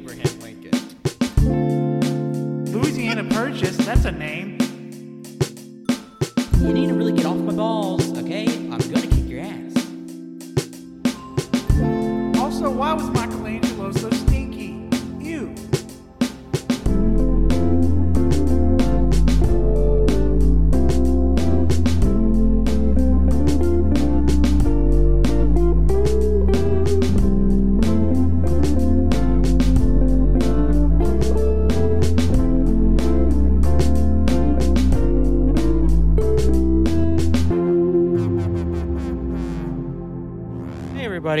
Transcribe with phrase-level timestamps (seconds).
[0.00, 0.72] Abraham Lincoln.
[2.72, 4.59] Louisiana Purchase, that's a name.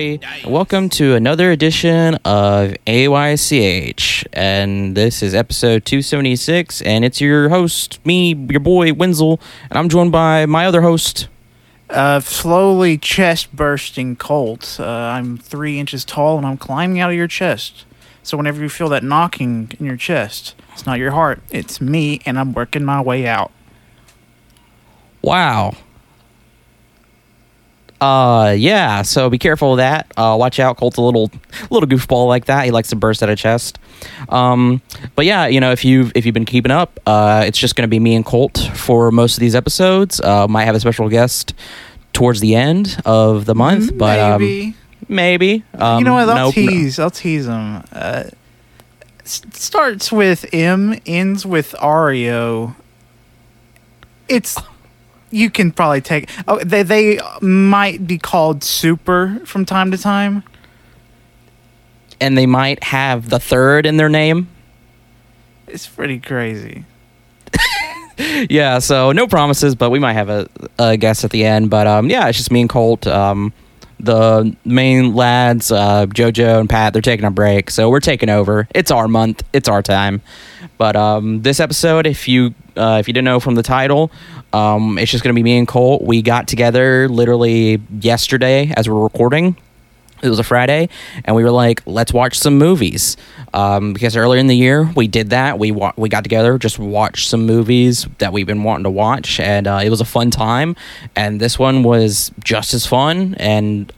[0.00, 0.46] Everybody.
[0.46, 4.26] Welcome to another edition of AYCH.
[4.32, 6.80] And this is episode 276.
[6.82, 9.38] And it's your host, me, your boy, Wenzel.
[9.68, 11.28] And I'm joined by my other host.
[11.90, 14.78] Uh, slowly chest bursting Colt.
[14.80, 17.84] Uh, I'm three inches tall and I'm climbing out of your chest.
[18.22, 22.22] So whenever you feel that knocking in your chest, it's not your heart, it's me,
[22.24, 23.52] and I'm working my way out.
[25.20, 25.74] Wow.
[28.00, 29.02] Uh, yeah.
[29.02, 30.10] So be careful of that.
[30.16, 30.76] Uh, watch out.
[30.78, 31.30] Colt's a little,
[31.70, 32.64] little goofball like that.
[32.64, 33.78] He likes to burst out of chest.
[34.30, 34.80] Um,
[35.16, 37.88] but yeah, you know, if you've if you've been keeping up, uh, it's just gonna
[37.88, 40.20] be me and Colt for most of these episodes.
[40.20, 41.52] Uh, might have a special guest
[42.14, 44.74] towards the end of the month, but um, Maybe.
[45.08, 45.64] maybe.
[45.74, 46.28] Um, you know what?
[46.28, 46.98] I'll nope, no- tease.
[46.98, 47.84] I'll tease them.
[47.92, 48.24] Uh,
[49.20, 52.74] s- starts with M, ends with Ario.
[54.28, 54.56] It's
[55.30, 56.28] you can probably take.
[56.48, 60.42] Oh, they they might be called Super from time to time.
[62.20, 64.48] and they might have the third in their name.
[65.66, 66.84] It's pretty crazy.
[68.50, 71.70] yeah, so no promises, but we might have a, a guest at the end.
[71.70, 73.06] But um, yeah, it's just me and Colt.
[73.06, 73.52] Um,
[74.04, 78.68] the main lads, uh, JoJo and Pat, they're taking a break, so we're taking over.
[78.74, 79.42] It's our month.
[79.52, 80.22] It's our time.
[80.78, 84.10] But um, this episode, if you uh, if you didn't know from the title,
[84.52, 86.02] um, it's just gonna be me and Colt.
[86.02, 89.56] We got together literally yesterday as we're recording
[90.22, 90.88] it was a Friday,
[91.24, 93.16] and we were like, let's watch some movies.
[93.52, 95.58] Um, because earlier in the year we did that.
[95.58, 99.40] We wa- we got together, just watched some movies that we've been wanting to watch,
[99.40, 100.76] and uh, it was a fun time.
[101.16, 103.92] And this one was just as fun, and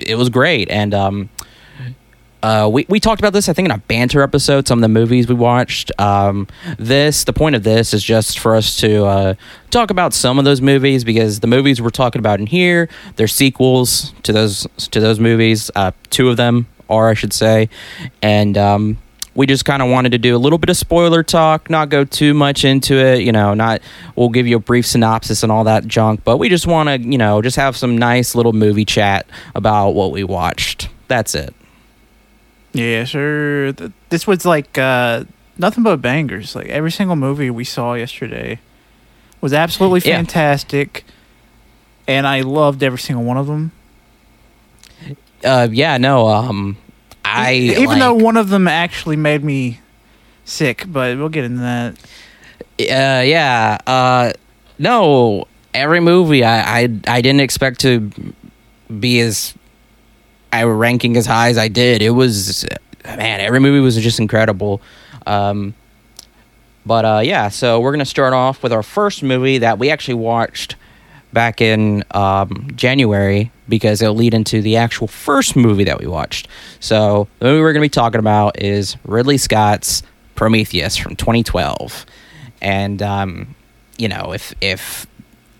[0.00, 0.70] it was great.
[0.70, 1.30] And um,
[2.42, 4.88] uh, we, we talked about this, I think, in a banter episode, some of the
[4.88, 5.92] movies we watched.
[6.00, 6.48] Um,
[6.78, 9.34] this, the point of this is just for us to uh,
[9.70, 13.28] talk about some of those movies because the movies we're talking about in here, they're
[13.28, 15.70] sequels to those to those movies.
[15.74, 17.68] Uh, two of them are, I should say,
[18.20, 18.98] and um,
[19.34, 22.04] we just kind of wanted to do a little bit of spoiler talk, not go
[22.04, 23.20] too much into it.
[23.20, 23.82] You know, not
[24.16, 26.98] we'll give you a brief synopsis and all that junk, but we just want to,
[26.98, 30.88] you know, just have some nice little movie chat about what we watched.
[31.06, 31.54] That's it.
[32.72, 33.72] Yeah, sure.
[33.72, 35.24] Th- This was like uh,
[35.58, 36.54] nothing but bangers.
[36.56, 38.58] Like every single movie we saw yesterday
[39.40, 40.16] was absolutely Yeah.
[40.16, 41.04] fantastic,
[42.08, 43.72] and I loved every single one of them.
[45.44, 46.28] Uh, yeah, no.
[46.28, 46.76] Um,
[47.24, 49.80] I even like- though one of them actually made me
[50.44, 51.94] sick, but we'll get into that.
[52.80, 54.32] uh, yeah, uh,
[54.78, 55.46] no.
[55.74, 58.10] Every movie I, I I didn't expect to
[59.00, 59.54] be as
[60.52, 62.02] I were ranking as high as I did.
[62.02, 62.66] It was
[63.04, 64.80] man, every movie was just incredible.
[65.26, 65.74] Um,
[66.84, 70.14] but uh, yeah, so we're gonna start off with our first movie that we actually
[70.14, 70.76] watched
[71.32, 76.48] back in um, January because it'll lead into the actual first movie that we watched.
[76.80, 80.02] So the movie we're gonna be talking about is Ridley Scott's
[80.34, 82.04] Prometheus from 2012,
[82.60, 83.54] and um,
[83.96, 85.06] you know if if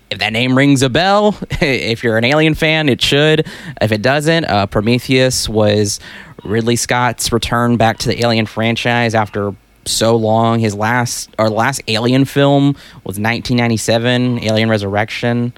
[0.09, 3.47] if that name rings a bell, if you're an Alien fan, it should.
[3.81, 5.99] If it doesn't, uh, Prometheus was
[6.43, 9.55] Ridley Scott's return back to the Alien franchise after
[9.85, 10.59] so long.
[10.59, 15.53] His last or last Alien film was 1997, Alien Resurrection,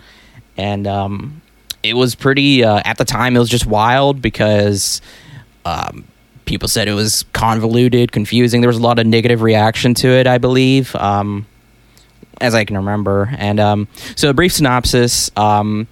[0.58, 1.42] and um,
[1.84, 2.64] it was pretty.
[2.64, 5.02] Uh, at the time, it was just wild because.
[5.66, 6.06] Um,
[6.46, 8.62] People said it was convoluted, confusing.
[8.62, 10.96] There was a lot of negative reaction to it, I believe.
[10.96, 11.48] Um,
[12.42, 13.34] as I can remember.
[13.38, 15.32] And um, so, a brief synopsis.
[15.38, 15.88] Um,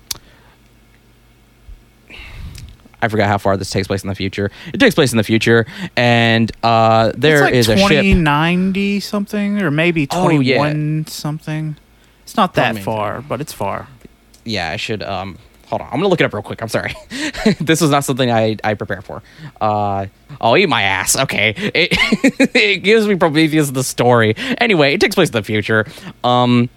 [3.01, 4.49] I forgot how far this takes place in the future.
[4.73, 5.65] It takes place in the future,
[5.97, 7.89] and uh, there it's is like a ship.
[8.03, 10.55] 2090 something, or maybe Oh, yeah.
[10.57, 11.75] 21 something.
[12.23, 13.87] It's not that far, but it's far.
[14.45, 15.03] Yeah, I should.
[15.03, 15.37] Um,
[15.73, 16.61] hold on, I'm gonna look it up real quick.
[16.61, 16.93] I'm sorry.
[17.59, 19.23] this was not something I I prepared for.
[19.59, 20.05] Uh,
[20.39, 21.17] I'll eat my ass.
[21.17, 21.89] Okay, it,
[22.55, 24.35] it gives me Prometheus the story.
[24.59, 25.87] Anyway, it takes place in the future.
[26.23, 26.69] Um,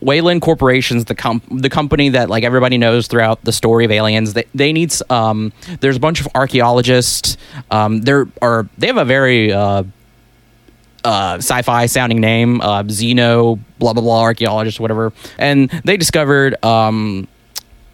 [0.00, 4.34] Weyland Corporation's the com- the company that like everybody knows throughout the story of aliens.
[4.34, 7.36] They they need um there's a bunch of archaeologists.
[7.72, 9.82] Um there are they have a very uh
[11.04, 17.28] uh, sci-fi sounding name, uh, Xeno, blah blah blah, archaeologist, whatever, and they discovered um,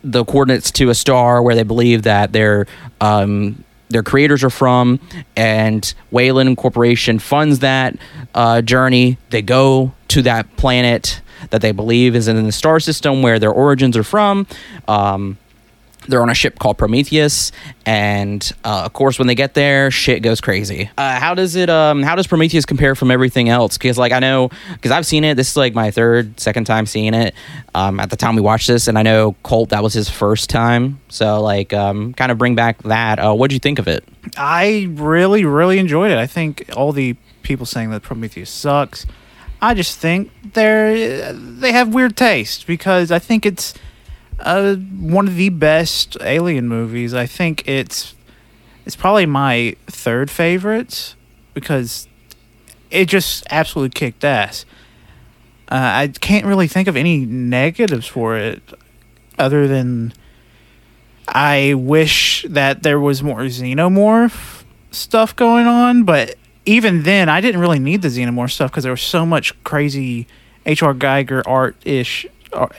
[0.04, 2.66] the coordinates to a star where they believe that their
[3.00, 5.00] um, their creators are from,
[5.36, 7.96] and Weyland Corporation funds that
[8.34, 9.18] uh, journey.
[9.30, 11.20] They go to that planet
[11.50, 14.46] that they believe is in the star system where their origins are from.
[14.88, 15.38] Um,
[16.08, 17.52] they're on a ship called Prometheus,
[17.86, 20.90] and uh, of course, when they get there, shit goes crazy.
[20.98, 21.70] Uh, how does it?
[21.70, 23.78] Um, how does Prometheus compare from everything else?
[23.78, 25.36] Because like I know, because I've seen it.
[25.36, 27.34] This is like my third, second time seeing it.
[27.74, 30.50] Um, at the time we watched this, and I know Colt that was his first
[30.50, 31.00] time.
[31.08, 33.18] So like, um, kind of bring back that.
[33.18, 34.04] Uh, what would you think of it?
[34.36, 36.18] I really, really enjoyed it.
[36.18, 39.06] I think all the people saying that Prometheus sucks.
[39.60, 43.74] I just think they're they have weird taste because I think it's
[44.42, 47.14] uh, one of the best alien movies.
[47.14, 48.14] I think it's
[48.84, 51.14] it's probably my third favorite
[51.54, 52.08] because
[52.90, 54.64] it just absolutely kicked ass.
[55.70, 58.60] Uh, I can't really think of any negatives for it
[59.38, 60.12] other than
[61.26, 66.34] I wish that there was more xenomorph stuff going on, but
[66.66, 70.26] even then, I didn't really need the xenomorph stuff because there was so much crazy
[70.66, 70.94] H.R.
[70.94, 72.26] Giger art ish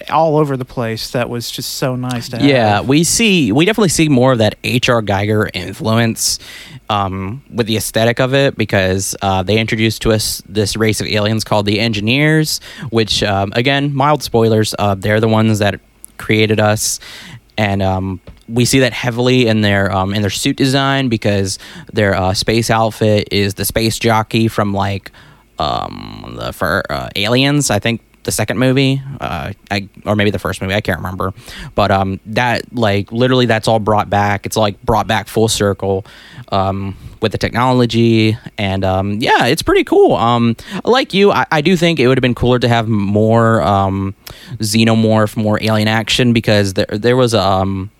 [0.09, 2.45] all over the place that was just so nice to have.
[2.45, 5.01] Yeah, we see we definitely see more of that H.R.
[5.01, 6.39] Giger influence
[6.89, 11.07] um, with the aesthetic of it because uh, they introduced to us this race of
[11.07, 12.59] aliens called the Engineers,
[12.89, 14.75] which um, again, mild spoilers.
[14.77, 15.79] Uh, they're the ones that
[16.17, 16.99] created us,
[17.57, 21.57] and um, we see that heavily in their um, in their suit design because
[21.91, 25.11] their uh, space outfit is the space jockey from like
[25.59, 30.39] um, the for uh, Aliens, I think the second movie, uh, I, or maybe the
[30.39, 31.33] first movie, I can't remember.
[31.75, 34.45] But um, that like literally that's all brought back.
[34.45, 36.05] It's like brought back full circle
[36.49, 40.15] um, with the technology, and um, yeah, it's pretty cool.
[40.15, 43.61] Um, like you, I, I do think it would have been cooler to have more
[43.61, 44.15] um,
[44.57, 47.91] xenomorph, more alien action because there there was um.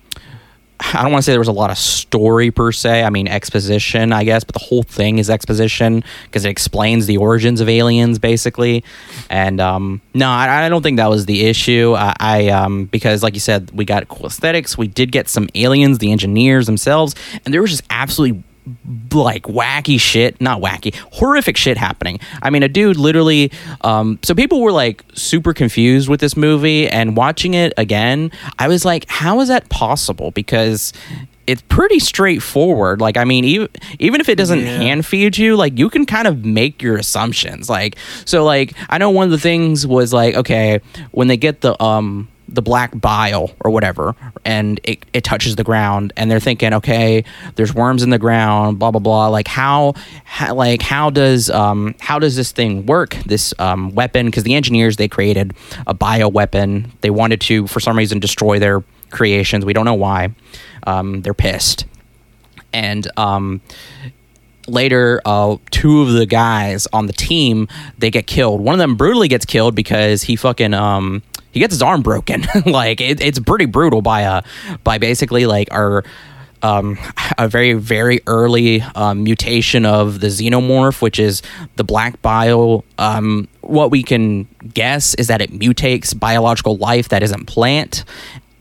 [0.80, 3.04] I don't want to say there was a lot of story per se.
[3.04, 7.16] I mean, exposition, I guess, but the whole thing is exposition because it explains the
[7.16, 8.84] origins of aliens, basically.
[9.30, 11.94] And um, no, I, I don't think that was the issue.
[11.96, 14.76] I, I um, because, like you said, we got cool aesthetics.
[14.76, 18.42] We did get some aliens, the engineers themselves, and there was just absolutely
[19.12, 22.18] like wacky shit not wacky horrific shit happening.
[22.42, 23.52] I mean a dude literally
[23.82, 28.30] um so people were like super confused with this movie and watching it again.
[28.58, 30.30] I was like how is that possible?
[30.30, 30.92] Because
[31.46, 33.02] it's pretty straightforward.
[33.02, 33.68] Like i mean even
[33.98, 34.78] even if it doesn't Yeah.
[34.78, 37.68] hand feed you like you can kind of make your assumptions.
[37.68, 40.80] Like so like i know one of the things was like okay
[41.10, 44.14] when they get the um the black bile or whatever
[44.44, 47.24] and it, it touches the ground and they're thinking okay
[47.56, 49.28] there's worms in the ground blah blah blah.
[49.28, 49.94] Like how,
[50.24, 54.26] how like how does um how does this thing work this um weapon?
[54.26, 55.54] Because the engineers they created
[55.86, 56.92] a bio weapon.
[57.00, 59.64] They wanted to for some reason destroy their creations.
[59.64, 60.34] We don't know why.
[60.86, 61.86] Um they're pissed.
[62.72, 63.60] And um
[64.66, 67.68] later uh, two of the guys on the team
[67.98, 68.62] they get killed.
[68.62, 71.22] One of them brutally gets killed because he fucking um
[71.54, 72.44] he gets his arm broken.
[72.66, 74.42] Like it, it's pretty brutal by a
[74.82, 76.02] by basically like our
[76.62, 76.98] um,
[77.38, 81.42] a very very early um, mutation of the xenomorph, which is
[81.76, 82.84] the black bile.
[82.98, 88.04] Um, what we can guess is that it mutates biological life that isn't plant,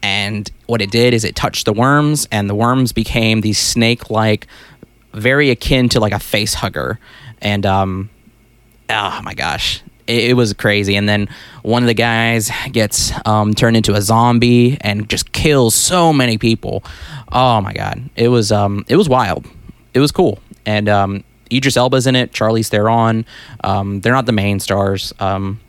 [0.03, 4.47] and what it did is it touched the worms, and the worms became these snake-like,
[5.13, 7.00] very akin to like a face hugger,
[7.41, 8.09] and um,
[8.89, 11.27] oh my gosh it, it was crazy and then
[11.62, 16.38] one of the guys gets um, turned into a zombie and just kills so many
[16.38, 16.83] people
[17.31, 19.45] oh my god it was um, it was wild
[19.93, 23.25] it was cool and um, Idris Elba's in it Charlize Theron
[23.63, 25.60] um, they're not the main stars um,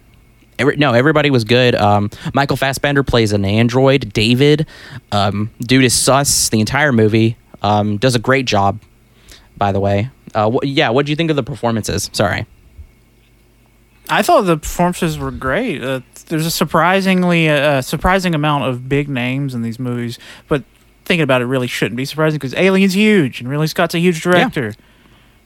[0.56, 1.74] Every, no, everybody was good.
[1.74, 4.68] Um, Michael Fassbender plays an android, David.
[5.10, 7.36] Um, dude is sus the entire movie.
[7.60, 8.80] Um, does a great job,
[9.56, 10.10] by the way.
[10.32, 12.08] Uh, wh- yeah, what do you think of the performances?
[12.12, 12.46] Sorry.
[14.08, 15.82] I thought the performances were great.
[15.82, 20.18] Uh, there's a surprisingly uh, surprising amount of big names in these movies,
[20.48, 20.64] but
[21.04, 24.22] thinking about it really shouldn't be surprising because Alien's huge and Ridley Scott's a huge
[24.22, 24.74] director.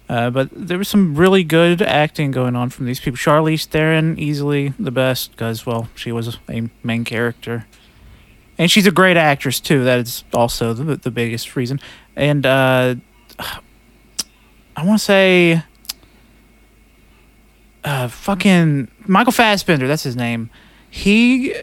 [0.09, 3.19] Uh, but there was some really good acting going on from these people.
[3.19, 7.67] Charlize Theron, easily the best because, well, she was a main character.
[8.57, 9.85] And she's a great actress, too.
[9.85, 11.79] That is also the, the biggest reason.
[12.17, 12.95] And uh,
[13.39, 15.63] I want to say
[17.89, 19.87] uh, fucking Michael Fassbender.
[19.89, 20.51] That's his name.
[20.91, 21.55] he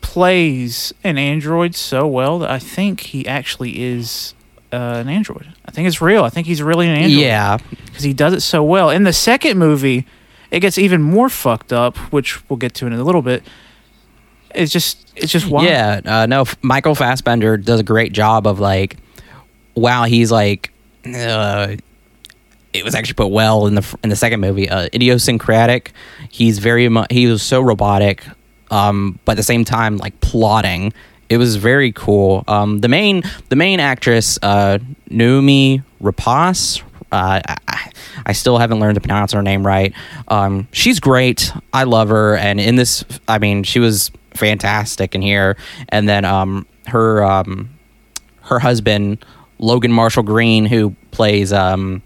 [0.00, 4.34] plays an android so well that I think he actually is
[4.72, 5.52] uh, an android.
[5.66, 6.24] I think it's real.
[6.24, 7.20] I think he's really an android.
[7.20, 8.90] Yeah, because he does it so well.
[8.90, 10.06] In the second movie,
[10.50, 13.42] it gets even more fucked up, which we'll get to in a little bit.
[14.54, 15.66] It's just, it's just wild.
[15.68, 18.96] Yeah, uh, no, Michael Fassbender does a great job of like,
[19.74, 20.72] wow, he's like,
[21.06, 21.76] uh,
[22.72, 24.68] it was actually put well in the in the second movie.
[24.68, 25.92] Uh, idiosyncratic.
[26.30, 27.08] He's very much.
[27.10, 28.24] He was so robotic,
[28.70, 30.92] um, but at the same time, like plotting.
[31.28, 32.44] It was very cool.
[32.48, 36.82] Um, the main the main actress, uh, Naomi Rapace.
[37.12, 37.90] Uh, I,
[38.26, 39.92] I still haven't learned to pronounce her name right.
[40.28, 41.52] Um, she's great.
[41.72, 45.56] I love her, and in this, I mean, she was fantastic in here.
[45.88, 47.70] And then um, her um,
[48.42, 49.24] her husband,
[49.58, 52.02] Logan Marshall Green, who plays um,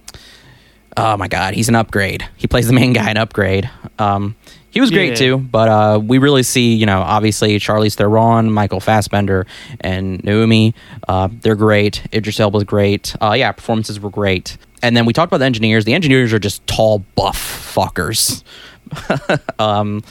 [0.96, 2.26] oh my god, he's an upgrade.
[2.36, 3.68] He plays the main guy in Upgrade.
[3.98, 4.36] Um,
[4.70, 5.14] he was great Yeah.
[5.14, 9.46] too, but uh, we really see, you know, obviously Charlize Theron, Michael Fassbender,
[9.80, 10.74] and Naomi.
[11.06, 12.02] Uh, they're great.
[12.12, 13.14] Idris Elba's great.
[13.22, 14.56] Uh, yeah, performances were great.
[14.82, 15.84] And then we talked about the engineers.
[15.84, 17.38] The engineers are just tall, buff
[17.74, 18.42] fuckers.
[19.58, 20.02] um,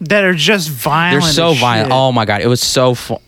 [0.00, 1.22] that are just violent.
[1.24, 1.88] they're so violent.
[1.88, 1.92] shit.
[1.92, 3.18] Oh my god, it was so fun.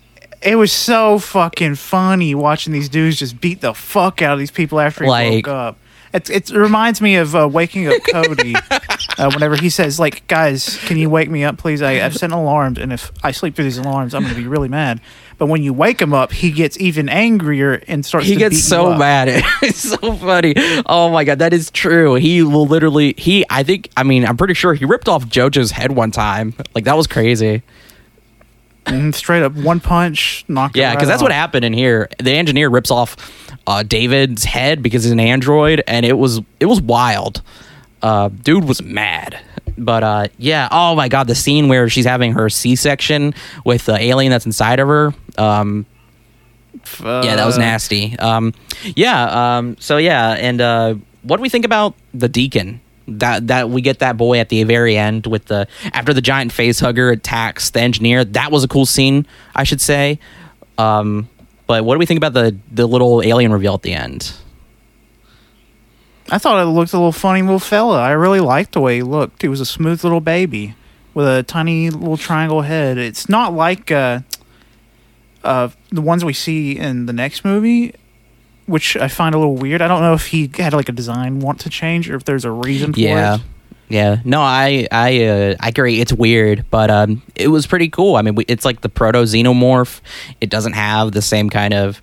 [0.41, 4.51] It was so fucking funny watching these dudes just beat the fuck out of these
[4.51, 5.79] people after he Like- woke up.
[6.12, 8.54] It, it reminds me of uh, waking up Cody
[9.19, 11.81] uh, whenever he says, like, guys, can you wake me up, please?
[11.81, 14.47] I, I've set alarms, and if I sleep through these alarms, I'm going to be
[14.47, 15.00] really mad.
[15.38, 18.95] But when you wake him up, he gets even angrier and starts he gets so
[18.95, 19.42] mad.
[19.62, 20.54] It's so funny.
[20.87, 22.14] Oh my god that is true.
[22.14, 25.73] He will literally he i think i mean i'm pretty sure he ripped off jojo's
[25.73, 26.54] head one time.
[26.76, 27.62] Like that was crazy.
[28.87, 32.09] And straight up one punch, knocked yeah because because that's what happened in here.
[32.19, 33.16] The engineer rips off
[33.66, 37.42] uh, david's head because he's an android and it was it was wild
[38.02, 39.38] uh, dude was mad
[39.78, 43.33] but uh, yeah oh my god the scene where she's having her c-section
[43.64, 45.87] with the alien that's inside of her um,
[47.00, 48.19] yeah, that was nasty.
[48.19, 48.54] Um,
[48.97, 49.59] yeah.
[49.59, 52.81] Um, so yeah, and uh, what do we think about the deacon?
[53.09, 56.52] That that we get that boy at the very end with the after the giant
[56.52, 58.25] face hugger attacks the engineer.
[58.25, 60.19] That was a cool scene, I should say.
[60.78, 61.28] Um,
[61.73, 64.33] but what do we think about the the little alien reveal at the end?
[66.31, 68.00] I thought it looked a little funny little fella.
[68.00, 69.43] I really liked the way he looked.
[69.43, 70.75] He was a smooth little baby
[71.14, 72.97] with a tiny little triangle head.
[72.99, 74.21] It's not like uh,
[75.45, 77.95] uh, the ones we see in the next movie,
[78.67, 79.83] which I find a little weird.
[79.83, 82.45] I don't know if he had like a design want to change or if there's
[82.45, 83.37] a reason for Yeah.
[83.37, 83.41] it.
[83.93, 86.01] Yeah, no, I I uh, I agree.
[86.01, 88.17] It's weird, but um, it was pretty cool.
[88.17, 90.01] I mean, we, it's like the proto xenomorph.
[90.41, 92.01] It doesn't have the same kind of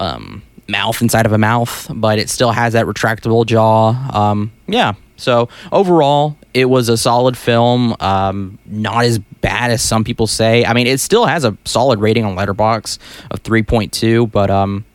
[0.00, 3.90] um, mouth inside of a mouth, but it still has that retractable jaw.
[4.14, 4.94] Um, yeah.
[5.16, 7.94] So overall, it was a solid film.
[8.00, 10.64] Um, not as bad as some people say.
[10.64, 12.98] I mean, it still has a solid rating on Letterboxd
[13.30, 14.86] of three point two, but um,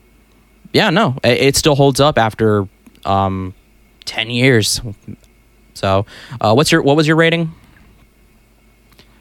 [0.72, 2.66] yeah, no, it, it still holds up after
[3.04, 3.54] um,
[4.04, 4.80] ten years.
[5.74, 6.06] So,
[6.40, 7.54] uh, what's your what was your rating?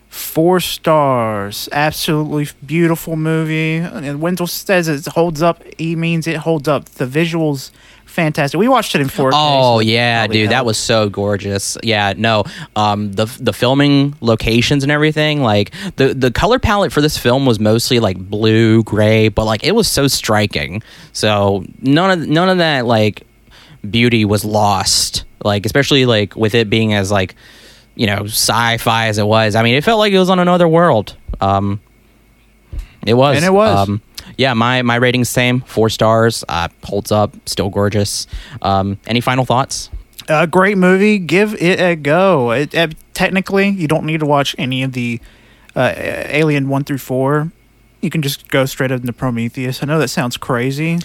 [0.09, 1.69] Four stars.
[1.71, 3.77] Absolutely beautiful movie.
[3.77, 5.63] And Wenzel says it holds up.
[5.77, 6.83] He means it holds up.
[6.83, 7.71] The visuals,
[8.03, 8.59] fantastic.
[8.59, 9.31] We watched it in 4K.
[9.33, 11.77] Oh so yeah, dude, that was so gorgeous.
[11.81, 12.43] Yeah, no,
[12.75, 17.45] um, the the filming locations and everything, like the the color palette for this film
[17.45, 20.83] was mostly like blue, gray, but like it was so striking.
[21.13, 23.25] So none of none of that like
[23.89, 25.23] beauty was lost.
[25.43, 27.35] Like especially like with it being as like
[27.95, 29.55] you know sci-fi as it was.
[29.55, 31.15] I mean, it felt like it was on another world.
[31.39, 31.81] Um,
[33.05, 33.89] it was, And it was.
[33.89, 34.01] Um,
[34.37, 36.43] yeah, my my rating's same, four stars.
[36.47, 38.27] Uh, holds up, still gorgeous.
[38.61, 39.89] Um, any final thoughts?
[40.29, 41.17] A great movie.
[41.17, 42.51] Give it a go.
[42.51, 45.19] It, uh, technically, you don't need to watch any of the
[45.75, 47.51] uh, Alien one through four.
[48.01, 49.83] You can just go straight into Prometheus.
[49.83, 50.99] I know that sounds crazy,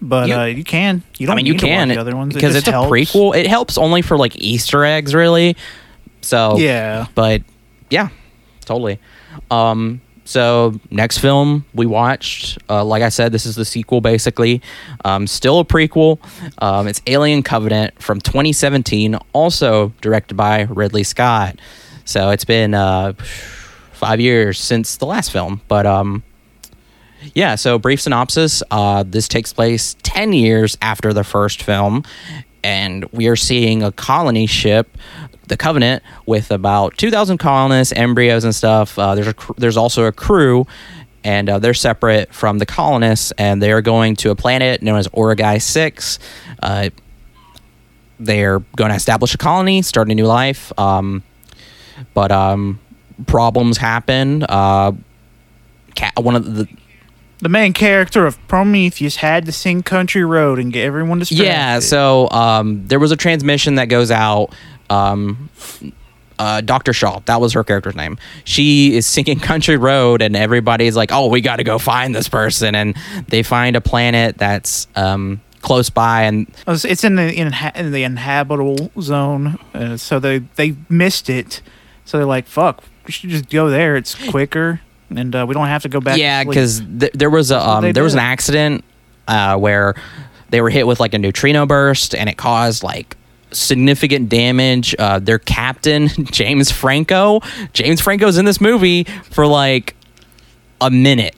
[0.00, 1.02] but You- uh, you can.
[1.18, 1.34] You don't.
[1.34, 2.90] I mean, you need to can the other ones because just it's a helps.
[2.90, 3.36] prequel.
[3.36, 5.56] It helps only for like Easter eggs, really.
[6.22, 7.06] So Yeah.
[7.14, 7.42] but
[7.90, 8.08] yeah,
[8.64, 8.98] totally.
[9.50, 14.60] Um, so next film we watched, uh, like I said, this is the sequel basically.
[15.04, 16.18] Um, still a prequel.
[16.60, 21.60] Um, it's Alien Covenant from 2017, also directed by Ridley Scott.
[22.04, 23.12] So it's been uh,
[23.92, 26.24] five years since the last film, but um,
[27.34, 28.62] yeah, so brief synopsis.
[28.70, 32.04] Uh, this takes place 10 years after the first film,
[32.62, 34.96] and we are seeing a colony ship,
[35.48, 38.98] the Covenant, with about 2,000 colonists, embryos, and stuff.
[38.98, 40.66] Uh, there's, a, there's also a crew,
[41.24, 45.08] and uh, they're separate from the colonists, and they're going to a planet known as
[45.08, 46.18] Origae 6.
[46.62, 46.90] Uh,
[48.18, 50.72] they're going to establish a colony, start a new life.
[50.78, 51.22] Um,
[52.14, 52.80] but um,
[53.26, 54.42] problems happen.
[54.42, 54.92] Uh,
[56.16, 56.68] one of the
[57.40, 61.44] The main character of Prometheus had to sing Country Road and get everyone to distracted.
[61.46, 64.54] Yeah, so um, there was a transmission that goes out.
[64.88, 65.50] Um,
[66.38, 66.92] uh, Dr.
[66.92, 68.18] Shaw, that was her character's name.
[68.44, 72.28] She is singing Country Road, and everybody's like, "Oh, we got to go find this
[72.28, 72.96] person." And
[73.28, 77.92] they find a planet that's um, close by, and It's- It's in the inha- in
[77.92, 81.60] the inhabitable zone, uh, so they they missed it.
[82.04, 83.96] So they're like, "Fuck, we should just go there.
[83.96, 87.50] It's quicker, and uh, we don't have to go back." yeah, because th- there was
[87.50, 88.84] a um, there was an accident
[89.28, 89.94] uh, where
[90.50, 93.16] they were hit with like a neutrino burst, and it caused like
[93.52, 94.94] significant damage.
[94.98, 97.40] Uh, their captain, James Franco,
[97.72, 99.96] James Franco's in this movie for like
[100.80, 101.34] a minute,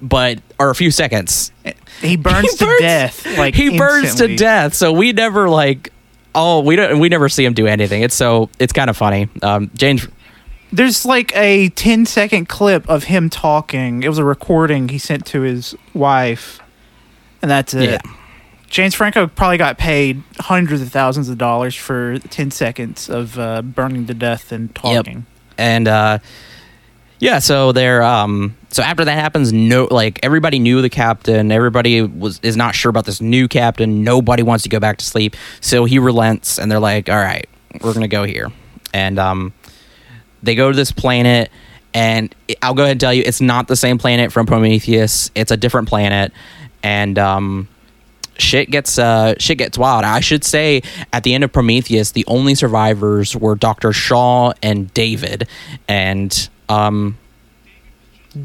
[0.00, 1.52] but or a few seconds.
[2.00, 3.38] he burns He to burns- death.
[3.38, 4.74] Like he burns to death.
[4.74, 5.92] So we never like.
[6.34, 6.98] Oh, we don't.
[6.98, 8.00] We never see him do anything.
[8.02, 8.48] It's so.
[8.58, 9.28] It's kind of funny.
[9.42, 10.08] Um, James.
[10.72, 14.02] There's like a 10 second clip of him talking.
[14.02, 16.60] It was a recording he sent to his wife,
[17.42, 17.90] and that's it.
[17.90, 17.98] Yeah.
[18.70, 23.60] James Franco probably got paid hundreds of thousands of dollars for 10 seconds of uh,
[23.60, 25.26] burning to death and talking.
[25.58, 26.18] and uh
[27.18, 32.00] yeah so they're um so after that happens no like everybody knew the captain everybody
[32.00, 35.36] was is not sure about this new captain nobody wants to go back to sleep
[35.60, 37.46] so he relents and they're like all right
[37.82, 38.50] we're gonna go here
[38.94, 39.52] and um
[40.42, 41.50] they go to this planet
[41.94, 45.50] and i'll go ahead and tell you it's not the same planet from prometheus it's
[45.50, 46.32] a different planet
[46.82, 47.68] and um
[48.38, 50.04] shit gets uh shit gets wild.
[50.04, 50.82] I should say
[51.12, 53.92] at the end of Prometheus, the only survivors were Dr.
[53.92, 55.48] Shaw and David.
[55.88, 57.18] And um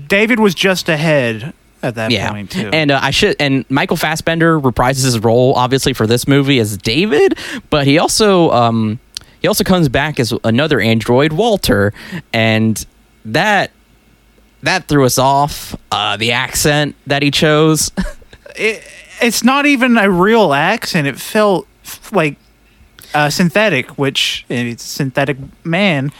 [0.07, 2.31] David was just ahead at that yeah.
[2.31, 2.69] point, too.
[2.73, 6.77] And uh, I should and Michael Fassbender reprises his role obviously for this movie as
[6.77, 7.37] David,
[7.69, 8.99] but he also um
[9.41, 11.93] he also comes back as another android, Walter,
[12.33, 12.85] and
[13.25, 13.71] that
[14.63, 15.75] that threw us off.
[15.91, 17.91] Uh the accent that he chose.
[18.55, 18.83] it,
[19.21, 21.07] it's not even a real accent.
[21.07, 21.67] It felt
[22.11, 22.37] like
[23.13, 26.11] uh, synthetic, which it's a synthetic man.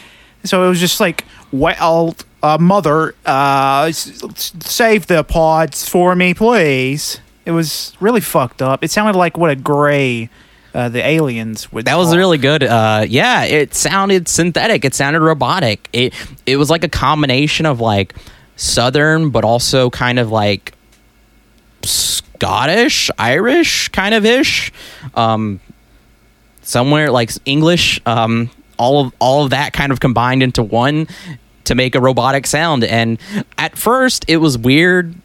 [0.44, 7.20] So it was just like, well, uh, mother, uh, save the pods for me, please.
[7.46, 8.84] It was really fucked up.
[8.84, 10.30] It sounded like what a gray,
[10.74, 11.86] uh, the aliens would.
[11.86, 12.64] That was really good.
[12.64, 14.86] Uh, yeah, it sounded synthetic.
[14.86, 15.90] It sounded robotic.
[15.94, 16.14] It
[16.46, 18.16] it was like a combination of like
[18.56, 20.74] southern, but also kind of like
[21.84, 24.72] Scottish, Irish, kind of ish.
[25.16, 25.60] Um,
[26.62, 28.00] somewhere like English.
[28.06, 31.08] Um, all of all of that kind of combined into one
[31.64, 32.84] to make a robotic sound.
[32.84, 33.18] And
[33.58, 35.16] at first, it was weird,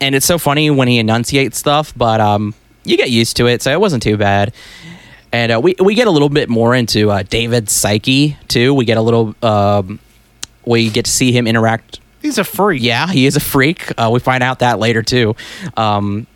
[0.00, 1.92] and it's so funny when he enunciates stuff.
[1.96, 2.54] But um,
[2.84, 4.52] you get used to it, so it wasn't too bad.
[5.36, 8.72] And uh, we we get a little bit more into uh, David's psyche too.
[8.72, 9.34] We get a little.
[9.42, 9.98] Um,
[10.64, 12.82] we get to see him interact He's a freak.
[12.82, 13.92] yeah, he is a freak.
[14.00, 15.36] Uh, we find out that later too.
[15.76, 16.26] Um,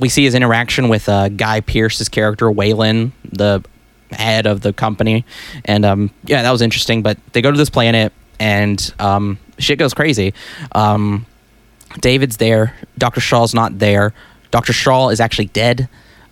[0.00, 3.64] we see his interaction with uh, Guy Pearce's character Weyland, the
[4.10, 5.24] head of the company,
[5.64, 7.02] and um, yeah, that was interesting.
[7.02, 10.34] But they go to this planet, and um, shit goes crazy.
[10.72, 11.24] Um,
[12.00, 12.74] David's there.
[12.98, 14.12] Doctor Shaw's not there.
[14.50, 15.88] Doctor Shaw is actually dead.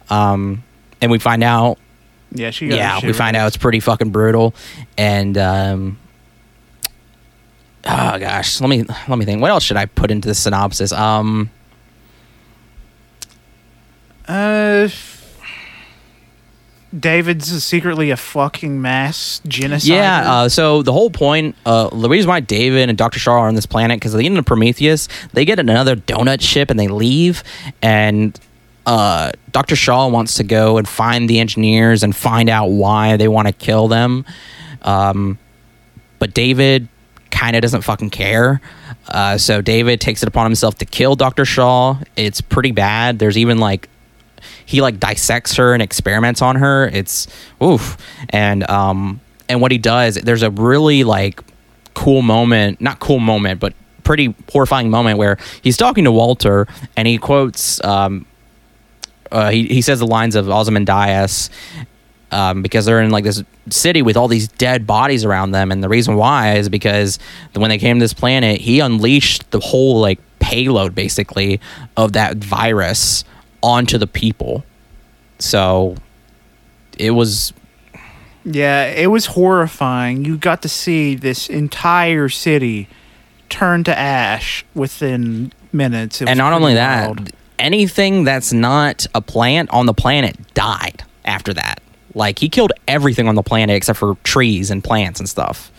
[0.08, 0.64] Um,
[1.00, 1.78] and we find out
[2.32, 2.68] Yeah, she.
[2.68, 4.54] yeah, we find out it's pretty fucking brutal,
[4.98, 5.98] and um,
[7.84, 9.40] oh gosh, let me let me think.
[9.40, 10.92] What else should I put into the synopsis?
[10.92, 11.50] Um,
[14.28, 14.88] Uh,
[16.96, 19.88] David's secretly a fucking mass genocide.
[19.88, 20.32] yeah.
[20.32, 23.54] Uh, so the whole point, uh, the reason why David and Doctor Shaw are on
[23.54, 26.88] this planet because at the end of Prometheus, they get another donut ship and they
[26.88, 27.44] leave,
[27.80, 28.38] and
[28.86, 33.28] uh, Doctor Shaw wants to go and find the engineers and find out why they
[33.28, 34.24] want to kill them.
[34.82, 35.38] Um,
[36.18, 36.88] but David
[37.30, 38.60] kind of doesn't fucking care.
[39.08, 41.44] Uh, so David takes it upon himself to kill Dr.
[41.44, 41.98] Shaw.
[42.16, 43.18] It's pretty bad.
[43.18, 43.88] There's even like
[44.64, 46.88] he like dissects her and experiments on her.
[46.88, 47.26] It's
[47.62, 47.96] oof.
[48.30, 51.42] And um and what he does, there's a really like
[51.94, 56.66] cool moment, not cool moment, but pretty horrifying moment where he's talking to Walter
[56.96, 58.26] and he quotes um
[59.32, 61.50] uh, he, he says the lines of Ozymandias
[62.32, 65.82] um, because they're in like this city with all these dead bodies around them, and
[65.82, 67.18] the reason why is because
[67.54, 71.60] when they came to this planet, he unleashed the whole like payload basically
[71.96, 73.24] of that virus
[73.62, 74.64] onto the people.
[75.38, 75.96] So
[76.98, 77.52] it was
[78.44, 80.24] Yeah, it was horrifying.
[80.24, 82.88] You got to see this entire city
[83.48, 86.22] turn to ash within minutes.
[86.22, 87.30] It and not only that, wild.
[87.60, 91.80] Anything that's not a plant on the planet died after that.
[92.14, 95.70] Like he killed everything on the planet except for trees and plants and stuff.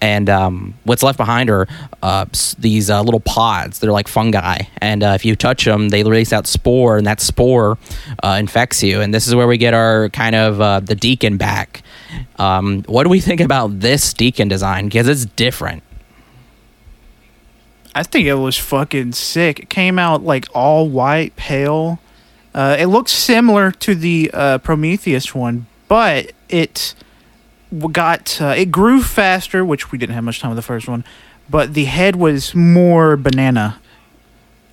[0.00, 1.66] and um, what's left behind are
[2.02, 2.24] uh,
[2.58, 3.78] these uh, little pods.
[3.78, 7.20] They're like fungi, and uh, if you touch them, they release out spore, and that
[7.20, 7.78] spore
[8.22, 9.00] uh, infects you.
[9.00, 11.82] And this is where we get our kind of uh, the deacon back.
[12.36, 14.86] Um, what do we think about this deacon design?
[14.86, 15.82] Because it's different.
[17.98, 19.58] I think it was fucking sick.
[19.58, 21.98] It came out like all white, pale.
[22.54, 26.94] Uh, it looks similar to the uh, Prometheus one, but it
[27.90, 31.02] got uh, it grew faster, which we didn't have much time with the first one.
[31.50, 33.80] But the head was more banana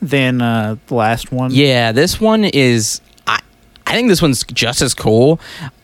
[0.03, 1.49] than uh, the last one.
[1.51, 3.01] Yeah, this one is.
[3.25, 3.41] I,
[3.87, 5.39] I think this one's just as cool.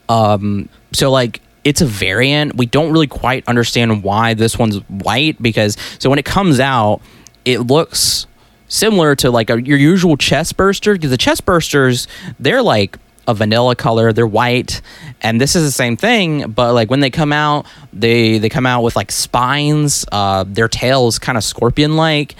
[0.10, 2.56] Um, so like, it's a variant.
[2.56, 7.02] We don't really quite understand why this one's white because so when it comes out,
[7.46, 8.28] it looks
[8.68, 12.08] similar to like a, your usual chest burster because the chest bursters
[12.40, 14.82] they're like a vanilla color they're white
[15.22, 18.66] and this is the same thing but like when they come out they they come
[18.66, 22.36] out with like spines uh their tails kind of scorpion like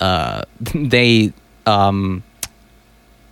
[0.00, 0.42] uh
[0.74, 1.32] they
[1.66, 2.22] um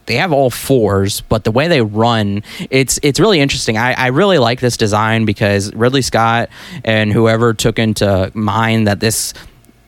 [0.07, 3.79] they have all fours, but the way they run, it's it's really interesting.
[3.79, 6.51] I, I really like this design because Ridley Scott
[6.85, 9.33] and whoever took into mind that this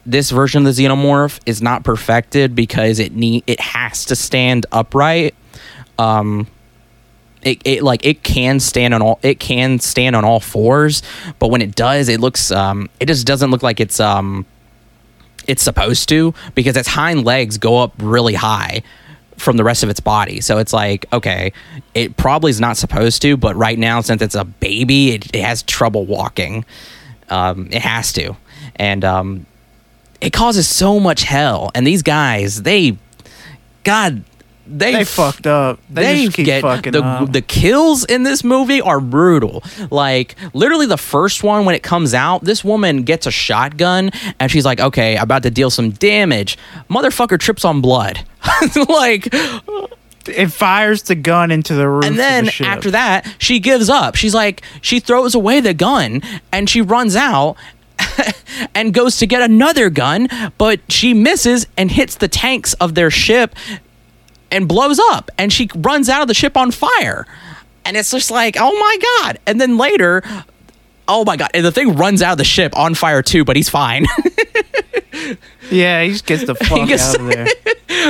[0.06, 4.64] this version of the xenomorph is not perfected because it need it has to stand
[4.72, 5.34] upright.
[5.98, 6.46] Um,
[7.42, 11.02] it, it like it can stand on all it can stand on all fours,
[11.38, 14.46] but when it does, it looks um it just doesn't look like it's um
[15.46, 18.82] it's supposed to because its hind legs go up really high
[19.36, 20.40] from the rest of its body.
[20.40, 21.52] So it's like, okay,
[21.94, 25.42] it probably is not supposed to, but right now, since it's a baby, it, it
[25.42, 26.64] has trouble walking.
[27.28, 28.36] Um, it has to.
[28.76, 29.46] And um,
[30.20, 31.70] it causes so much hell.
[31.74, 32.96] And these guys, they,
[33.84, 34.24] God,
[34.66, 35.78] they, They fucked up.
[35.88, 37.32] They, just keep get fucking the up.
[37.32, 39.62] the kills in this movie are brutal.
[39.90, 44.50] Like literally the first one when it comes out, this woman gets a shotgun and
[44.50, 46.58] she's like, "Okay, I'm about to deal some damage."
[46.90, 48.18] Motherfucker trips on blood.
[48.88, 49.28] like
[50.28, 52.04] it fires the gun into the roof.
[52.04, 54.16] and then the after that, she gives up.
[54.16, 57.56] She's like, she throws away the gun and she runs out
[58.74, 63.10] and goes to get another gun, but she misses and hits the tanks of their
[63.10, 63.54] ship
[64.50, 65.30] and blows up.
[65.38, 67.26] And she runs out of the ship on fire.
[67.84, 69.38] And it's just like, oh my God.
[69.46, 70.22] And then later,
[71.08, 71.50] oh my God.
[71.54, 74.06] And the thing runs out of the ship on fire too, but he's fine.
[75.70, 77.46] yeah, he just gets the fuck gets- out of there.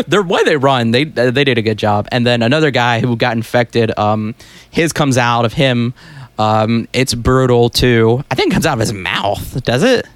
[0.07, 2.09] the way they run, they they did a good job.
[2.11, 4.35] And then another guy who got infected, um,
[4.71, 5.95] his comes out of him.
[6.38, 8.25] Um, it's brutal too.
[8.31, 9.62] I think it comes out of his mouth.
[9.64, 10.07] Does it?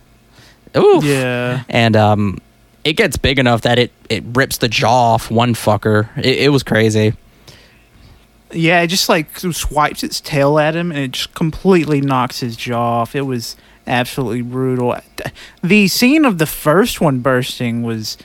[0.77, 1.01] Ooh.
[1.03, 1.63] Yeah.
[1.69, 2.39] And um,
[2.85, 6.09] it gets big enough that it it rips the jaw off one fucker.
[6.19, 7.15] It, it was crazy.
[8.53, 12.57] Yeah, it just like swipes its tail at him and it just completely knocks his
[12.57, 13.15] jaw off.
[13.15, 13.57] It was
[13.87, 14.97] absolutely brutal.
[15.63, 18.19] The scene of the first one bursting was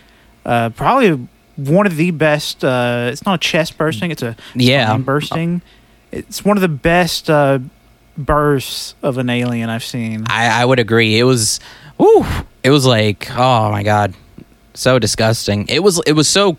[0.45, 1.27] uh, probably
[1.57, 2.63] one of the best.
[2.65, 4.97] Uh, it's not a chest bursting; it's a Yeah.
[4.97, 5.61] bursting.
[6.11, 7.59] It's one of the best uh,
[8.17, 10.25] bursts of an alien I've seen.
[10.29, 11.17] I, I would agree.
[11.19, 11.59] It was,
[12.01, 12.25] ooh,
[12.63, 14.13] it was like, oh my god,
[14.73, 15.67] so disgusting.
[15.67, 16.57] It was, it was so,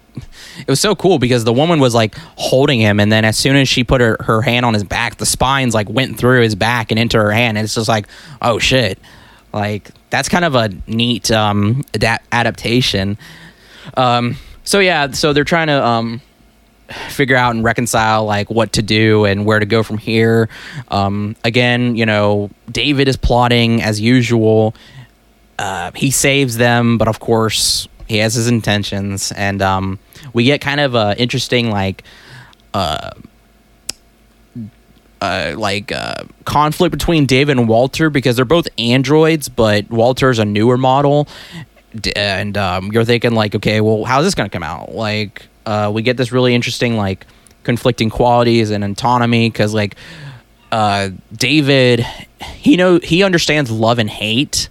[0.58, 3.56] it was so cool because the woman was like holding him, and then as soon
[3.56, 6.54] as she put her her hand on his back, the spines like went through his
[6.54, 8.06] back and into her hand, and it's just like,
[8.40, 8.98] oh shit,
[9.52, 13.18] like that's kind of a neat um adapt- adaptation.
[13.96, 16.20] Um, so yeah, so they're trying to um
[17.10, 20.48] figure out and reconcile like what to do and where to go from here.
[20.88, 24.74] Um, again, you know, David is plotting as usual.
[25.58, 29.98] Uh, he saves them, but of course he has his intentions, and um,
[30.32, 32.04] we get kind of a interesting like.
[32.74, 33.10] Uh,
[35.18, 40.44] uh, like uh, conflict between David and Walter because they're both androids, but Walter's a
[40.44, 41.26] newer model,
[42.14, 44.94] and um, you're thinking like, okay, well, how's this gonna come out?
[44.94, 47.26] Like, uh, we get this really interesting like
[47.64, 49.96] conflicting qualities and autonomy because like
[50.72, 52.00] uh, David,
[52.54, 54.68] he know he understands love and hate,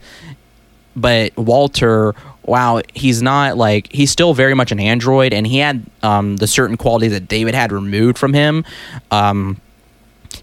[0.96, 5.86] but Walter, wow, he's not like he's still very much an android, and he had
[6.04, 8.66] um, the certain qualities that David had removed from him.
[9.12, 9.60] Um,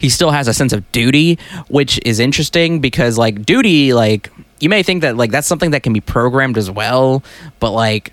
[0.00, 1.38] he still has a sense of duty,
[1.68, 5.82] which is interesting because like duty, like you may think that like that's something that
[5.82, 7.22] can be programmed as well,
[7.60, 8.12] but like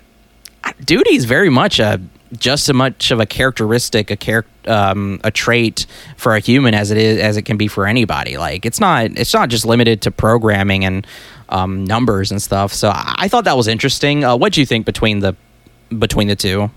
[0.84, 2.00] duty is very much a
[2.36, 6.90] just as much of a characteristic, a char- um, a trait for a human as
[6.90, 8.36] it is as it can be for anybody.
[8.36, 11.06] Like it's not it's not just limited to programming and
[11.48, 12.72] um, numbers and stuff.
[12.72, 14.24] So I, I thought that was interesting.
[14.24, 15.34] Uh, what do you think between the
[15.98, 16.70] between the two?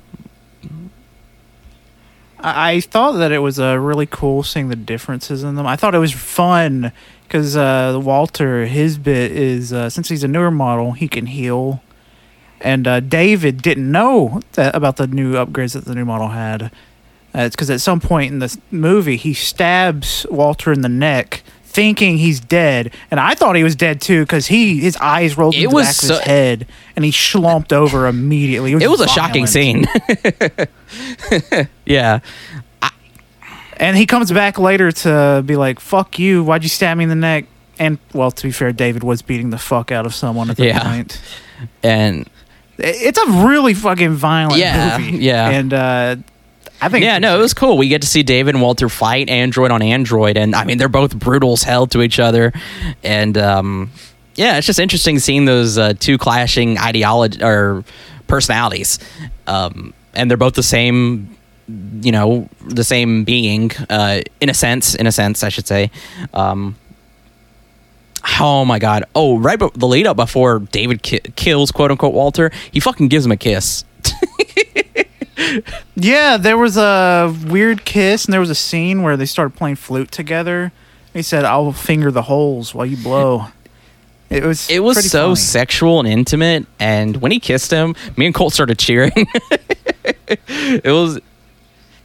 [2.46, 5.66] I, thought that it was uh, really cool seeing the differences in them.
[5.66, 6.92] I thought it was fun
[7.24, 11.82] because uh, Walter, his bit is uh, since he's a newer model, he can heal,
[12.63, 16.71] and uh, David didn't know that, about the new upgrades that the new model had.
[17.36, 21.43] Uh, it's because at some point in the movie, he stabs Walter in the neck.
[21.65, 25.56] Thinking he's dead, and I thought he was dead too, because he his eyes rolled
[25.56, 28.73] It into the was back so- of his head, and he slumped over immediately.
[28.73, 29.86] It was a shocking scene.
[31.86, 32.19] yeah.
[33.78, 36.43] And he comes back later to be like, "Fuck you!
[36.43, 37.45] Why'd you stab me in the neck?"
[37.80, 40.65] And well, to be fair, David was beating the fuck out of someone at that
[40.65, 40.84] Yeah.
[40.84, 41.19] point.
[41.82, 42.30] And
[42.78, 45.18] It's a really fucking violent Yeah, movie.
[45.18, 45.50] yeah.
[45.50, 46.16] And uh,
[46.82, 47.78] I think yeah, no, it was cool.
[47.78, 50.90] We get to see David and Walter fight android on android, and I mean they're
[50.90, 52.52] both brutal as hell to each other,
[53.04, 53.92] and um,
[54.36, 57.84] yeah, it's just interesting seeing those uh, two clashing ideology or
[58.28, 59.00] personalities,
[59.48, 61.38] um, and they're both the same,
[62.02, 64.96] you know, the same being uh, in a sense.
[64.96, 65.90] In a sense, I should say.
[66.34, 66.76] Um,
[68.40, 69.04] Oh my god!
[69.16, 73.08] Oh, right, but the lead up before David ki- kills quote unquote Walter, he fucking
[73.10, 73.84] gives him a kiss.
[75.96, 79.76] Yeah, there was a weird kiss, and there was a scene where they started playing
[79.76, 80.72] flute together.
[81.14, 83.48] He said, "I'll finger the holes while you blow."
[84.30, 84.70] It was.
[84.70, 85.36] It was so funny.
[85.36, 89.12] sexual and intimate, and when he kissed him, me and Colt started cheering.
[90.48, 91.20] it was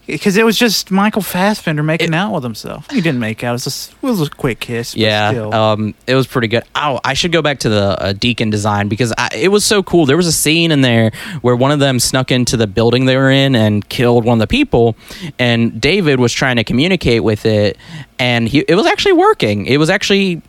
[0.08, 2.90] because it was just Michael Fassbender making out with himself.
[2.90, 4.94] He didn't make out; it was, just, it was a quick kiss.
[4.94, 5.54] but yeah, still.
[5.54, 6.64] um, it was pretty good.
[6.74, 9.82] Oh, I should go back to the uh, Deacon design because I, it was so
[9.82, 10.06] cool.
[10.06, 13.16] There was a scene in there where one of them snuck into the building they
[13.16, 14.96] were in and killed one of the people,
[15.38, 17.76] and David was trying to communicate with it,
[18.18, 19.66] and he, it was actually working.
[19.66, 20.40] It was actually,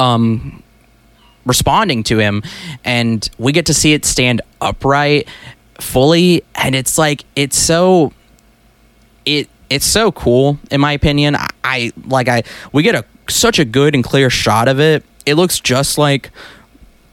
[0.00, 0.62] um,
[1.46, 2.42] responding to him
[2.86, 5.28] and we get to see it stand upright
[5.78, 8.10] fully and it's like it's so
[9.24, 13.58] it it's so cool in my opinion i, I like i we get a such
[13.58, 16.30] a good and clear shot of it it looks just like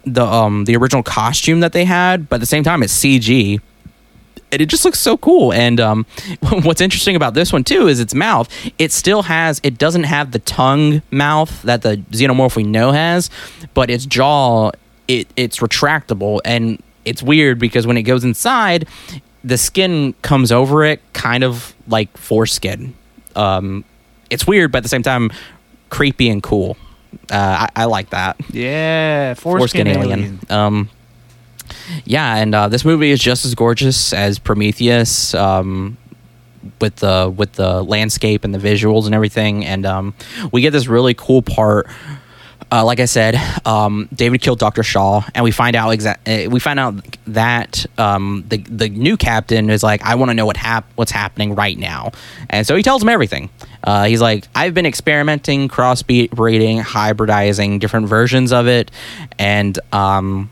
[0.06, 3.62] the um the original costume that they had but at the same time it's cg
[4.52, 5.54] and it just looks so cool.
[5.54, 6.06] And um,
[6.64, 8.50] what's interesting about this one too is its mouth.
[8.78, 9.62] It still has.
[9.64, 13.30] It doesn't have the tongue mouth that the xenomorph we know has,
[13.74, 14.72] but its jaw
[15.08, 18.88] it it's retractable and it's weird because when it goes inside,
[19.44, 22.94] the skin comes over it, kind of like foreskin.
[23.36, 23.84] Um,
[24.30, 25.32] it's weird, but at the same time,
[25.90, 26.78] creepy and cool.
[27.30, 30.20] Uh, I, I like that yeah, foreskin, foreskin, alien.
[30.20, 30.40] alien.
[30.50, 30.90] Um,
[32.06, 35.98] yeah, and uh, this movie is just as gorgeous as Prometheus, um,
[36.80, 39.66] with the with the landscape and the visuals and everything.
[39.66, 40.14] And um,
[40.52, 41.90] we get this really cool part.
[42.72, 46.28] Uh, like I said, um, David killed Doctor Shaw, and we find out exact.
[46.28, 46.96] Uh, we find out
[47.28, 51.12] that um, the the new captain is like, I want to know what hap- what's
[51.12, 52.12] happening right now,
[52.50, 53.50] and so he tells him everything.
[53.84, 58.90] Uh, he's like, I've been experimenting, crossbreeding, hybridizing different versions of it,
[59.38, 60.50] and um,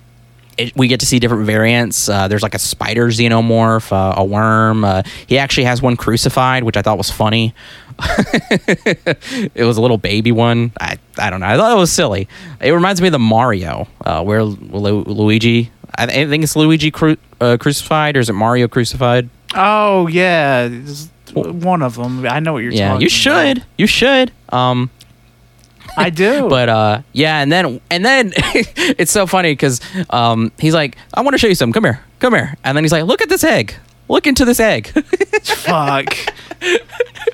[0.59, 2.09] it, we get to see different variants.
[2.09, 4.83] Uh, there's like a spider xenomorph, uh, a worm.
[4.83, 7.53] Uh, he actually has one crucified, which I thought was funny.
[7.99, 10.71] it was a little baby one.
[10.79, 11.47] I, I don't know.
[11.47, 12.27] I thought it was silly.
[12.61, 15.71] It reminds me of the Mario, uh, where Lu- Luigi.
[15.95, 19.29] I, think it's Luigi cru- uh, crucified, or is it Mario crucified?
[19.53, 22.25] Oh yeah, it's one of them.
[22.25, 23.01] I know what you're yeah, talking.
[23.01, 23.57] Yeah, you should.
[23.57, 23.67] about.
[23.77, 24.31] You should.
[24.49, 24.91] Um,
[25.97, 26.49] I do.
[26.49, 31.21] but uh yeah and then and then it's so funny because um he's like i
[31.21, 33.29] want to show you something come here come here and then he's like look at
[33.29, 33.75] this egg
[34.07, 34.87] look into this egg
[35.43, 36.15] fuck.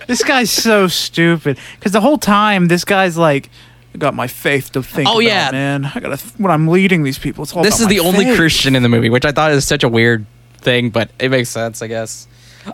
[0.08, 1.58] this guy's so stupid.
[1.80, 3.50] Because the whole time, this guy's like,
[3.94, 5.08] I got my faith to think.
[5.10, 5.50] Oh, about, yeah.
[5.52, 5.86] man.
[5.86, 7.44] I gotta when I'm leading these people.
[7.44, 9.84] It's all this is the only christian in the movie which i thought is such
[9.84, 10.26] a weird
[10.58, 12.28] thing but it makes sense i guess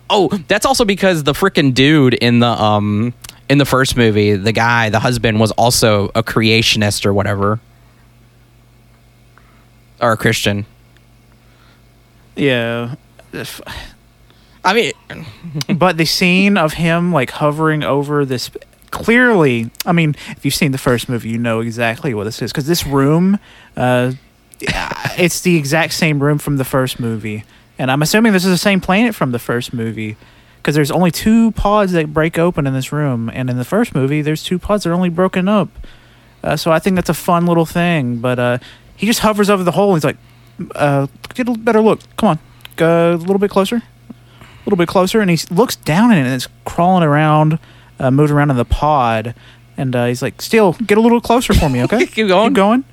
[0.09, 3.13] oh that's also because the freaking dude in the um
[3.51, 7.59] in the first movie the guy the husband was also a creationist or whatever.
[9.99, 10.65] Or a christian.
[12.37, 12.95] Yeah.
[14.63, 14.93] i mean
[15.75, 18.49] but the scene of him like hovering over this
[18.89, 22.53] clearly i mean if you've seen the first movie you know exactly what this is.
[22.53, 23.37] Because this room
[23.75, 24.13] uh
[25.17, 27.43] it's the exact same room from the first movie.
[27.77, 30.15] And i'm assuming this is the same planet from the first movie
[30.61, 33.95] because there's only two pods that break open in this room and in the first
[33.95, 35.69] movie there's two pods that are only broken up
[36.43, 38.57] uh, so i think that's a fun little thing but uh
[38.95, 40.17] he just hovers over the hole and he's like
[40.75, 42.39] uh get a better look come on
[42.75, 43.81] go a little bit closer
[44.61, 47.57] a little bit closer, and he looks down at it, and it's crawling around,
[47.99, 49.33] uh, moving around in the pod,
[49.75, 52.05] and uh, he's like, "Still, get a little closer for me, okay?
[52.05, 52.49] Keep going.
[52.49, 52.83] keep going."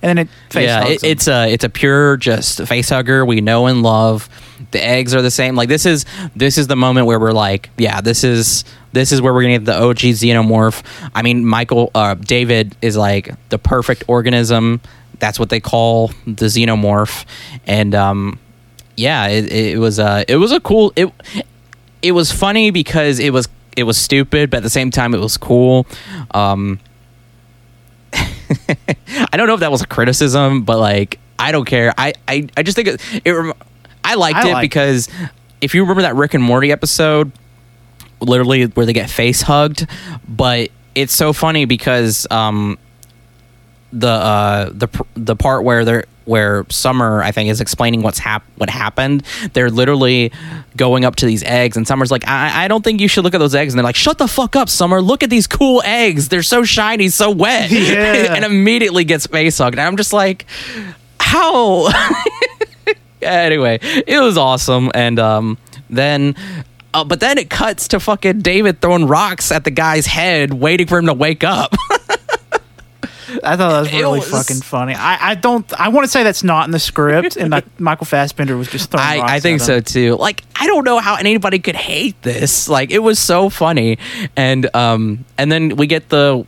[0.00, 3.26] And then it face yeah, hugs it, it's a it's a pure just face hugger
[3.26, 4.28] we know and love.
[4.70, 5.54] The eggs are the same.
[5.54, 9.20] Like this is this is the moment where we're like, yeah, this is this is
[9.22, 10.82] where we're gonna get the OG xenomorph.
[11.14, 14.80] I mean, Michael uh, David is like the perfect organism.
[15.18, 17.24] That's what they call the xenomorph,
[17.66, 18.38] and um,
[18.96, 21.12] yeah, it, it was uh, it was a cool it
[22.02, 25.20] it was funny because it was it was stupid, but at the same time it
[25.20, 25.86] was cool.
[26.32, 26.80] Um,
[28.12, 31.94] I don't know if that was a criticism, but like I don't care.
[31.96, 33.00] I I, I just think it.
[33.24, 33.54] it
[34.08, 35.08] I liked I it because
[35.60, 37.32] if you remember that Rick and Morty episode,
[38.20, 39.86] literally where they get face hugged,
[40.28, 42.78] but it's so funny because um
[43.92, 48.44] the uh the the part where they're where Summer I think is explaining what's hap-
[48.56, 49.22] what happened.
[49.54, 50.30] They're literally
[50.76, 53.34] going up to these eggs, and Summer's like, I-, "I don't think you should look
[53.34, 55.00] at those eggs." And they're like, "Shut the fuck up, Summer!
[55.00, 56.28] Look at these cool eggs.
[56.28, 58.34] They're so shiny, so wet." Yeah.
[58.34, 59.78] and immediately gets face hugged.
[59.78, 60.44] And I'm just like,
[61.20, 61.88] how?
[63.22, 65.58] anyway, it was awesome, and um,
[65.90, 66.34] then.
[66.94, 70.86] Uh, but then it cuts to fucking David throwing rocks at the guy's head, waiting
[70.86, 71.74] for him to wake up.
[73.44, 74.94] I thought that was really was- fucking funny.
[74.94, 75.70] I, I don't.
[75.78, 78.90] I want to say that's not in the script, and that Michael Fassbender was just
[78.90, 79.06] throwing.
[79.06, 80.16] I, rocks I think so too.
[80.16, 82.68] Like I don't know how anybody could hate this.
[82.68, 83.98] Like it was so funny,
[84.36, 86.46] and um, and then we get the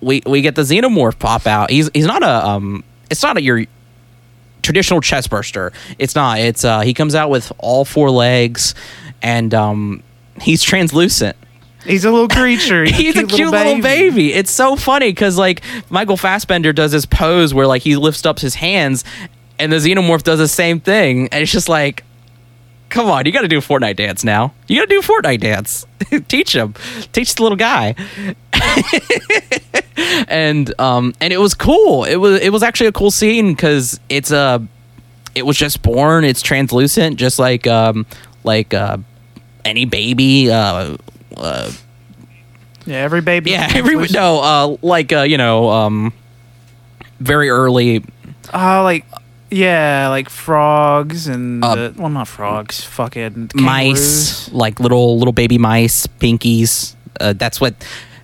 [0.00, 1.70] we we get the xenomorph pop out.
[1.70, 3.64] He's he's not a um, it's not a your
[4.62, 5.72] traditional chest burster.
[5.98, 6.38] It's not.
[6.38, 8.74] It's uh, he comes out with all four legs,
[9.20, 10.02] and um,
[10.40, 11.36] he's translucent.
[11.84, 12.84] He's a little creature.
[12.86, 14.32] He's a cute little baby.
[14.32, 18.38] It's so funny because like Michael Fassbender does this pose where like he lifts up
[18.38, 19.04] his hands,
[19.58, 22.04] and the xenomorph does the same thing, and it's just like,
[22.88, 24.54] come on, you got to do a Fortnite dance now.
[24.68, 25.86] You got to do a Fortnite dance.
[26.28, 26.74] Teach him.
[27.12, 27.96] Teach the little guy.
[30.28, 32.04] and um and it was cool.
[32.04, 34.66] It was it was actually a cool scene because it's a
[35.34, 36.24] it was just born.
[36.24, 38.06] It's translucent, just like um
[38.44, 38.98] like uh
[39.64, 40.96] any baby uh.
[41.36, 41.70] Uh,
[42.84, 43.52] Yeah, every baby.
[43.52, 46.12] yeah, every no, uh, like uh, you know, um,
[47.20, 48.04] very early.
[48.52, 49.06] Oh, like
[49.50, 52.84] yeah, like frogs and Uh, uh, well, not frogs.
[52.84, 56.96] Fucking mice, like little little baby mice, pinkies.
[57.20, 57.74] Uh, that's what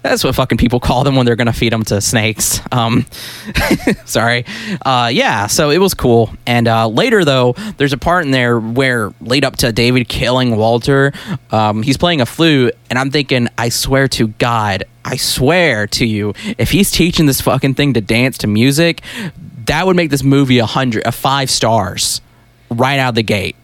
[0.08, 2.60] that's what fucking people call them when they're gonna feed them to snakes.
[2.72, 3.06] Um,
[4.04, 4.44] sorry.
[4.84, 5.46] Uh, yeah.
[5.46, 6.30] So it was cool.
[6.46, 10.56] And uh, later though, there's a part in there where lead up to David killing
[10.56, 11.12] Walter.
[11.50, 16.06] Um, he's playing a flute, and I'm thinking, I swear to God, I swear to
[16.06, 19.02] you, if he's teaching this fucking thing to dance to music,
[19.66, 22.20] that would make this movie a hundred, a five stars,
[22.70, 23.56] right out of the gate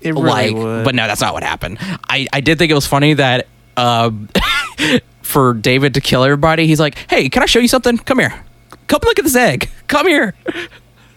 [0.00, 0.84] It really like would.
[0.84, 4.28] but no that's not what happened i i did think it was funny that um
[5.26, 7.98] for david to kill everybody he's like hey can i show you something?
[7.98, 8.34] Come here.
[8.86, 9.68] Come look at this egg.
[9.88, 10.34] Come here.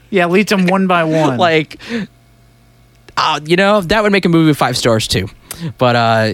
[0.10, 1.38] Yeah, leads them one by one.
[1.38, 1.80] like
[3.16, 5.28] uh, you know that would make a movie five stars too.
[5.78, 6.34] But uh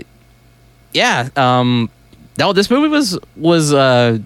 [0.93, 1.89] yeah um
[2.37, 4.19] no this movie was was uh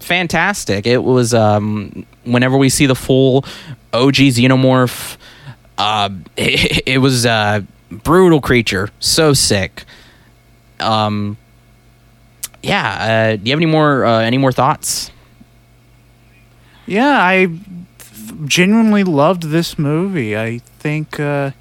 [0.00, 0.86] fantastic.
[0.86, 3.44] It was um whenever we see the full
[3.92, 5.16] og xenomorph
[5.78, 8.90] uh it, it was a brutal creature.
[9.00, 9.84] So sick.
[10.78, 11.36] Um
[12.62, 15.10] yeah uh do you have any more uh any more thoughts
[16.90, 17.46] yeah, I
[18.46, 20.36] genuinely loved this movie.
[20.36, 21.52] I think uh,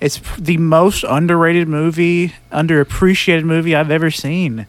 [0.00, 4.66] it's the most underrated movie, underappreciated movie I've ever seen.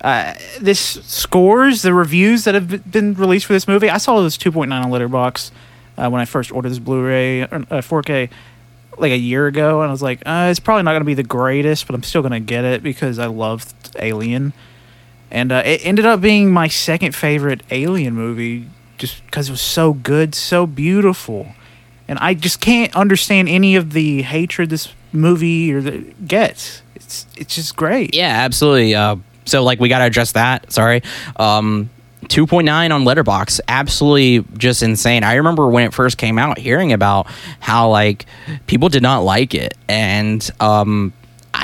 [0.00, 3.88] Uh, this scores the reviews that have been released for this movie.
[3.88, 5.52] I saw this 2.9 on Letterboxd
[5.96, 8.30] uh, when I first ordered this Blu-ray, or, uh, 4K,
[8.98, 11.14] like a year ago, and I was like, uh, it's probably not going to be
[11.14, 14.54] the greatest, but I'm still going to get it because I loved Alien,
[15.32, 18.68] and uh, it ended up being my second favorite Alien movie
[18.98, 21.48] just because it was so good, so beautiful,
[22.06, 26.82] and I just can't understand any of the hatred this movie or the, gets.
[26.94, 28.14] It's it's just great.
[28.14, 28.94] Yeah, absolutely.
[28.94, 29.16] Uh,
[29.46, 30.70] so like we got to address that.
[30.70, 31.02] Sorry.
[31.36, 31.90] Um,
[32.24, 35.24] 2.9 on Letterboxd, absolutely just insane.
[35.24, 37.26] I remember when it first came out, hearing about
[37.58, 38.26] how like
[38.66, 41.12] people did not like it, and um,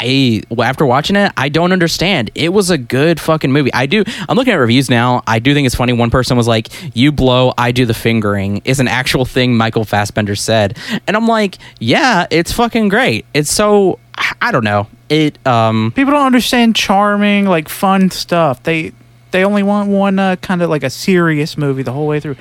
[0.01, 2.31] I after watching it, I don't understand.
[2.37, 3.73] It was a good fucking movie.
[3.75, 4.05] I do.
[4.29, 5.23] I'm looking at reviews now.
[5.27, 5.93] I do think it's funny.
[5.93, 9.85] One person was like, "You blow, I do the fingering," is an actual thing Michael
[9.85, 10.79] Fassbender said,
[11.09, 13.27] and I'm like, "Yeah, it's fucking great.
[13.35, 13.99] It's so
[14.41, 18.63] I don't know it." Um, People don't understand charming, like fun stuff.
[18.63, 18.93] They
[19.33, 22.37] they only want one uh, kind of like a serious movie the whole way through.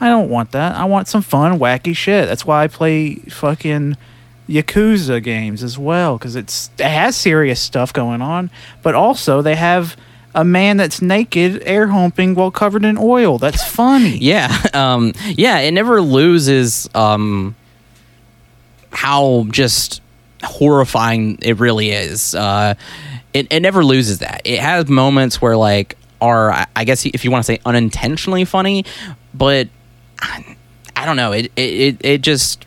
[0.00, 0.74] I don't want that.
[0.74, 2.26] I want some fun, wacky shit.
[2.26, 3.96] That's why I play fucking
[4.48, 8.50] Yakuza games as well because it's it has serious stuff going on,
[8.82, 9.96] but also they have
[10.34, 13.38] a man that's naked air humping while covered in oil.
[13.38, 14.16] That's funny.
[14.20, 17.54] Yeah, um, yeah, it never loses um,
[18.92, 20.00] how just
[20.42, 22.34] horrifying it really is.
[22.34, 22.74] Uh,
[23.32, 24.42] it, it never loses that.
[24.44, 28.84] It has moments where like are I- guess if you want to say unintentionally funny,
[29.34, 29.68] but
[30.20, 30.56] I,
[30.96, 31.32] I don't know.
[31.32, 32.66] It, it it it just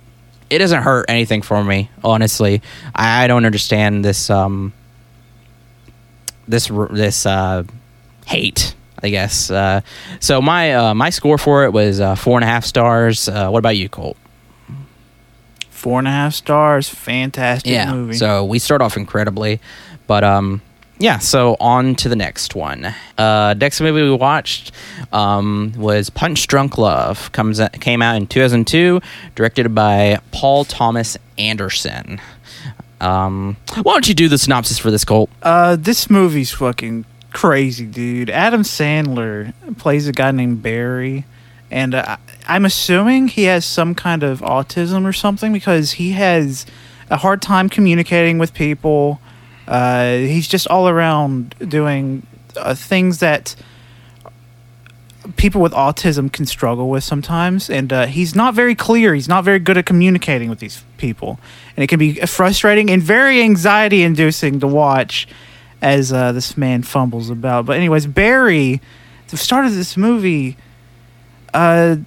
[0.55, 1.89] it doesn't hurt anything for me.
[2.03, 2.61] Honestly,
[2.93, 4.73] I, I don't understand this um
[6.47, 7.63] this this uh
[8.25, 8.75] hate.
[9.03, 9.51] I guess.
[9.51, 9.81] Uh,
[10.19, 13.29] so my uh, my score for it was uh, four and a half stars.
[13.29, 14.17] Uh, what about you, Colt?
[15.69, 16.89] Four and a half stars.
[16.89, 17.93] Fantastic yeah.
[17.93, 18.15] movie.
[18.15, 19.59] So we start off incredibly,
[20.07, 20.61] but um,
[20.99, 21.19] yeah.
[21.19, 22.93] So on to the next one.
[23.17, 24.71] Uh, next movie we watched
[25.11, 27.31] um was Punch Drunk Love.
[27.31, 29.01] comes came out in 2002,
[29.35, 32.19] directed by Paul Thomas Anderson.
[33.01, 35.29] Um, why don't you do the synopsis for this, Colt?
[35.43, 38.29] Uh, this movie's fucking crazy, dude.
[38.29, 41.25] Adam Sandler plays a guy named Barry,
[41.69, 42.17] and uh,
[42.47, 46.65] I'm assuming he has some kind of autism or something because he has
[47.09, 49.19] a hard time communicating with people.
[49.67, 53.55] Uh, he's just all around doing uh, things that
[55.37, 57.69] people with autism can struggle with sometimes.
[57.69, 59.15] And uh, he's not very clear.
[59.15, 61.39] He's not very good at communicating with these people.
[61.75, 65.27] And it can be frustrating and very anxiety inducing to watch
[65.81, 67.65] as uh, this man fumbles about.
[67.65, 68.81] But anyways barry
[69.29, 70.55] the start of this movie
[71.53, 71.97] uh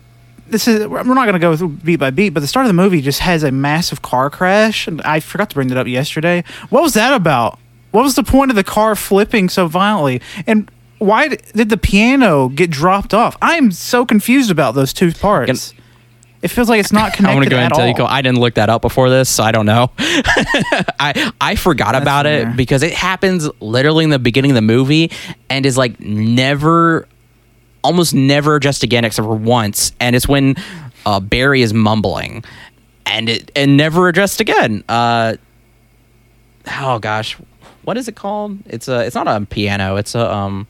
[0.50, 2.68] this is we're not going to go through beat by beat but the start of
[2.68, 5.86] the movie just has a massive car crash and i forgot to bring that up
[5.86, 7.58] yesterday what was that about
[7.90, 11.76] what was the point of the car flipping so violently and why d- did the
[11.76, 15.74] piano get dropped off i'm so confused about those two parts
[16.40, 17.32] it feels like it's not connected.
[17.36, 17.98] I'm gonna go ahead and tell you, all.
[17.98, 19.90] Colt, I didn't look that up before this, so I don't know.
[19.98, 22.50] I I forgot That's about fair.
[22.50, 25.10] it because it happens literally in the beginning of the movie
[25.50, 27.08] and is like never,
[27.82, 30.56] almost never just again except for once, and it's when
[31.06, 32.44] uh, Barry is mumbling,
[33.06, 34.84] and it and never addressed again.
[34.88, 35.36] Uh,
[36.80, 37.36] oh gosh,
[37.82, 38.58] what is it called?
[38.66, 39.96] It's a it's not a piano.
[39.96, 40.66] It's a um.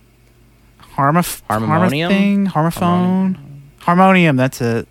[0.97, 2.09] Harmoph- Harmonium?
[2.11, 3.39] thing, harmophone,
[3.79, 4.35] harmonium.
[4.37, 4.89] That's it.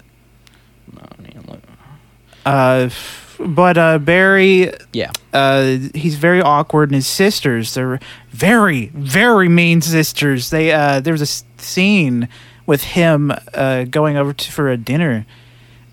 [2.45, 5.11] Uh, f- but uh, Barry, Yeah.
[5.33, 7.99] uh, he's very awkward, and his sisters, they're
[8.31, 10.49] very, very mean sisters.
[10.49, 12.27] They uh, there was a scene
[12.65, 15.25] with him uh, going over to, for a dinner,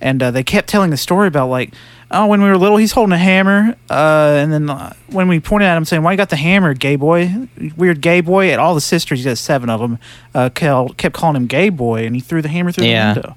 [0.01, 1.72] and uh, they kept telling the story about like,
[2.11, 5.40] oh, when we were little, he's holding a hammer, uh, and then uh, when we
[5.40, 7.30] pointed at him, saying, "Why you got the hammer, gay boy?
[7.76, 9.99] Weird gay boy." And all the sisters, he has seven of them,
[10.34, 13.14] uh, kept calling him gay boy, and he threw the hammer through Yeah.
[13.14, 13.36] the window.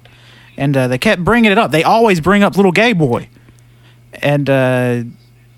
[0.56, 1.70] And uh, they kept bringing it up.
[1.70, 3.28] They always bring up little gay boy,
[4.14, 5.02] and uh,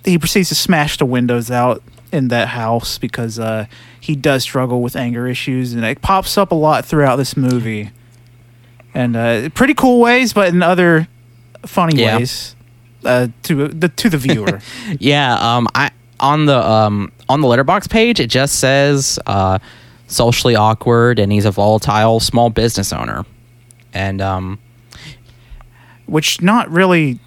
[0.05, 1.83] he proceeds to smash the windows out
[2.13, 3.67] in that house because uh,
[4.01, 7.91] he does struggle with anger issues, and it pops up a lot throughout this movie,
[8.95, 11.07] and uh, pretty cool ways, but in other
[11.65, 12.17] funny Yeah.
[12.19, 12.57] ways
[13.05, 14.61] uh, to the to the viewer.
[14.99, 19.59] Yeah, um, I on the um on the Letterboxd page it just says uh,
[20.09, 23.25] socially awkward, and he's a volatile small business owner,
[23.95, 24.59] and um,
[26.07, 27.21] Which not really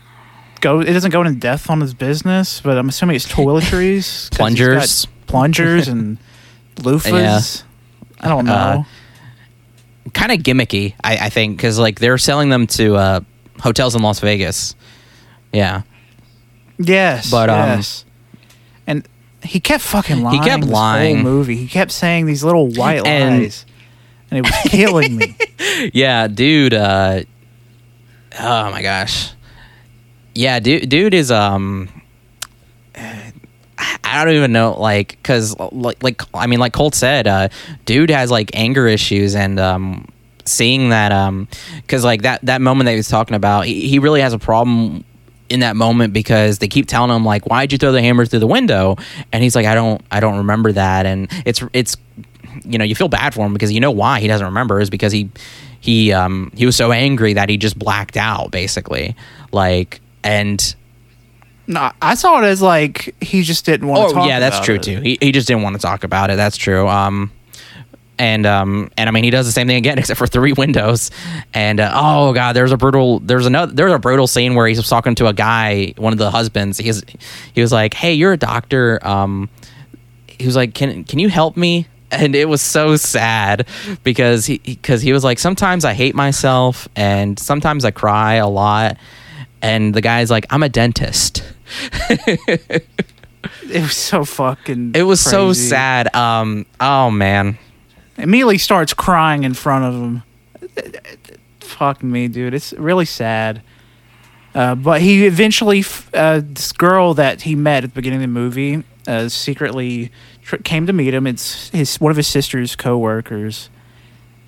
[0.64, 0.80] go.
[0.80, 4.30] It doesn't go into depth on his business, but I'm assuming it's toiletries, 'cause he's
[4.30, 5.08] got Plungers.
[5.28, 6.18] plungers, and
[6.78, 7.64] loofahs.
[8.20, 8.86] I don't know.
[10.06, 13.20] Uh, kind of gimmicky, I, I think, because like they're selling them to uh,
[13.60, 14.76] hotels in Las Vegas.
[15.52, 15.82] Yeah,
[16.80, 18.06] Yes, But, um, yes.
[18.88, 19.08] and
[19.44, 20.42] he kept fucking lying.
[20.42, 21.18] He kept lying.
[21.18, 21.56] Whole movie.
[21.56, 23.66] He kept saying these little white And- lies,
[24.32, 25.36] and it was killing me.
[25.94, 26.74] yeah, dude.
[26.74, 27.22] Uh,
[28.40, 29.32] oh my gosh.
[30.36, 30.90] Yeah, dude.
[30.90, 31.90] Dude is um.
[34.04, 37.50] I don't even know, like, because like, like I mean, like Colt said, uh,
[37.86, 40.08] dude has like anger issues, and um,
[40.46, 43.98] seeing that, um, because like that that moment that he was talking about, he, he
[43.98, 45.04] really has a problem
[45.50, 48.40] in that moment because they keep telling him like, why'd you throw the hammer through
[48.40, 48.98] the window?
[49.32, 51.98] And he's like, I don't, I don't remember that, and it's it's
[52.64, 54.92] you know you feel bad for him because you know why he doesn't remember is
[54.92, 55.30] because he
[55.80, 59.16] he um he was so angry that he just blacked out basically
[59.52, 60.76] like and
[61.68, 64.28] no, I saw it as like he just didn't want to oh talk.
[64.28, 64.84] yeah that's about true it.
[64.84, 65.00] too.
[65.02, 66.88] He, he just didn't want to talk about it that's true.
[66.88, 67.32] Um
[68.20, 71.10] and um and I mean he does the same thing again except for three windows.
[71.54, 74.86] And uh, oh god there's a brutal there's another there's a brutal scene where he's
[74.88, 76.78] talking to a guy one of the husbands.
[76.78, 77.02] He's
[77.54, 79.00] he was like hey you're a doctor.
[79.06, 79.50] Um
[80.28, 81.88] he was like can can you help me?
[82.12, 83.68] And it was so sad
[84.04, 88.48] because he because he was like sometimes I hate myself and sometimes I cry a
[88.48, 88.98] lot
[89.64, 91.44] and the guy's like I'm a dentist
[92.10, 94.92] It was so fucking.
[94.96, 97.58] it was so sad um oh man
[98.16, 100.24] Immediately starts crying in front of him.
[101.62, 102.54] Fuck me, dude.
[102.54, 103.64] It's really sad.
[104.54, 108.22] Uh, but he eventually, f- uh, this girl that he met at the beginning of
[108.22, 110.12] the movie, uh, secretly
[110.44, 111.26] tr- came to meet him.
[111.26, 113.72] It's his one of his sister's co-workers,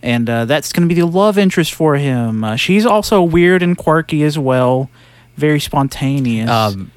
[0.04, 2.44] and uh, that's going to be the love interest for him.
[2.44, 4.92] Uh, she's also weird and quirky as well,
[5.38, 6.50] very spontaneous.
[6.50, 6.92] Um,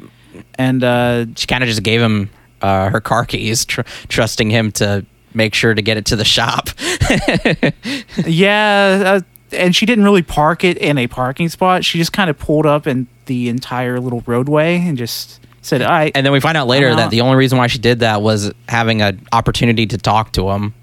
[0.56, 2.30] and uh, she kind of just gave him
[2.62, 6.24] uh, her car keys, tr- trusting him to make sure to get it to the
[6.24, 6.68] shop.
[8.26, 9.20] yeah, uh,
[9.52, 11.84] and she didn't really park it in a parking spot.
[11.84, 16.10] She just kind of pulled up in the entire little roadway and just said, "I."
[16.14, 18.52] And then we find out later that the only reason why she did that was
[18.68, 20.74] having an opportunity to talk to him.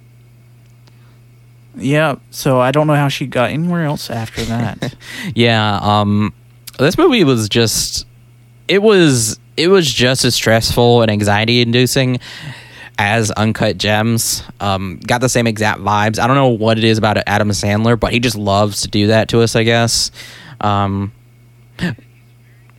[1.77, 4.95] Yeah, so I don't know how she got anywhere else after that.
[5.35, 6.33] Yeah, um
[6.77, 8.05] this movie was just
[8.67, 12.19] it was it was just as stressful and anxiety inducing
[12.97, 14.43] as Uncut Gems.
[14.59, 16.19] Um got the same exact vibes.
[16.19, 19.07] I don't know what it is about Adam Sandler, but he just loves to do
[19.07, 20.11] that to us, I guess.
[20.61, 21.11] Um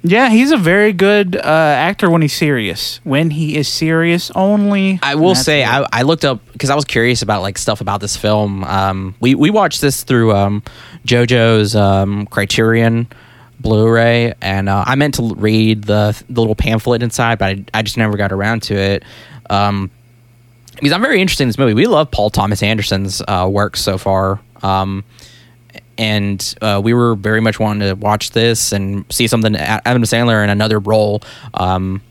[0.08, 3.00] yeah, he's a very good uh, actor when he's serious.
[3.02, 5.00] When he is serious only.
[5.02, 5.64] I will say.
[5.64, 8.62] I, I looked up because I was curious about like stuff about this film.
[8.62, 10.62] Um, we we watched this through um,
[11.04, 13.08] JoJo's um, Criterion
[13.60, 17.82] Blu-ray, and uh, I meant to read the, the little pamphlet inside, but I, I
[17.82, 19.04] just never got around to it.
[19.48, 19.90] Um,
[20.74, 21.72] because I'm very interested in this movie.
[21.74, 24.40] We love Paul Thomas Anderson's uh, work so far.
[24.62, 25.04] Um,
[25.98, 30.44] and uh, we were very much wanting to watch this and see something Adam Sandler
[30.44, 31.22] in another role.
[31.54, 32.02] Um,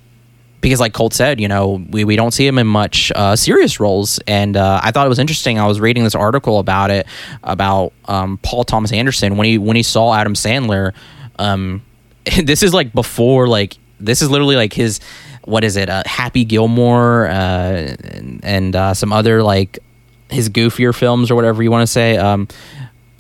[0.62, 3.80] because like Colt said, you know, we, we don't see him in much uh, serious
[3.80, 4.18] roles.
[4.26, 5.60] And uh, I thought it was interesting.
[5.60, 7.06] I was reading this article about it
[7.44, 10.94] about um, Paul Thomas Anderson when he when he saw Adam Sandler.
[11.38, 11.84] Um,
[12.44, 15.00] this is like before like this is literally like his
[15.44, 15.90] what is it?
[15.90, 19.80] Uh, Happy Gilmore uh, and, and uh, some other like
[20.30, 22.18] his goofier films or whatever you want to say.
[22.18, 22.48] Um,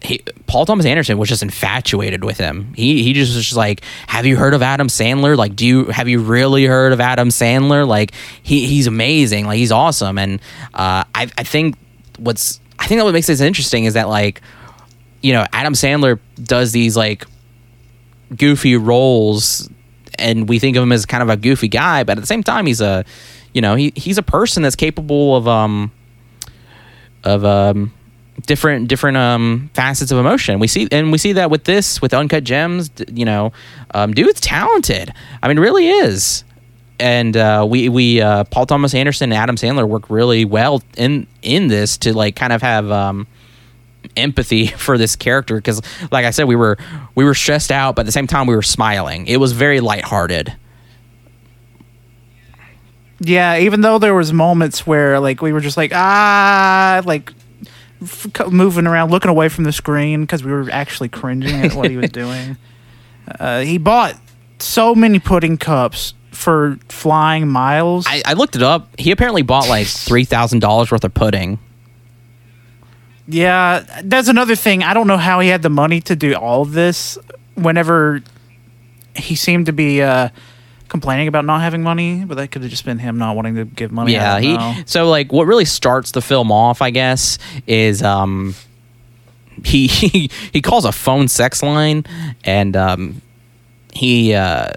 [0.01, 2.73] he, Paul Thomas Anderson was just infatuated with him.
[2.75, 5.35] He he just was just like, have you heard of Adam Sandler?
[5.37, 7.87] Like, do you have you really heard of Adam Sandler?
[7.87, 8.13] Like,
[8.43, 9.45] he he's amazing.
[9.45, 10.17] Like, he's awesome.
[10.17, 10.39] And
[10.73, 11.75] uh, I I think
[12.17, 14.41] what's I think that what makes this interesting is that like,
[15.21, 17.25] you know, Adam Sandler does these like
[18.35, 19.69] goofy roles
[20.17, 22.43] and we think of him as kind of a goofy guy but at the same
[22.43, 23.03] time he's a
[23.53, 25.91] you know he, he's a person that's capable of um
[27.23, 27.91] of um
[28.45, 30.59] different different um facets of emotion.
[30.59, 33.51] We see and we see that with this with uncut gems you know
[33.93, 35.11] um dude's talented.
[35.41, 36.43] I mean really is.
[36.97, 41.27] And uh, we we uh, Paul Thomas Anderson and Adam Sandler work really well in
[41.41, 43.27] in this to like kind of have um,
[44.17, 46.77] empathy for this character because like I said we were
[47.15, 49.79] we were stressed out but at the same time we were smiling it was very
[49.79, 50.53] lighthearted
[53.19, 57.31] Yeah, even though there was moments where like we were just like ah, like
[58.01, 61.89] f- moving around, looking away from the screen because we were actually cringing at what
[61.89, 62.57] he was doing.
[63.39, 64.15] Uh, he bought
[64.59, 68.05] so many pudding cups for flying miles.
[68.07, 71.57] I, I looked it up he apparently bought like three thousand dollars worth of pudding
[73.27, 74.83] yeah, that's another thing.
[74.83, 77.17] I don't know how he had the money to do all of this.
[77.55, 78.21] Whenever
[79.15, 80.29] he seemed to be uh,
[80.89, 83.65] complaining about not having money, but that could have just been him not wanting to
[83.65, 84.11] give money.
[84.13, 84.75] Yeah he know.
[84.85, 88.53] so like what really starts the film off i guess is um
[89.63, 92.03] he he, he calls a phone sex line
[92.43, 93.21] and um
[93.93, 94.73] he uh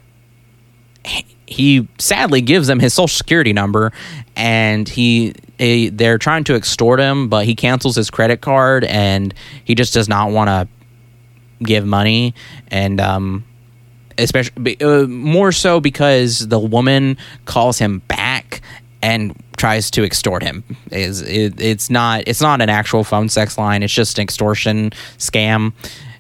[1.05, 3.93] he- he sadly gives them his social security number
[4.37, 9.35] and he eh, they're trying to extort him but he cancels his credit card and
[9.65, 10.69] he just does not want to
[11.65, 12.35] give money.
[12.71, 13.45] And um
[14.17, 18.61] especially uh, more so because the woman calls him back
[19.01, 20.65] and tries to extort him.
[20.91, 23.83] Is it, it's not it's not an actual phone sex line.
[23.83, 25.73] It's just an extortion scam.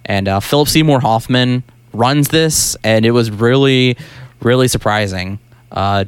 [0.04, 3.96] And uh, philip seymour hoffman runs this and it was really
[4.40, 5.38] really surprising
[5.72, 6.04] uh,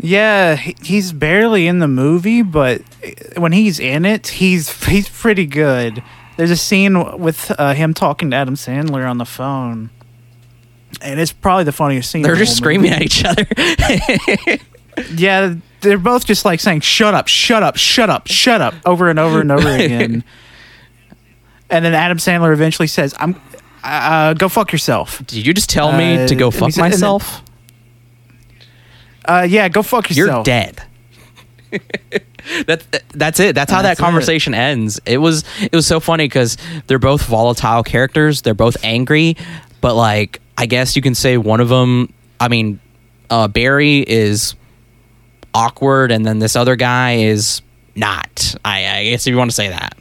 [0.00, 2.82] Yeah, he's barely in the movie, but
[3.36, 6.02] when he's in it, he's he's pretty good.
[6.36, 9.88] There's a scene with uh, him talking to Adam Sandler on the phone,
[11.00, 12.22] and it's probably the funniest scene.
[12.22, 12.94] they're the just screaming movie.
[12.94, 14.60] at each other
[15.14, 19.08] Yeah, they're both just like saying "shut up, shut up, shut up, shut up" over
[19.10, 20.24] and over and over again.
[21.68, 23.34] And then Adam Sandler eventually says, "I'm
[23.86, 26.92] uh, go fuck yourself." did you just tell me Uh, to go fuck said- and
[26.92, 27.42] then- myself?
[29.24, 30.28] Uh, yeah, go fuck yourself.
[30.28, 30.82] you're dead
[32.66, 33.54] that's that's it.
[33.56, 35.00] That's how That's that conversation ends.
[35.04, 36.56] It was it was so funny because
[36.86, 38.42] they're both volatile characters.
[38.42, 39.36] They're both angry
[39.82, 42.10] but like i guess you can say one of them
[42.40, 42.80] i mean
[43.28, 44.54] uh, barry is
[45.54, 47.60] awkward and then this other guy is
[47.94, 48.54] not.
[48.64, 49.96] I, I guess if you want to say that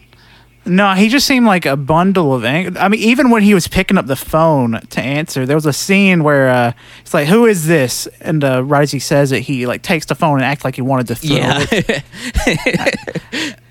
[0.65, 2.79] No, he just seemed like a bundle of anger.
[2.79, 5.73] I mean, even when he was picking up the phone to answer, there was a
[5.73, 9.41] scene where uh, it's like, "Who is this?" And uh, right as he says it,
[9.41, 12.03] he like takes the phone and acts like he wanted to throw it.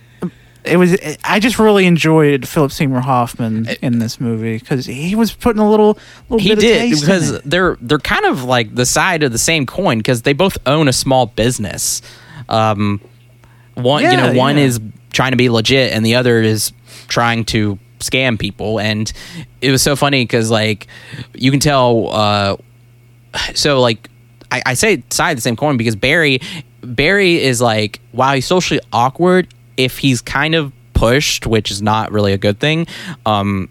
[0.64, 0.97] It was.
[1.22, 5.68] I just really enjoyed Philip Seymour Hoffman in this movie because he was putting a
[5.68, 5.99] little,
[6.30, 9.38] little he bit of did because they're they're kind of like the side of the
[9.38, 12.01] same coin because they both own a small business.
[12.49, 13.03] Um,
[13.74, 14.64] one you know one yeah.
[14.64, 14.80] is
[15.12, 16.72] trying to be legit and the other is
[17.09, 18.78] trying to scam people.
[18.78, 19.12] And
[19.61, 20.86] it was so funny because like
[21.34, 22.57] you can tell uh
[23.55, 24.09] so like
[24.50, 26.40] I, I say side the same coin because Barry
[26.82, 32.12] Barry is like while he's socially awkward if he's kind of pushed which is not
[32.12, 32.86] really a good thing
[33.26, 33.68] um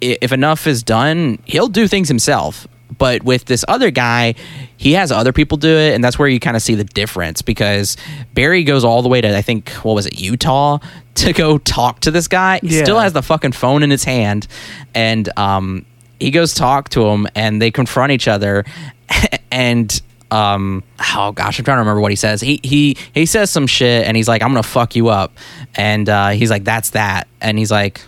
[0.00, 2.66] if enough is done he'll do things himself.
[2.98, 4.34] But with this other guy
[4.78, 7.42] he has other people do it and that's where you kind of see the difference
[7.42, 7.96] because
[8.32, 10.78] Barry goes all the way to I think what was it Utah
[11.16, 12.60] to go talk to this guy.
[12.62, 12.84] He Yeah.
[12.84, 14.46] still has the fucking phone in his hand
[14.94, 15.84] and um
[16.20, 18.64] he goes talk to him and they confront each other
[19.50, 20.00] and
[20.30, 20.82] um
[21.16, 22.40] oh gosh i'm trying to remember what he says.
[22.40, 25.32] He he he says some shit and he's like i'm gonna fuck you up
[25.74, 28.00] and uh he's like that's that and he's like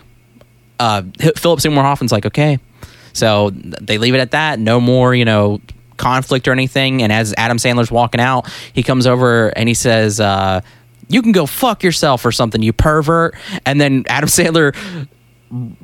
[0.79, 1.01] uh
[1.35, 2.59] philip seymour hoffman's like okay.
[3.13, 5.59] So they leave it at that no more you know
[6.01, 10.19] conflict or anything and as adam sandler's walking out he comes over and he says
[10.19, 10.59] uh
[11.07, 13.35] you can go fuck yourself or something you pervert
[13.65, 14.75] and then adam sandler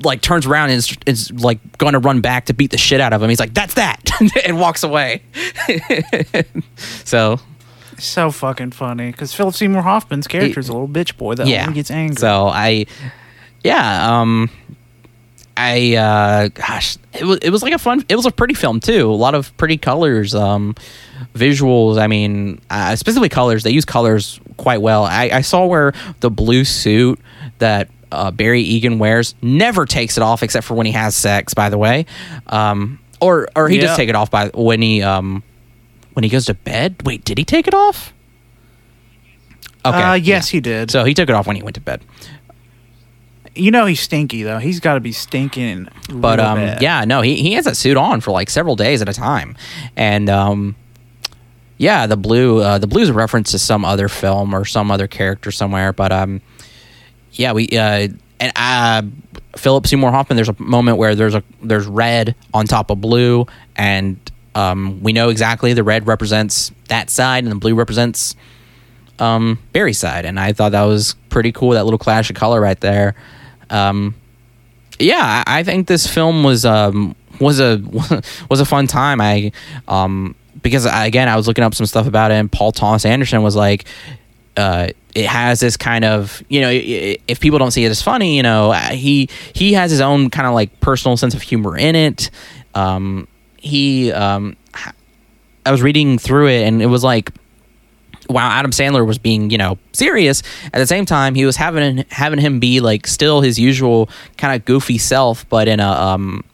[0.02, 3.00] like turns around and is, is like going to run back to beat the shit
[3.00, 3.28] out of him.
[3.28, 4.00] He's like, "That's that,"
[4.46, 5.22] and walks away.
[6.76, 7.38] so
[7.98, 11.70] so fucking funny because Philip Seymour Hoffman's character is a little bitch boy that yeah,
[11.72, 12.16] gets angry.
[12.16, 12.86] So I,
[13.62, 14.50] yeah, um,
[15.60, 18.04] I uh, gosh, it was it was like a fun.
[18.08, 19.10] It was a pretty film too.
[19.10, 20.76] A lot of pretty colors, um,
[21.34, 21.98] visuals.
[21.98, 23.64] I mean, uh, specifically colors.
[23.64, 25.04] They use colors quite well.
[25.04, 27.18] I, I saw where the blue suit
[27.58, 31.54] that uh, Barry Egan wears never takes it off except for when he has sex.
[31.54, 32.06] By the way,
[32.46, 33.88] um, or or he Yeah.
[33.88, 35.42] does take it off by when he um
[36.12, 37.02] when he goes to bed.
[37.04, 38.14] Wait, did he take it off?
[39.84, 39.96] Okay.
[40.02, 40.56] uh, yes, yeah.
[40.56, 40.90] he did.
[40.90, 42.02] So he took it off when he went to bed.
[43.58, 44.58] You know he's stinky though.
[44.58, 45.88] He's got to be stinking.
[46.12, 46.82] But um, bad.
[46.82, 49.56] yeah, no, he, he has that suit on for like several days at a time,
[49.96, 50.76] and um,
[51.76, 55.06] yeah, the blue uh, the blue's a reference to some other film or some other
[55.06, 55.92] character somewhere.
[55.92, 56.40] But um,
[57.32, 58.08] yeah, we uh,
[58.40, 59.02] and uh,
[59.56, 60.36] Philip Seymour Hoffman.
[60.36, 63.46] There's a moment where there's a there's red on top of blue,
[63.76, 64.18] and
[64.54, 68.34] um, we know exactly the red represents that side, and the blue represents
[69.18, 71.70] um, Barry's side, and I thought that was pretty cool.
[71.70, 73.14] That little clash of color right there.
[73.70, 74.14] Um,
[74.98, 77.80] yeah, I think this film was um, was a
[78.50, 79.20] was a fun time.
[79.20, 79.52] I
[79.86, 83.42] um, because again I was looking up some stuff about it, and Paul Thomas Anderson
[83.42, 83.84] was like,
[84.56, 88.36] uh, it has this kind of you know if people don't see it as funny,
[88.36, 91.76] you know uh, he he has his own kind of like personal sense of humor
[91.76, 92.30] in it.
[92.74, 94.56] Um, he um,
[95.64, 97.30] I was reading through it, and it was like
[98.28, 102.04] while Adam Sandler was being, you know, serious, at the same time he was having
[102.10, 106.44] having him be like still his usual kind of goofy self, but in a um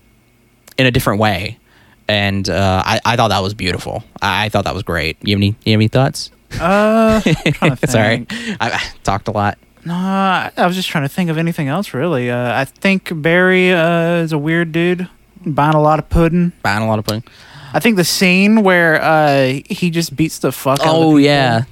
[0.79, 1.59] in a different way.
[2.07, 4.05] And uh, I, I thought that was beautiful.
[4.20, 5.16] I, I thought that was great.
[5.22, 6.31] You have any you have any thoughts?
[6.61, 7.20] Uh,
[7.89, 8.27] Sorry.
[8.61, 9.59] I, I talked a lot.
[9.85, 12.31] No, I I was just trying to think of anything else really.
[12.31, 15.09] Uh, I think Barry uh, is a weird dude,
[15.45, 16.53] buying a lot of pudding.
[16.62, 17.25] Buying a lot of pudding.
[17.75, 21.11] I think the scene where uh, he just beats the fuck out of the Oh
[21.11, 21.64] people yeah,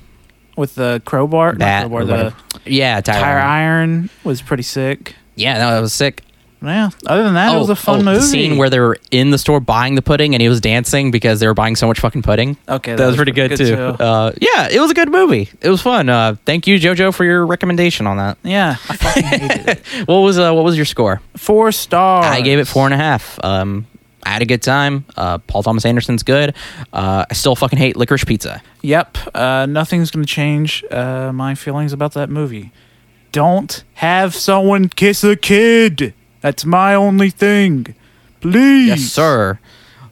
[0.56, 2.36] with the crowbar, not that crowbar, or the whatever.
[2.66, 3.90] yeah, tire, tire iron.
[3.90, 5.14] iron was pretty sick.
[5.36, 6.22] Yeah, no, that was sick.
[6.60, 6.90] Yeah.
[7.06, 8.18] Other than that, it was a fun oh, movie.
[8.18, 11.10] The scene where they were in the store buying the pudding and he was dancing
[11.10, 12.56] because they were buying so much fucking pudding.
[12.68, 13.74] okay, that, was pretty good, too.
[13.74, 15.48] Uh, yeah, it was a good movie.
[15.60, 16.08] It was fun.
[16.08, 18.38] Uh, thank you, JoJo, for your recommendation on that.
[18.42, 19.82] yeah, I fucking hated it.
[20.06, 21.20] What was uh, what was your score?
[21.36, 22.26] Four stars.
[22.26, 23.38] I gave it four and a half.
[23.44, 23.86] Um,
[24.24, 25.04] I had a good time.
[25.16, 26.54] Uh, Paul Thomas Anderson's good.
[26.92, 28.62] Uh, I still fucking hate licorice pizza.
[28.82, 29.18] Yep.
[29.34, 32.72] Uh, nothing's gonna change uh, my feelings about that movie.
[33.32, 36.14] Don't have someone kiss a kid.
[36.40, 37.94] That's my only thing.
[38.40, 38.88] Please.
[38.88, 39.58] Yes, sir.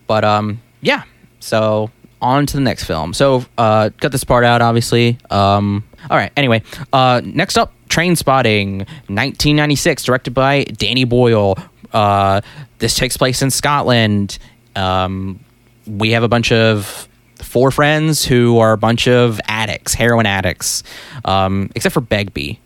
[0.06, 1.02] But um, yeah.
[1.40, 1.90] So
[2.22, 3.12] on to the next film.
[3.12, 5.18] So uh, cut this part out, obviously.
[5.30, 6.32] Um, all right.
[6.36, 11.56] Anyway, uh, next up, Trainspotting, 1996, directed by Danny Boyle.
[11.92, 12.40] Uh,
[12.78, 14.38] this takes place in Scotland.
[14.76, 15.40] Um,
[15.86, 20.82] we have a bunch of four friends who are a bunch of addicts, heroin addicts,
[21.24, 22.60] um, except for Begbie.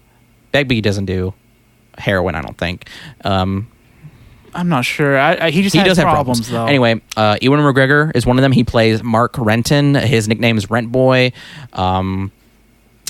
[0.52, 1.34] Begbie doesn't do
[1.98, 2.88] heroin, I don't think.
[3.24, 3.68] Um,
[4.54, 5.18] I'm not sure.
[5.18, 6.66] I, I, he just he has does have problems, problems though.
[6.66, 8.52] Anyway, uh, Ewan McGregor is one of them.
[8.52, 9.94] He plays Mark Renton.
[9.96, 11.32] His nickname is Rent Boy.
[11.72, 12.30] Um,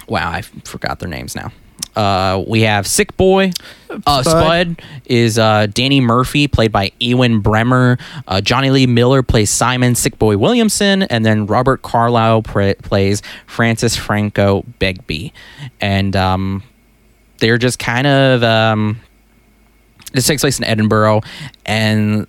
[0.08, 1.52] wow, I forgot their names now.
[1.96, 3.52] Uh, we have Sick Boy.
[3.90, 4.24] Uh, Spud.
[4.24, 7.98] Spud is uh, Danny Murphy, played by Ewen Bremner.
[8.26, 13.96] Uh, Jonny Lee Miller plays Simon Sick Boy Williamson, and then Robert Carlyle plays Francis
[13.96, 15.32] Franco Begbie.
[15.80, 16.62] And um,
[17.38, 19.00] they're just kind of um,
[20.12, 21.22] this takes place in Edinburgh,
[21.64, 22.26] and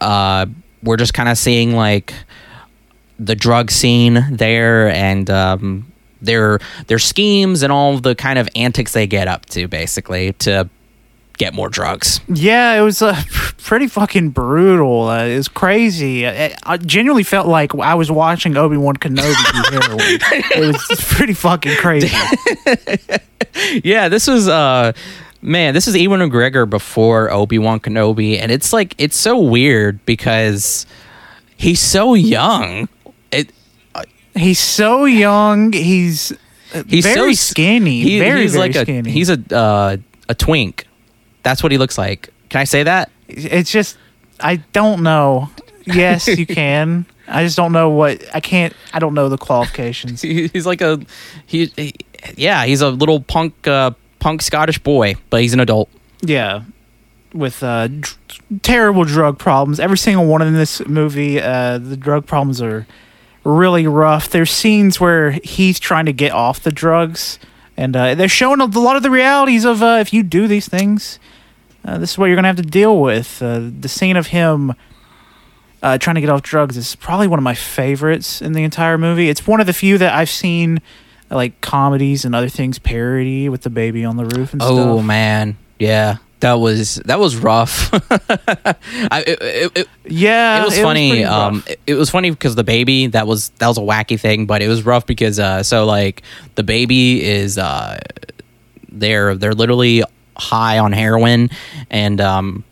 [0.00, 0.46] uh,
[0.82, 2.14] we're just kind of seeing like
[3.18, 5.87] the drug scene there and um,
[6.20, 10.68] their their schemes and all the kind of antics they get up to, basically to
[11.38, 12.20] get more drugs.
[12.28, 13.20] Yeah, it was uh,
[13.58, 15.08] pretty fucking brutal.
[15.08, 16.26] Uh, it was crazy.
[16.26, 20.00] I, I genuinely felt like I was watching Obi Wan Kenobi do heroin.
[20.00, 22.14] It was pretty fucking crazy.
[23.84, 24.92] yeah, this was uh
[25.40, 30.84] man, this is Ewan McGregor before Obi-Wan Kenobi and it's like it's so weird because
[31.56, 32.88] he's so young.
[34.38, 35.72] He's so young.
[35.72, 36.32] He's
[36.74, 38.02] uh, he's very so skinny.
[38.02, 39.10] He, very he's very like skinny.
[39.10, 39.96] a he's a uh,
[40.28, 40.86] a twink.
[41.42, 42.30] That's what he looks like.
[42.48, 43.10] Can I say that?
[43.28, 43.96] It's just
[44.40, 45.50] I don't know.
[45.86, 47.06] Yes, you can.
[47.26, 48.72] I just don't know what I can't.
[48.92, 50.22] I don't know the qualifications.
[50.22, 51.00] He- He's like a
[51.46, 51.94] he, he
[52.36, 55.88] yeah, he's a little punk uh, punk Scottish boy, but he's an adult.
[56.22, 56.62] Yeah,
[57.32, 57.88] with uh,
[58.62, 59.78] terrible drug problems.
[59.80, 62.86] Every single one in this movie, uh, the drug problems are
[63.48, 64.28] really rough.
[64.28, 67.38] There's scenes where he's trying to get off the drugs,
[67.76, 70.68] and uh, they're showing a lot of the realities of uh, if you do these
[70.68, 71.18] things,
[71.84, 73.42] uh, this is what you're gonna have to deal with.
[73.42, 74.74] Uh, the scene of him.
[75.80, 78.98] Uh, trying to get off drugs is probably one of my favorites in the entire
[78.98, 79.28] movie.
[79.28, 80.82] It's one of the few that I've seen,
[81.30, 84.86] like comedies and other things, parody with the baby on the roof and Oh stuff.
[84.88, 87.90] Oh man, yeah, that was that was rough.
[89.10, 91.10] I, it, it, it, Yeah, it was funny.
[91.10, 94.18] pretty um, it, it was funny because the baby that was that was a wacky
[94.18, 96.22] thing, but it was rough because uh, so like
[96.54, 97.98] the baby is uh,
[98.90, 100.02] they're they're literally
[100.36, 101.50] high on heroin,
[101.90, 102.64] and um,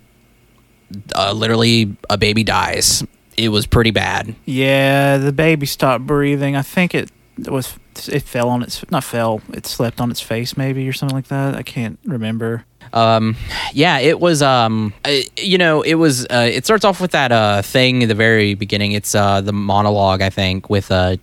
[1.15, 3.05] uh, literally a baby dies.
[3.37, 4.35] It was pretty bad.
[4.47, 6.57] yeah, the baby stopped breathing.
[6.57, 7.79] I think it, it was
[8.09, 9.41] it fell on its not fell.
[9.53, 11.55] It slept on its face maybe or something like that.
[11.55, 12.65] I can't remember.
[12.93, 13.37] Um,
[13.73, 14.43] yeah, it was.
[14.43, 16.25] Um, uh, you know, it was.
[16.27, 18.93] Uh, it starts off with that uh thing in the very beginning.
[18.93, 21.17] It's uh the monologue I think with uh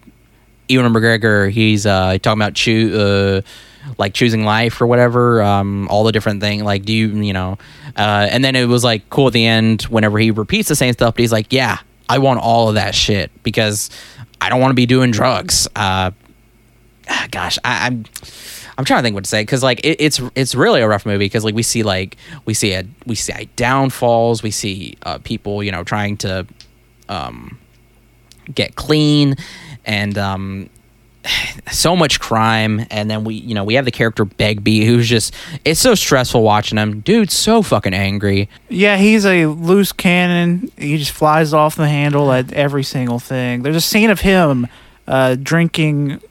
[0.68, 1.50] Ewan McGregor.
[1.50, 3.42] He's uh talking about uh
[3.98, 5.42] like choosing life or whatever.
[5.42, 6.64] Um, all the different thing.
[6.64, 7.58] Like, do you you know?
[7.96, 10.94] Uh, and then it was like cool at the end whenever he repeats the same
[10.94, 11.16] stuff.
[11.16, 13.90] But he's like, yeah, I want all of that shit because
[14.44, 15.68] I don't want to be doing drugs.
[15.76, 16.12] Uh,
[17.10, 18.06] ah, gosh, I, I'm.
[18.76, 21.06] I'm trying to think what to say because like it, it's it's really a rough
[21.06, 25.20] movie because like we see like we see a we see downfalls we see uh,
[25.20, 26.48] people you know trying to
[27.08, 27.60] um,
[28.54, 29.36] get clean
[29.86, 30.70] and um,
[31.72, 35.34] so much crime and then we you know we have the character Begbie who's just
[35.64, 40.72] it's so stressful watching him dude's so fucking angry Yeah, he's a loose cannon.
[40.78, 43.64] He just flies off the handle at every single thing.
[43.64, 44.68] There's a scene of him
[45.08, 46.22] uh, drinking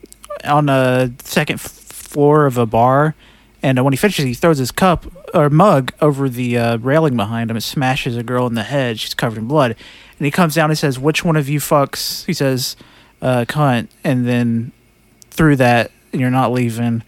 [0.44, 3.14] on a second f- floor of a bar,
[3.62, 7.50] and when he finishes, he throws his cup or mug over the uh, railing behind
[7.50, 7.56] him.
[7.56, 8.98] It smashes a girl in the head.
[8.98, 9.76] She's covered in blood,
[10.18, 12.76] and he comes down and says, "Which one of you fucks?" He says,
[13.20, 14.72] uh, "Cunt," and then
[15.32, 17.02] through that, you're not leaving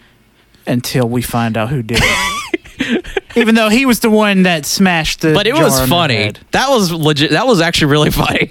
[0.66, 3.20] until we find out who did it.
[3.36, 5.32] Even though he was the one that smashed the.
[5.34, 8.48] but it was funny that was legit that was actually really funny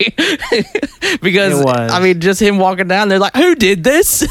[1.22, 1.92] because It was.
[1.92, 4.26] i mean just him walking down they're like who did this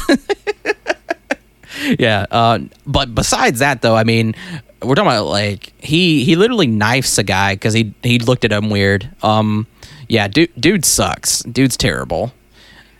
[1.99, 4.35] yeah uh, but besides that though i mean
[4.81, 8.51] we're talking about like he he literally knifes a guy because he he looked at
[8.51, 9.65] him weird um
[10.07, 12.31] yeah dude dude sucks dude's terrible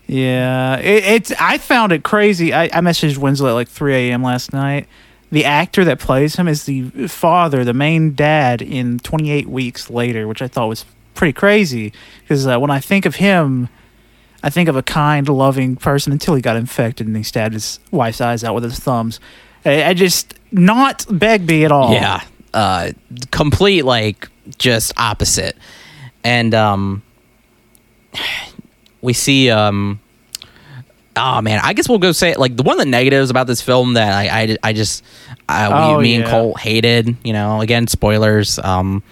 [0.07, 1.31] Yeah, it, it's.
[1.39, 2.53] I found it crazy.
[2.53, 4.23] I, I messaged Winslow at like 3 a.m.
[4.23, 4.87] last night.
[5.31, 10.27] The actor that plays him is the father, the main dad in 28 Weeks Later,
[10.27, 10.85] which I thought was
[11.15, 11.91] pretty crazy.
[12.21, 13.69] Because uh, when I think of him,
[14.43, 17.79] I think of a kind, loving person until he got infected and he stabbed his
[17.91, 19.19] wife's eyes out with his thumbs.
[19.65, 21.93] I, I just not Begbie at all.
[21.93, 22.21] Yeah.
[22.53, 22.91] Uh
[23.31, 24.29] complete like
[24.59, 25.57] just opposite.
[26.23, 27.01] And um
[29.03, 29.99] we see um
[31.15, 33.45] oh man, I guess we'll go say it like the one of the negatives about
[33.45, 35.03] this film that I I, I just
[35.47, 36.31] uh, Oh, we, me and yeah.
[36.31, 38.57] Colt hated, you know, again spoilers.
[38.57, 39.03] Um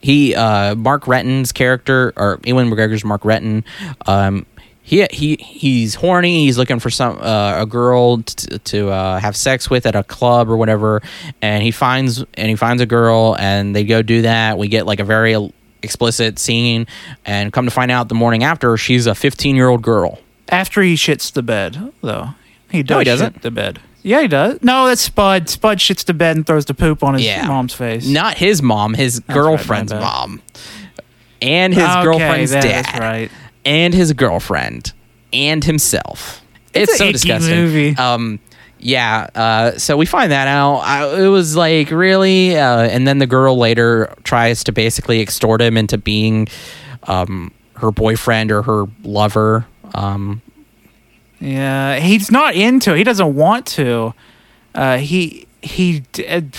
[0.00, 3.64] he uh Mark Renton's character or Ewan McGregor's Mark Renton
[4.06, 4.46] um
[4.82, 6.44] he he he's horny.
[6.44, 10.04] He's looking for some uh, a girl t- to uh, have sex with at a
[10.04, 11.02] club or whatever,
[11.42, 14.58] and he finds and he finds a girl, and they go do that.
[14.58, 15.50] We get like a very
[15.86, 16.86] explicit scene,
[17.24, 20.18] and come to find out the morning after, she's a 15 year old girl.
[20.50, 22.30] After he shits the bed, though,
[22.70, 23.32] he does he doesn't.
[23.34, 23.80] shit the bed.
[24.02, 24.58] Yeah, he does.
[24.62, 25.48] No, that's Spud.
[25.48, 27.46] Spud shits the bed and throws the poop on his Yeah.
[27.48, 28.06] mom's face.
[28.06, 30.00] Not his mom, his right, girlfriend's bad.
[30.02, 30.42] mom,
[31.42, 33.30] and his Okay, girlfriend's that- dad, right.
[33.64, 34.92] and his girlfriend,
[35.32, 36.42] and himself.
[36.72, 37.56] It's It's, so disgusting.
[37.56, 37.96] movie.
[37.96, 38.38] Um,
[38.78, 39.28] yeah.
[39.34, 40.78] Uh, so we find that out.
[40.80, 45.60] I, it was like really, uh, and then the girl later tries to basically extort
[45.62, 46.48] him into being
[47.04, 49.66] um, her boyfriend or her lover.
[49.94, 50.42] Um,
[51.40, 52.98] Yeah, he's not into it.
[52.98, 54.14] He doesn't want to.
[54.74, 56.56] Uh, he he did.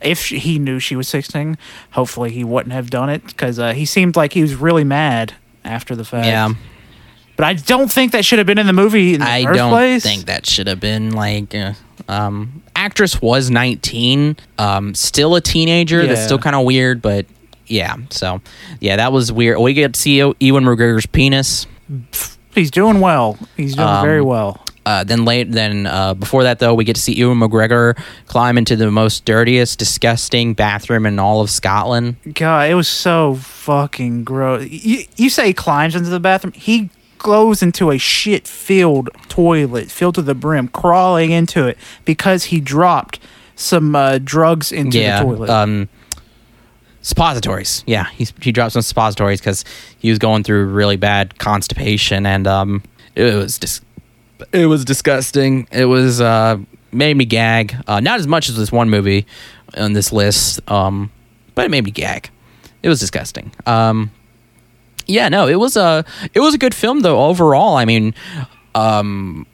[0.00, 1.58] If she- he knew she was 16,
[1.92, 5.34] hopefully he wouldn't have done it because uh, he seemed like he was really mad
[5.64, 6.26] after the fact.
[6.26, 6.50] yeah.
[7.38, 9.56] But I don't think that should have been in the movie in the I first
[9.56, 10.02] don't place.
[10.02, 11.54] think that should have been like.
[11.54, 11.72] Uh,
[12.08, 16.06] um, actress was 19, um, still a teenager.
[16.06, 17.26] That's still kind of weird, but
[17.66, 17.96] yeah.
[18.10, 18.40] So
[18.80, 19.58] yeah, that was weird.
[19.58, 21.66] We get to see Ewan McGregor's penis.
[22.54, 23.38] he's doing well.
[23.56, 24.62] He's doing Um, very well.
[24.86, 28.56] Uh, then late, then uh, before that though, we get to see Ewan McGregor climb
[28.56, 32.16] into the most dirtiest, disgusting bathroom in all of Scotland.
[32.32, 34.66] God, it was so fucking gross.
[34.66, 36.54] You, you say he climbs into the bathroom.
[36.54, 42.44] He goes into a shit filled toilet, filled to the brim, crawling into it because
[42.44, 43.18] he dropped
[43.56, 45.50] some uh, drugs into yeah, the toilet.
[45.50, 45.88] um,
[47.02, 47.82] suppositories.
[47.86, 49.64] Yeah, he he dropped some suppositories because
[49.98, 52.82] he was going through really bad constipation, and um,
[53.14, 53.80] it was dis-
[54.52, 55.66] it was disgusting.
[55.72, 56.58] It was uh,
[56.92, 57.74] made me gag.
[57.86, 59.26] Uh, not as much as this one movie
[59.76, 61.10] on this list, um,
[61.54, 62.30] but it made me gag.
[62.82, 63.52] It was disgusting.
[63.66, 64.10] Um,
[65.08, 66.04] yeah, no, it was a
[66.34, 67.76] it was a good film though overall.
[67.76, 68.14] I mean,
[68.74, 69.46] um,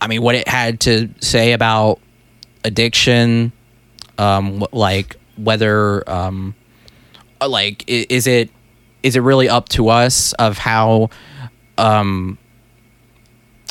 [0.00, 2.00] I mean what it had to say about
[2.64, 3.52] addiction,
[4.18, 6.54] um, like whether um,
[7.40, 8.50] uh, like is it
[9.02, 11.10] is it really up to us of how
[11.78, 12.38] um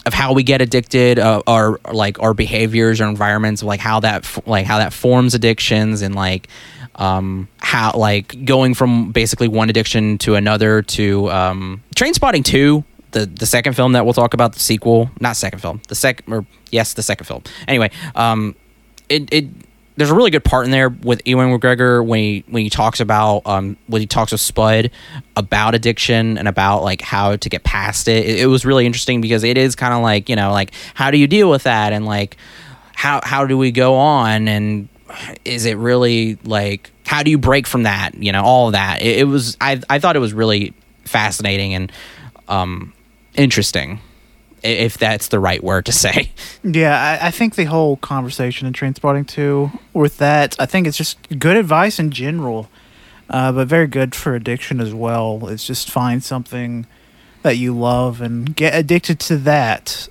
[0.06, 4.48] of how we get addicted uh, or like our behaviors or environments like how that
[4.48, 6.48] like how that forms addictions and like
[6.96, 13.26] um how like going from basically one addiction to another to um Trainspotting 2 the
[13.26, 16.46] the second film that we'll talk about the sequel not second film the second or
[16.72, 17.44] yes the second film.
[17.68, 18.56] Anyway um
[19.10, 19.46] it it
[19.98, 23.00] there's a really good part in there with Ewan McGregor when he when he talks
[23.00, 24.92] about um when he talks with Spud
[25.36, 28.26] about addiction and about like how to get past it.
[28.26, 31.12] It, it was really interesting because it is kind of like you know like how
[31.12, 31.94] do you deal with that?
[31.94, 32.38] And like
[32.94, 34.48] how how do we go on?
[34.48, 34.90] And
[35.44, 39.02] is it really like how do you break from that you know all of that
[39.02, 41.92] it, it was I I thought it was really fascinating and
[42.48, 42.94] um
[43.36, 44.00] interesting
[44.66, 46.32] if that's the right word to say.
[46.64, 50.98] Yeah, I, I think the whole conversation in Trainspotting 2 with that, I think it's
[50.98, 52.70] just good advice in general,
[53.30, 55.48] uh, but very good for addiction as well.
[55.48, 56.88] It's just find something
[57.44, 60.08] that you love and get addicted to that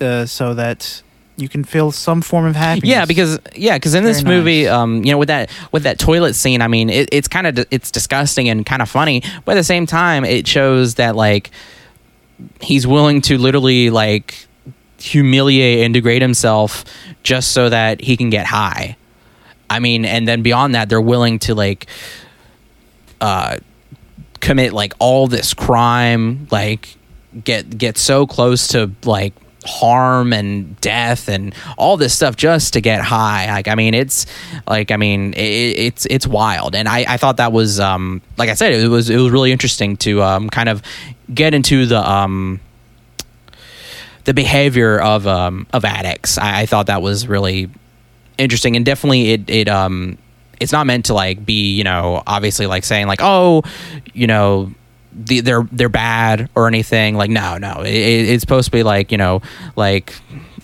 [0.00, 1.02] uh, so that
[1.36, 2.88] you can feel some form of happiness.
[2.88, 4.72] Yeah, because yeah, because in this movie, nice.
[4.72, 7.66] um, you know, with that with that toilet scene, I mean, it, it's kind of
[7.70, 11.50] it's disgusting and kind of funny, but at the same time, it shows that like
[12.60, 14.46] he's willing to literally like
[14.98, 16.84] humiliate and degrade himself
[17.22, 18.96] just so that he can get high.
[19.68, 21.86] I mean, and then beyond that, they're willing to like
[23.20, 23.58] uh
[24.40, 26.96] commit like all this crime, like
[27.44, 29.34] get get so close to like
[29.66, 33.46] harm and death and all this stuff just to get high.
[33.48, 34.26] Like I mean, it's
[34.66, 38.48] like I mean, it, it's it's wild, and I I thought that was um like
[38.48, 40.82] I said, it was it was really interesting to um kind of
[41.32, 42.60] get into the um
[44.24, 46.38] the behavior of um of addicts.
[46.38, 47.70] I, I thought that was really
[48.38, 50.18] interesting and definitely it it um
[50.60, 53.62] it's not meant to like be you know obviously like saying like oh
[54.12, 54.70] you know
[55.18, 59.10] the, they're they're bad or anything like no no it, it's supposed to be like
[59.10, 59.40] you know
[59.74, 60.14] like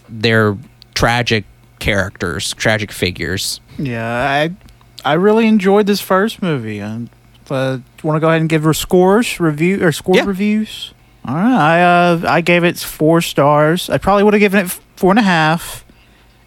[0.08, 0.56] they're
[0.94, 1.44] tragic
[1.78, 4.50] characters tragic figures Yeah, I
[5.04, 6.78] I really enjoyed this first movie.
[6.78, 7.10] And
[7.50, 10.24] uh, want to go ahead and give her scores review or score Yeah.
[10.26, 10.94] reviews?
[11.24, 13.90] All right, I uh I gave it four stars.
[13.90, 15.84] I probably would have given it four and a half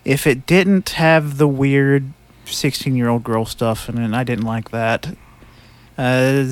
[0.05, 2.13] if it didn't have the weird
[2.45, 4.15] sixteen year old girl stuff and.
[4.15, 5.15] I didn't like that.
[5.97, 6.45] Uh,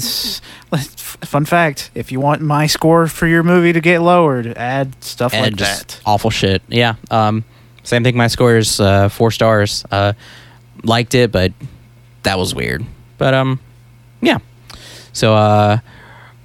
[1.26, 5.34] fun fact: if you want my score for your movie to get lowered, add stuff
[5.34, 6.00] and like that.
[6.06, 6.62] awful shit.
[6.68, 7.44] Yeah um
[7.84, 9.84] same thing my score is uh four stars.
[9.92, 10.14] Uh
[10.84, 11.52] liked it but
[12.24, 12.86] that was weird.
[13.18, 13.60] But um
[14.22, 14.38] yeah.
[15.12, 15.80] So uh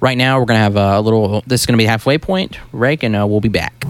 [0.01, 2.57] right now we're gonna have a little this is gonna be halfway point.
[2.73, 3.85] Rake and uh, we'll be back.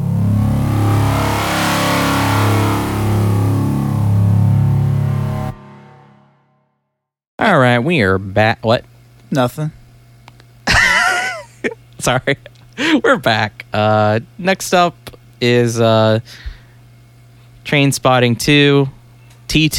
[7.40, 8.84] All right we are back what
[9.32, 9.72] Nothing.
[12.00, 12.38] sorry
[13.04, 14.96] we're back uh next up
[15.42, 16.20] is uh
[17.70, 18.90] Trainspotting 2,
[19.48, 19.70] T2,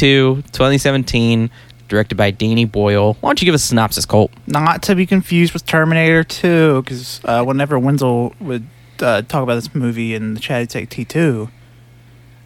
[0.51, 1.49] 2017,
[1.89, 3.17] directed by Danny Boyle.
[3.19, 4.31] Why don't you give us a synopsis, Colt?
[4.47, 8.65] Not to be confused with Terminator 2, because uh, whenever Wenzel would
[9.01, 11.49] uh, talk about this movie in the chat, he'd say T2.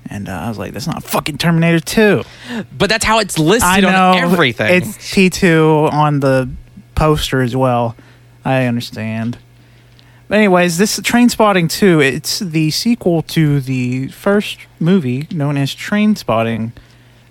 [0.07, 2.23] And uh, I was like, that's not fucking Terminator 2.
[2.75, 4.13] But that's how it's listed I know.
[4.13, 4.73] on everything.
[4.81, 6.49] It's T2 on the
[6.95, 7.95] poster as well.
[8.43, 9.37] I understand.
[10.27, 16.71] But anyways, this Trainspotting 2, it's the sequel to the first movie known as Trainspotting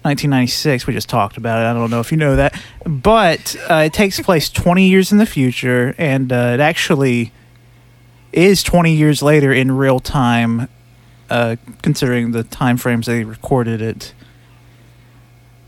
[0.02, 0.86] 1996.
[0.86, 1.64] We just talked about it.
[1.64, 2.60] I don't know if you know that.
[2.84, 7.32] But uh, it takes place 20 years in the future, and uh, it actually
[8.32, 10.68] is 20 years later in real time,
[11.30, 14.12] uh, considering the time frames they recorded it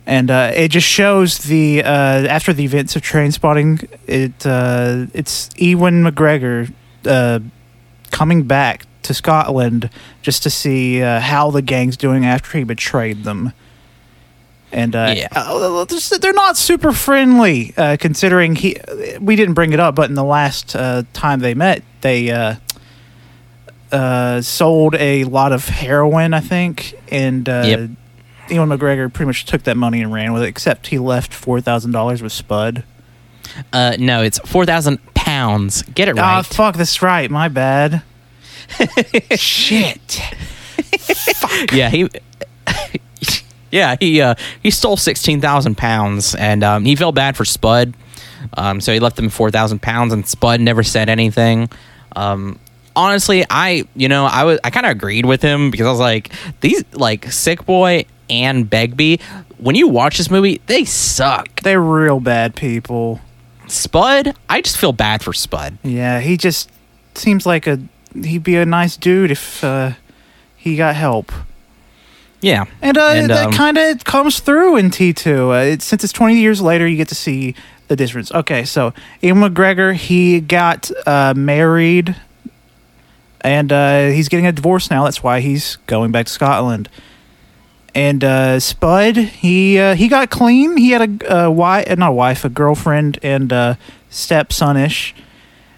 [0.07, 5.51] and uh, it just shows the uh, after the events of Trainspotting it uh, it's
[5.57, 6.73] ewan mcgregor
[7.05, 7.41] uh,
[8.11, 9.91] coming back to scotland
[10.23, 13.53] just to see uh, how the gang's doing after he betrayed them
[14.73, 15.29] and uh, Yeah.
[16.21, 18.77] they're not super friendly uh, considering he
[19.21, 22.57] we didn't bring it up but in the last uh, time they met they uh,
[23.93, 27.91] uh, sold a lot of heroin i think and uh, Yep.
[28.51, 31.61] Ewan McGregor pretty much took that money and ran with it, except he left four
[31.61, 32.85] thousand dollars with Spud.
[33.73, 35.83] uh, no, it's 4,000 pounds.
[35.83, 36.47] Get it Ah, right.
[36.47, 37.31] fuck, that's right.
[37.31, 38.03] My bad.
[39.37, 40.21] Shit.
[41.37, 41.73] fuck.
[41.73, 42.09] yeah, he.
[43.71, 47.95] yeah, he uh, he stole sixteen thousand pounds, and um, he felt bad for Spud.
[48.57, 51.69] Um, so he left him four thousand pounds, and Spud never said anything.
[52.15, 52.59] Um,
[52.95, 56.01] honestly, I you know I was I kind of agreed with him because I was
[56.01, 59.21] like these like Sick Boy and Begbie.
[59.59, 61.61] When you watch this movie, they suck.
[61.63, 63.21] They're real bad people.
[63.67, 65.79] Spud, I just feel bad for Spud.
[65.83, 66.71] Yeah, he just
[67.15, 67.81] seems like a
[68.15, 69.93] he'd be a nice dude if uh,
[70.57, 71.33] he got help.
[72.41, 75.49] Yeah, And, uh, And, that um, kind of comes through in T2.
[75.49, 77.55] Uh, it, since it's 20 years later, you get to see
[77.89, 78.31] the difference.
[78.31, 82.15] Okay, so Ian McGregor, he got uh, married
[83.41, 85.05] and uh, he's getting a divorce now.
[85.05, 86.89] That's why he's going back to Scotland.
[87.97, 90.77] And uh, Spud, he uh, he got clean.
[90.77, 93.75] He had a, a wife, not a wife, a girlfriend and uh,
[94.11, 95.15] stepsonish,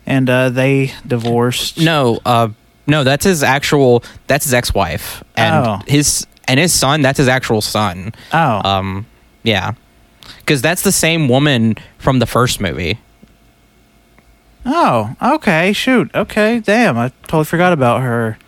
[0.04, 1.78] and uh, they divorced.
[1.78, 2.48] No, uh,
[2.88, 4.02] no, that's his actual.
[4.26, 5.78] That's his ex-wife, and Oh.
[5.86, 7.02] his and his son.
[7.02, 8.12] That's his actual son.
[8.32, 9.06] Oh, Um,
[9.44, 9.74] yeah,
[10.40, 12.98] because that's the same woman from the first movie.
[14.66, 15.72] oh, okay.
[15.72, 16.10] Shoot.
[16.14, 16.98] Okay, damn.
[16.98, 18.38] I totally forgot about her.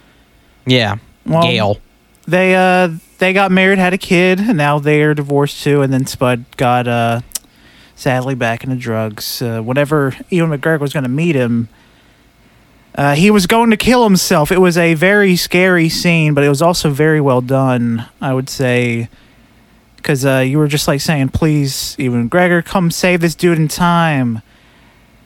[0.66, 1.78] Yeah, Well, Gail.
[2.26, 2.90] they uh
[3.20, 5.82] they got married, had a kid, and now they're divorced too.
[5.82, 7.20] And then Spud got uh
[7.94, 9.42] sadly back into drugs.
[9.42, 11.68] Uh, whenever Ewan McGregor was going to meet him,
[12.94, 14.50] uh, he was going to kill himself.
[14.50, 18.06] It was a very scary scene, but it was also very well done.
[18.20, 19.08] I would say.
[19.96, 23.68] Because uh, you were just like saying, please, Ewan McGregor, come save this dude in
[23.68, 24.40] time.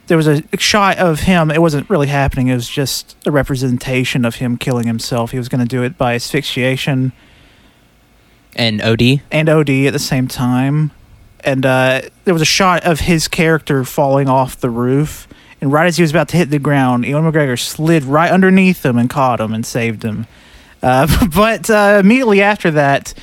[0.09, 1.53] There was a shot of him.
[1.53, 2.49] It wasn't really happening.
[2.49, 5.31] It was just a representation of him killing himself.
[5.31, 7.13] He was going to do it by asphyxiation
[8.57, 9.23] and OD.
[9.31, 10.91] and OD at the same time.
[11.41, 15.29] And uh, there was a shot of his character falling off the roof.
[15.61, 18.85] And right as he was about to hit the ground, Ewan McGregor slid right underneath
[18.85, 20.27] him and caught him and saved him.
[20.83, 23.15] Uh, but uh, immediately after that,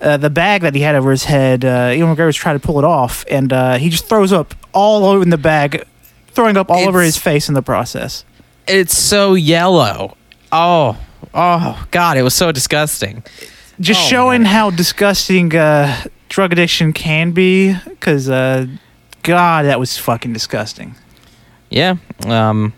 [0.00, 2.66] uh, the bag that he had over his head, uh, Ewan McGregor was trying to
[2.66, 5.86] pull it off, and uh, he just throws up all over in the bag,
[6.28, 8.24] throwing up all over his face in the process.
[8.68, 10.16] It's so yellow.
[10.52, 10.98] Oh,
[11.32, 12.18] oh, God!
[12.18, 13.22] It was so disgusting.
[13.80, 14.52] Just Oh, showing man.
[14.52, 18.66] how disgusting uh, drug addiction can be, because uh,
[19.22, 20.94] God, that was fucking disgusting.
[21.70, 21.96] Yeah.
[22.26, 22.72] Um.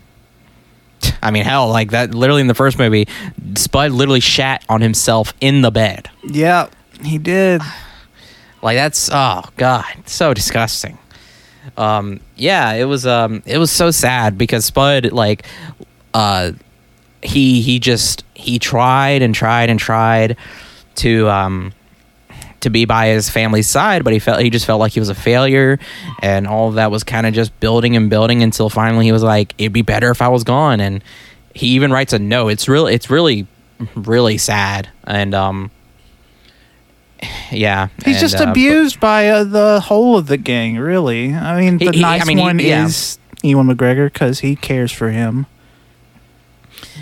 [1.23, 2.13] I mean, hell, like that.
[2.13, 3.07] Literally in the first movie,
[3.55, 6.09] Spud literally shat on himself in the bed.
[6.27, 6.67] Yeah,
[7.01, 7.61] he did.
[8.61, 10.97] Like that's oh god, so disgusting.
[11.77, 15.45] Um yeah, it was um it was so sad because Spud like
[16.13, 16.51] uh
[17.23, 20.35] he he just he tried and tried and tried
[20.99, 21.73] to um
[22.61, 25.09] to be by his family's side, but he felt he just felt like he was
[25.09, 25.79] a failure
[26.21, 29.23] and all of that was kind of just building and building until finally he was
[29.23, 31.01] like it'd be better if I was gone and
[31.55, 32.49] he even writes a note.
[32.49, 33.47] It's really it's really
[33.95, 35.71] really sad and um
[37.51, 37.87] yeah.
[38.05, 41.33] He's and, just uh, but- abused by uh, the whole of the gang, really.
[41.33, 42.85] I mean, He- the he- I nice mean, he- one yeah.
[42.85, 45.45] is Ewan McGregor because he cares for him.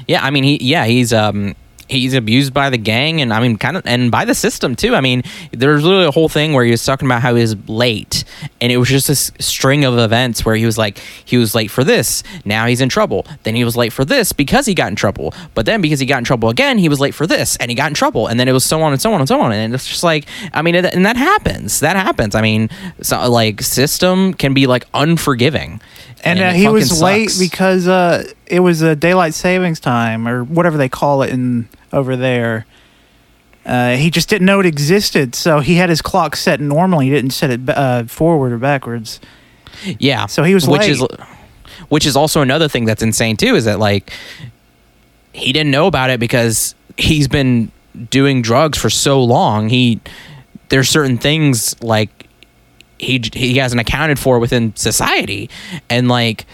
[0.08, 1.56] Yeah, I mean, he yeah, he's um
[1.88, 4.96] he's abused by the gang and I mean kind of and by the system too.
[4.96, 7.56] I mean, there's literally a whole thing where he was talking about how he was
[7.70, 8.24] late
[8.62, 11.72] and it was just this string of events where he was like he was late
[11.72, 13.26] for this, now he's in trouble.
[13.44, 15.34] Then he was late for this because he got in trouble.
[15.54, 17.76] But then because he got in trouble again, he was late for this and he
[17.76, 19.52] got in trouble and then it was so on and so on and so on
[19.52, 21.80] and it's just like I mean and that happens.
[21.80, 22.36] That happens.
[22.36, 22.70] I mean,
[23.02, 25.82] so like system can be like unforgiving.
[26.24, 30.44] And, uh, he was fucking late because uh, it was a daylight savings time or
[30.44, 32.66] whatever they call it in over there.
[33.66, 37.06] Uh, he just didn't know it existed, so he had his clock set normally.
[37.06, 39.20] He didn't set it uh, forward or backwards.
[40.00, 40.26] Yeah.
[40.28, 40.92] So he was which late.
[40.92, 41.06] is
[41.90, 44.12] which is also another thing that's insane too is that like
[45.34, 47.72] he didn't know about it because he's been
[48.10, 49.70] doing drugs for so long.
[49.70, 50.00] He
[50.70, 52.17] there's certain things like
[53.00, 55.50] he he hasn't accounted for within society
[55.90, 56.46] and like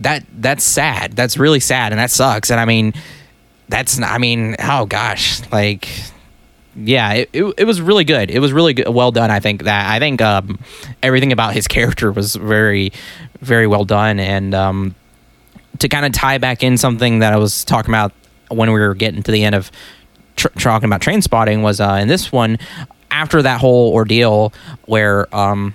[0.00, 1.12] that that's sad.
[1.12, 2.50] That's really sad and that sucks.
[2.50, 2.94] And I mean
[3.68, 5.88] that's I mean, oh gosh, like
[6.74, 8.30] yeah, it, it, it was really good.
[8.30, 9.30] It was really good, well done.
[9.30, 10.58] I think that I think um,
[11.02, 12.92] everything about his character was very,
[13.40, 14.18] very well done.
[14.20, 14.94] And um,
[15.78, 18.12] to kind of tie back in something that I was talking about
[18.48, 19.70] when we were getting to the end of
[20.36, 22.58] tr- talking about Trainspotting was uh, in this one
[23.12, 24.52] after that whole ordeal
[24.86, 25.74] where um,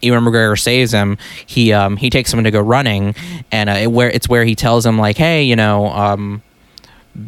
[0.00, 1.18] Ewan McGregor saves him.
[1.44, 3.14] He um, he takes him to go running,
[3.52, 5.88] and uh, it, where it's where he tells him like, hey, you know.
[5.88, 6.42] Um,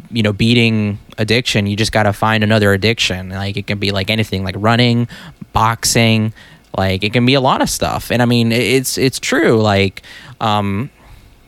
[0.09, 3.91] you know beating addiction you just got to find another addiction like it can be
[3.91, 5.05] like anything like running
[5.51, 6.31] boxing
[6.77, 10.01] like it can be a lot of stuff and i mean it's it's true like
[10.39, 10.89] um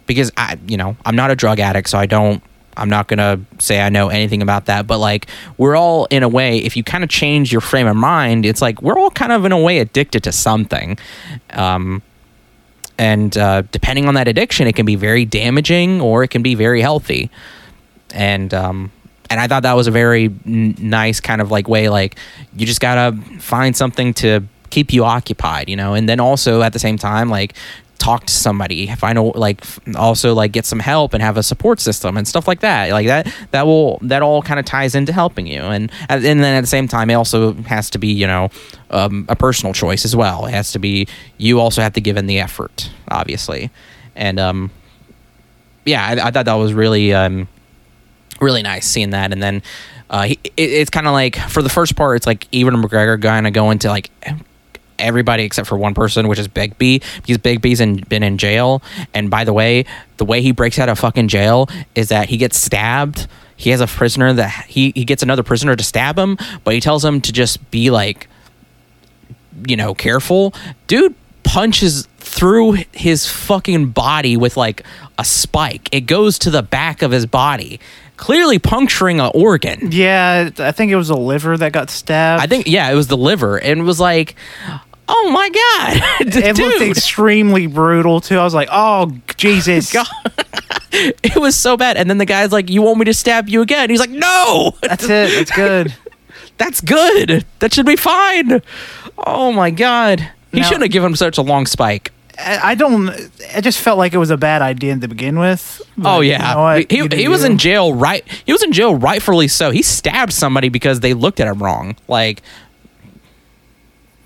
[0.07, 2.43] because i you know i'm not a drug addict so i don't
[2.77, 6.29] i'm not gonna say i know anything about that but like we're all in a
[6.29, 9.31] way if you kind of change your frame of mind it's like we're all kind
[9.31, 10.97] of in a way addicted to something.
[11.51, 12.01] Um
[12.97, 16.55] and uh, depending on that addiction it can be very damaging or it can be
[16.55, 17.29] very healthy.
[18.13, 18.91] And um
[19.29, 22.17] and I thought that was a very n- nice kind of like way like
[22.55, 25.93] you just gotta find something to keep you occupied you know?
[25.93, 27.55] And then also at the same time like
[28.03, 29.63] talk to somebody find a like
[29.95, 33.07] also like get some help and have a support system and stuff like that like
[33.07, 35.61] that that will that all kind of ties into helping you.
[35.61, 38.49] And and then at the same time it also has to be you know
[38.89, 40.45] um, a personal choice as well.
[40.45, 43.71] It has to be you also have to give in the effort obviously.
[44.15, 44.71] And um
[45.85, 47.47] yeah I, I thought that was really um
[48.41, 49.31] really nice seeing that.
[49.31, 49.63] And then
[50.09, 53.21] uh he, it, it's kind of like for the first part it's like Ewan McGregor
[53.21, 54.09] kind of going to like
[54.99, 58.81] everybody except for one person which is Begbie because Begbie's in, been in jail
[59.13, 59.85] and by the way
[60.17, 63.81] the way he breaks out of fucking jail is that he gets stabbed he has
[63.81, 67.21] a prisoner that he, he gets another prisoner to stab him but he tells him
[67.21, 68.27] to just be like
[69.67, 70.53] you know, careful.
[70.87, 74.83] Dude punches through his fucking body with like
[75.19, 75.89] a spike.
[75.91, 77.79] It goes to the back of his body,
[78.17, 79.89] clearly puncturing an organ.
[79.91, 82.41] Yeah, I think it was a liver that got stabbed.
[82.43, 84.35] I think, yeah, it was the liver, and it was like,
[85.07, 88.37] oh my god, it dude, looked extremely brutal too.
[88.37, 90.07] I was like, "Oh Jesus!" God.
[90.91, 91.97] it was so bad.
[91.97, 94.73] And then the guy's like, "You want me to stab you again?" He's like, "No,
[94.81, 95.09] That's it.
[95.09, 95.93] That's good.
[96.57, 97.45] that's good.
[97.59, 98.61] That should be fine."
[99.17, 100.19] Oh my god,
[100.51, 102.11] he Now- shouldn't have given him such a long spike.
[102.39, 103.09] I I don't.
[103.55, 105.81] I just felt like it was a bad idea to begin with.
[105.97, 106.91] but Oh you yeah, know what?
[106.91, 108.27] he You he was in jail right.
[108.45, 109.71] He was in jail rightfully so.
[109.71, 111.95] He stabbed somebody because they looked at him wrong.
[112.07, 112.41] Like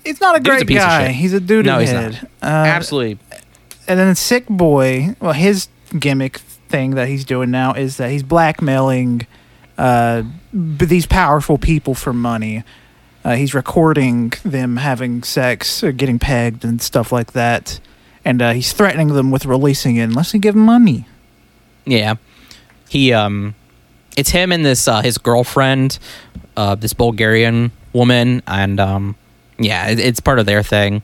[0.04, 1.06] He's not a Dude's a great piece of guy.
[1.08, 1.16] shit.
[1.16, 2.28] He's a dude No, he's head.
[2.42, 3.18] Uh, absolutely.
[3.86, 5.14] And then Sick Boy.
[5.20, 9.26] Well, his gimmick thing that he's doing now is that he's blackmailing
[9.76, 12.64] uh, these powerful people for money.
[13.24, 17.80] Uh, he's recording them having sex, or getting pegged, and stuff like that.
[18.24, 21.06] And uh, he's threatening them with releasing it unless they give him money.
[21.86, 22.14] Yeah,
[22.88, 23.54] he um,
[24.16, 25.98] it's him and this uh, his girlfriend,
[26.56, 29.16] uh, this Bulgarian woman, and um,
[29.58, 31.02] yeah, it, it's part of their thing.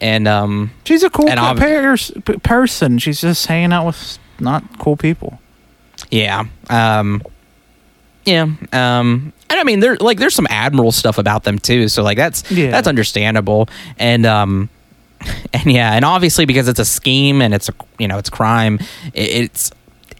[0.00, 2.12] And um, She's a cool pers-
[2.42, 2.98] person.
[2.98, 5.40] She's just hanging out with not cool people.
[6.10, 6.44] Yeah.
[6.70, 7.22] Um
[8.24, 8.42] yeah.
[8.42, 11.88] Um and I mean there like there's some admiral stuff about them too.
[11.88, 12.70] So like that's Yeah.
[12.70, 13.68] that's understandable.
[13.98, 14.68] And um
[15.52, 18.78] and yeah, and obviously because it's a scheme and it's a you know, it's crime,
[19.14, 19.70] it's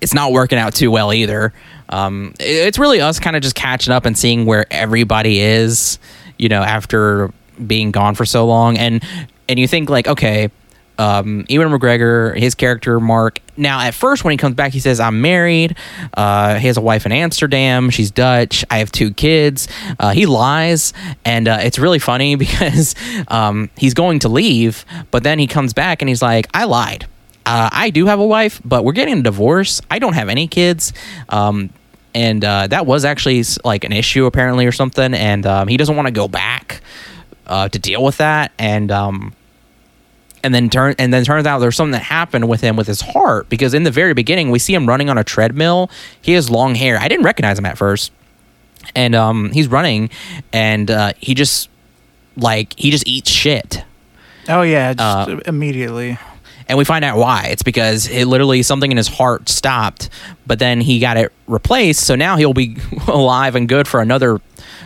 [0.01, 1.53] it's not working out too well either.
[1.89, 5.99] Um it's really us kind of just catching up and seeing where everybody is,
[6.39, 7.33] you know, after
[7.66, 9.03] being gone for so long and
[9.49, 10.51] and you think like okay,
[10.99, 13.41] um, Ewan McGregor, his character Mark.
[13.57, 15.77] Now, at first, when he comes back, he says, "I'm married.
[16.15, 17.91] Uh, he has a wife in Amsterdam.
[17.91, 18.65] She's Dutch.
[18.70, 19.69] I have two kids."
[19.99, 20.93] Uh, he lies,
[21.25, 22.95] and uh, it's really funny because
[23.29, 27.07] um, he's going to leave, but then he comes back and he's like, "I lied.
[27.47, 29.81] Uh, I do have a wife, but we're getting a divorce.
[29.91, 30.93] I don't have any kids."
[31.29, 31.70] Um,
[32.15, 35.95] and uh, that was actually like an issue apparently or something, and um, he doesn't
[35.95, 36.81] want to go back
[37.47, 39.33] uh, to deal with that, and um,
[40.44, 43.01] and then turn and then turns out there's something that happened with him with his
[43.01, 45.90] heart because in the very beginning we see him running on a treadmill.
[46.20, 46.98] He has long hair.
[46.98, 48.12] I didn't recognize him at first,
[48.94, 50.10] and um, he's running,
[50.52, 51.69] and uh, he just
[52.36, 53.85] like he just eats shit.
[54.48, 56.16] Oh yeah, just Uh, immediately.
[56.69, 57.48] and we find out why.
[57.51, 60.09] It's because it literally something in his heart stopped,
[60.47, 62.05] but then he got it replaced.
[62.06, 62.77] So now he'll be
[63.09, 64.35] alive and good for another,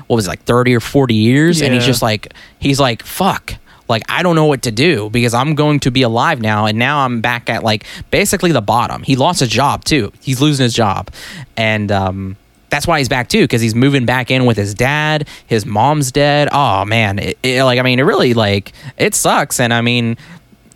[0.06, 1.60] what was it, like thirty or forty years.
[1.62, 3.54] And he's just like, he's like, fuck.
[3.92, 6.78] Like I don't know what to do because I'm going to be alive now, and
[6.78, 9.02] now I'm back at like basically the bottom.
[9.02, 10.12] He lost his job too.
[10.20, 11.10] He's losing his job,
[11.58, 12.36] and um,
[12.70, 15.28] that's why he's back too because he's moving back in with his dad.
[15.46, 16.48] His mom's dead.
[16.50, 19.60] Oh man, it, it, like I mean, it really like it sucks.
[19.60, 20.16] And I mean,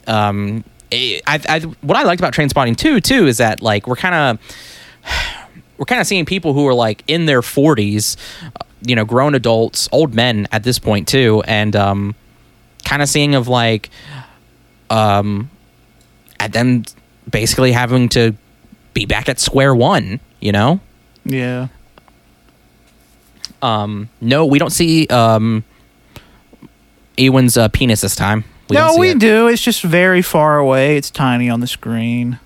[0.06, 0.62] um,
[0.93, 4.38] I, I, what I liked about Train too, too, is that like we're kind of
[5.78, 9.34] we're kind of seeing people who are like in their 40s, uh, you know, grown
[9.34, 12.14] adults, old men at this point too, and um,
[12.86, 13.90] kind of seeing of like,
[14.88, 15.50] um,
[16.40, 16.84] at them
[17.30, 18.34] basically having to
[18.94, 20.80] be back at square one, you know.
[21.24, 21.68] Yeah.
[23.60, 25.64] Um, no, we don't see um,
[27.16, 28.44] Ewan's uh, penis this time.
[28.68, 29.18] don't no, we it.
[29.18, 29.48] do.
[29.48, 30.96] It's just very far away.
[30.96, 32.38] It's tiny on the screen.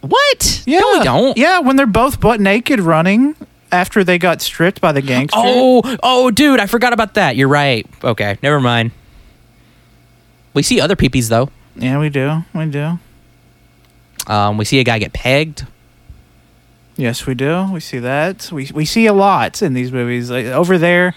[0.00, 0.62] What?
[0.66, 1.38] Yeah, No, we don't.
[1.38, 3.36] Yeah, when they're both butt naked running
[3.72, 5.38] after they got stripped by the gangster.
[5.40, 7.36] Oh, oh, dude, I forgot about that.
[7.36, 7.86] You're right.
[8.02, 8.90] Okay, never mind.
[10.54, 11.50] We see other peepees though.
[11.76, 12.44] yeah, we do.
[12.54, 12.98] We do.
[14.26, 15.66] Um, we see a guy get pegged.
[16.96, 17.68] Yes, we do.
[17.72, 18.50] We see that.
[18.52, 20.30] We we see a lot in these movies.
[20.30, 21.14] Like, over there,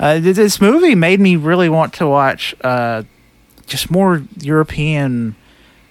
[0.00, 3.02] uh, this movie made me really want to watch uh,
[3.66, 5.36] just more European,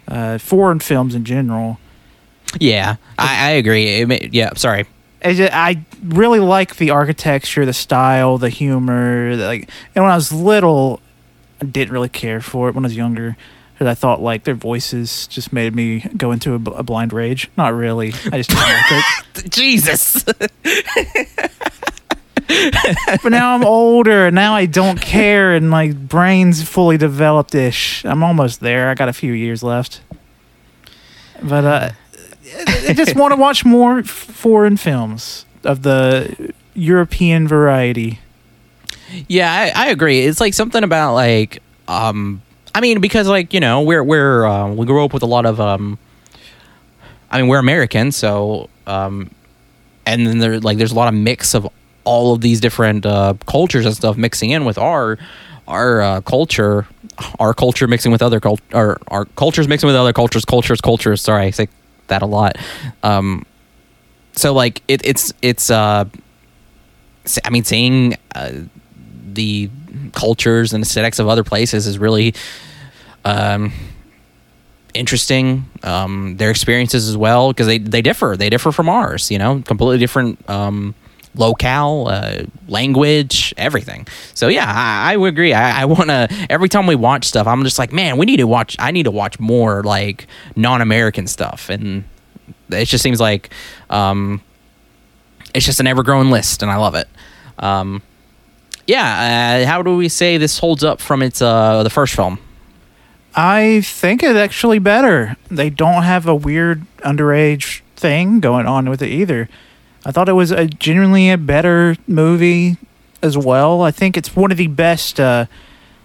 [0.07, 1.80] uh, foreign films in general.
[2.60, 4.02] Yeah, I, I agree.
[4.02, 4.88] It ma- yeah, sorry.
[5.24, 9.36] I, I really like the architecture, the style, the humor.
[9.36, 10.99] the, like, and when I was little,
[11.65, 12.75] didn't really care for it.
[12.75, 13.35] When I was younger,
[13.73, 17.49] because I thought like their voices just made me go into a, a blind rage.
[17.57, 18.09] Not really.
[18.31, 19.49] I just like it.
[19.51, 20.23] Jesus.
[22.47, 24.31] But now I'm older.
[24.31, 28.05] Now I don't care, and my brain's fully developed ish.
[28.05, 28.89] I'm almost there.
[28.89, 29.99] I got a few years left.
[31.43, 31.89] But uh,
[32.88, 38.19] I just want to watch more f- foreign films of the European variety.
[39.27, 40.21] Yeah, I, I agree.
[40.25, 42.41] It's like something about like, um,
[42.73, 45.45] I mean, because like you know, we're we're uh, we grew up with a lot
[45.45, 45.97] of um,
[47.31, 49.31] I mean, we're American, so um,
[50.05, 51.67] and then there like there's a lot of mix of
[52.03, 55.17] all of these different uh, cultures and stuff mixing in with our
[55.67, 56.88] our uh, culture,
[57.39, 61.21] our culture mixing with other cult or our cultures mixing with other cultures, cultures, cultures.
[61.21, 61.67] Sorry, I say
[62.07, 62.57] that a lot.
[63.03, 63.45] Um,
[64.34, 66.05] so like it, it's it's uh,
[67.43, 68.51] I mean, seeing uh,
[69.38, 69.69] the
[70.14, 72.34] cultures and aesthetics of other places is really
[73.23, 73.72] um,
[74.93, 75.65] interesting.
[75.84, 78.35] Um, their experiences as well because they they differ.
[78.35, 79.31] They differ from ours.
[79.31, 80.95] You know, completely different um,
[81.35, 84.07] locale, uh, language, everything.
[84.34, 85.53] So yeah, I, I would agree.
[85.53, 88.38] I, I want to every time we watch stuff, I'm just like, man, we need
[88.38, 88.76] to watch.
[88.80, 92.03] I need to watch more like non-American stuff, and
[92.69, 93.51] it just seems like
[93.89, 94.41] um,
[95.53, 97.07] it's just an ever-growing list, and I love it.
[97.59, 98.01] Um,
[98.88, 102.39] yeah, uh, how do we say this holds up from its uh, the first film?
[103.35, 105.38] I think it's actually better.
[105.49, 109.47] They don't have a weird underage thing going on with it either.
[110.05, 112.77] I thought it was a genuinely a better movie
[113.22, 113.81] as well.
[113.81, 115.45] I think it's one of the best uh,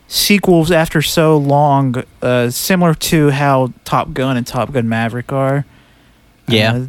[0.08, 5.64] sequels after so long, uh, similar to how Top Gun and Top Gun Maverick are.
[6.48, 6.74] Yeah.
[6.74, 6.86] Uh,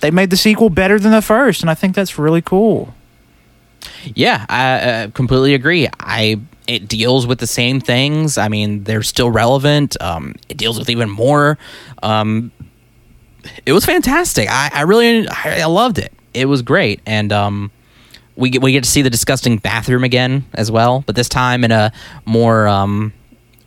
[0.00, 2.92] they made the sequel better than the first, and I think that's really cool.
[4.14, 5.88] Yeah, I uh, completely agree.
[6.00, 8.38] I it deals with the same things.
[8.38, 10.00] I mean, they're still relevant.
[10.00, 11.58] Um, it deals with even more.
[12.02, 12.50] Um,
[13.64, 14.48] it was fantastic.
[14.50, 16.12] I, I really I, I loved it.
[16.34, 17.70] It was great, and um,
[18.36, 21.64] we get we get to see the disgusting bathroom again as well, but this time
[21.64, 21.92] in a
[22.24, 23.12] more um,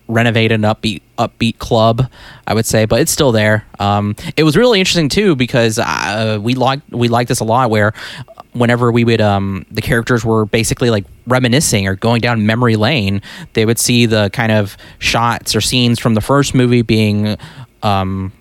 [0.07, 2.09] renovated upbeat upbeat club,
[2.45, 3.65] I would say, but it's still there.
[3.79, 7.69] Um, it was really interesting too because uh, we liked we liked this a lot.
[7.69, 7.93] Where
[8.59, 13.21] whenever we would um, the characters were basically like reminiscing or going down memory lane,
[13.53, 17.37] they would see the kind of shots or scenes from the first movie being.
[17.81, 18.31] Um,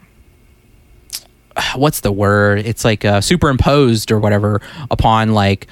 [1.74, 2.60] what's the word?
[2.60, 5.66] It's like uh, superimposed or whatever upon like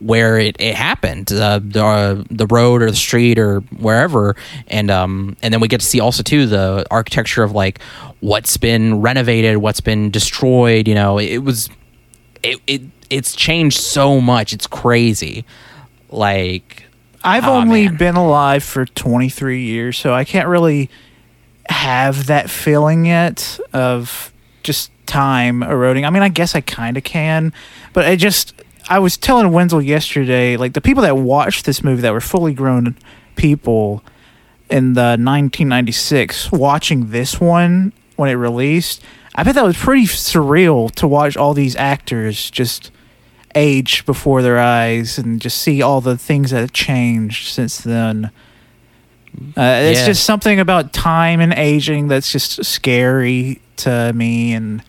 [0.00, 4.34] where it, it happened, uh, the uh, the road or the street or wherever,
[4.66, 7.80] and um and then we get to see also too the architecture of like
[8.20, 10.88] what's been renovated, what's been destroyed.
[10.88, 11.68] You know, it was
[12.42, 12.82] it it
[13.12, 14.52] it's changed so much.
[14.52, 15.44] It's crazy.
[16.10, 16.84] Like
[17.22, 17.96] I've Aw, only man.
[17.96, 20.90] been alive for 23 years, so I can't really
[21.68, 24.32] have that feeling yet of
[24.62, 26.04] just time eroding.
[26.04, 27.52] I mean, I guess I kind of can,
[27.92, 28.54] but I just
[28.88, 32.54] I was telling Wenzel yesterday, like the people that watched this movie that were fully
[32.54, 32.96] grown
[33.36, 34.02] people
[34.70, 39.02] in the 1996 watching this one when it released,
[39.34, 42.90] I bet that was pretty surreal to watch all these actors just
[43.54, 48.30] age before their eyes and just see all the things that have changed since then.
[49.56, 50.06] Uh, it's Yeah.
[50.06, 54.82] just something about time and aging that's just scary to me, and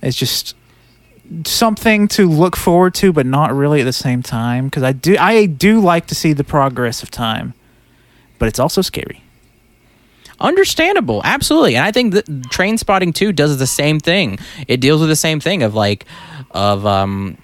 [0.00, 0.54] it's just
[1.44, 4.66] something to look forward to, but not really at the same time.
[4.66, 7.54] Because I do, I do like to see the progress of time,
[8.38, 9.22] but it's also scary.
[10.40, 14.38] Understandable, absolutely, and I think that Trainspotting Two does the same thing.
[14.68, 16.04] It deals with the same thing of like,
[16.50, 17.38] of um,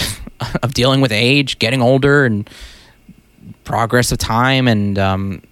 [0.62, 2.48] of dealing with age, getting older, and
[3.64, 5.42] progress of time, and um,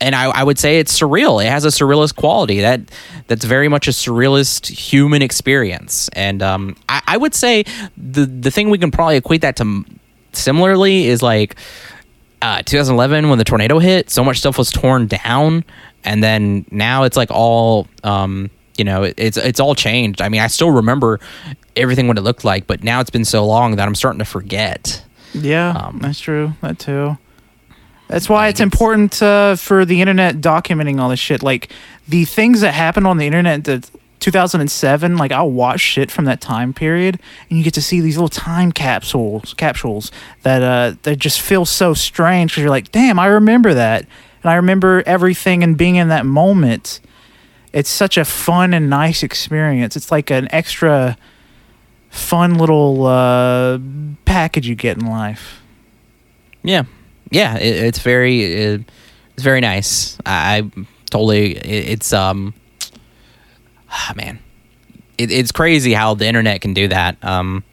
[0.00, 1.44] and I, I would say it's surreal.
[1.44, 2.80] It has a surrealist quality that
[3.28, 7.64] that's very much a surrealist human experience, and um, I, I would say
[7.96, 9.84] the the thing we can probably equate that to
[10.32, 11.56] similarly is like
[12.40, 15.64] uh, 2011 when the tornado hit, so much stuff was torn down,
[16.04, 20.20] and then now it's like all um, you know, it, it's it's all changed.
[20.22, 21.20] I mean, I still remember
[21.76, 24.24] everything what it looked like, but now it's been so long that I'm starting to
[24.24, 25.04] forget.
[25.34, 26.52] Yeah, Um, that's true.
[26.60, 27.16] That too.
[28.08, 31.42] That's why it's it's- important uh, for the internet documenting all this shit.
[31.42, 31.70] Like
[32.06, 33.90] the things that happened on the internet that
[34.20, 35.16] 2007.
[35.16, 37.18] Like I'll watch shit from that time period,
[37.48, 40.10] and you get to see these little time capsules, capsules
[40.42, 44.06] that uh that just feel so strange because you're like, damn, I remember that,
[44.42, 47.00] and I remember everything and being in that moment.
[47.72, 49.96] It's such a fun and nice experience.
[49.96, 51.16] It's like an extra
[52.10, 53.78] fun little uh,
[54.24, 55.62] package you get in life.
[56.62, 56.84] Yeah,
[57.30, 58.90] yeah, it, it's very it,
[59.34, 60.18] it's very nice.
[60.26, 62.54] I, I totally it, it's um
[63.90, 64.38] ah, man,
[65.18, 67.22] it, it's crazy how the internet can do that.
[67.24, 67.64] Um,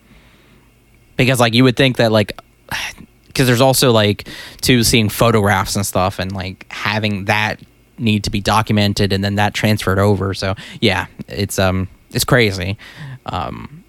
[1.18, 2.40] because like you would think that like
[3.28, 4.28] because there's also like
[4.62, 7.60] to seeing photographs and stuff and like having that
[8.00, 10.34] need to be documented and then that transferred over.
[10.34, 12.78] So yeah, it's um it's crazy.
[13.26, 13.84] Um,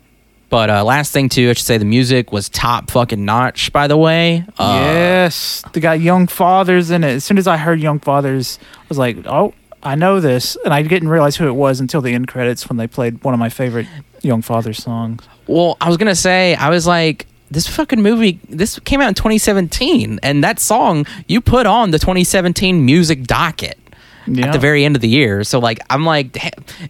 [0.51, 3.73] but uh, last thing too, I should say the music was top fucking notch.
[3.73, 7.13] By the way, uh, yes, they got Young Fathers in it.
[7.13, 10.75] As soon as I heard Young Fathers, I was like, oh, I know this, and
[10.75, 13.39] I didn't realize who it was until the end credits when they played one of
[13.41, 13.87] my favorite
[14.23, 15.23] Young Fathers songs.
[15.47, 19.15] Well, I was gonna say, I was like, this fucking movie, this came out in
[19.15, 23.79] 2017, and that song you put on the 2017 music docket
[24.27, 24.47] Yeah.
[24.47, 25.45] at the very end of the year.
[25.45, 26.39] So like, I'm like,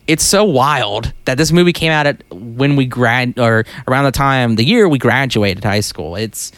[0.06, 4.12] it's so wild that this movie came out at when we grad or around the
[4.12, 6.16] time the year we graduated high school.
[6.16, 6.52] It's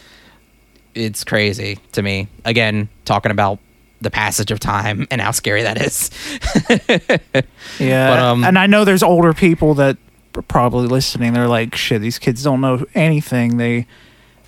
[0.95, 2.27] it's crazy to me.
[2.45, 3.59] Again, talking about
[4.01, 6.11] the passage of time and how scary that is.
[7.79, 9.97] Yeah, But, um, and I know there's older people that
[10.35, 11.33] are probably listening.
[11.33, 13.57] They're like, "Shit, these kids don't know anything.
[13.57, 13.87] They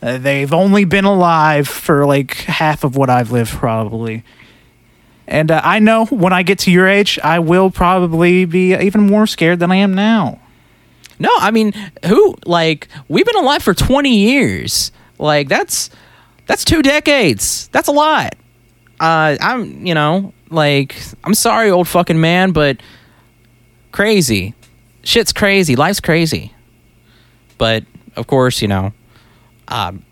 [0.01, 4.23] uh, they've only been alive for like half of what I've lived, probably."
[5.27, 9.01] And uh, I know when I get to your age, I will probably be even
[9.01, 10.39] more scared than I am now.
[11.17, 11.73] No, I mean,
[12.05, 14.91] who like we've been alive for 20 years.
[15.17, 15.89] Like that's
[16.45, 17.69] that's two decades.
[17.69, 18.35] That's a lot.
[18.99, 22.81] Uh I'm, you know, like I'm sorry old fucking man, but
[23.91, 24.53] crazy.
[25.03, 25.75] Shit's crazy.
[25.75, 26.53] Life's crazy.
[27.57, 27.85] But
[28.15, 28.91] of course, you know,
[29.69, 30.03] um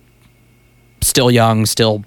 [1.01, 2.05] still young, still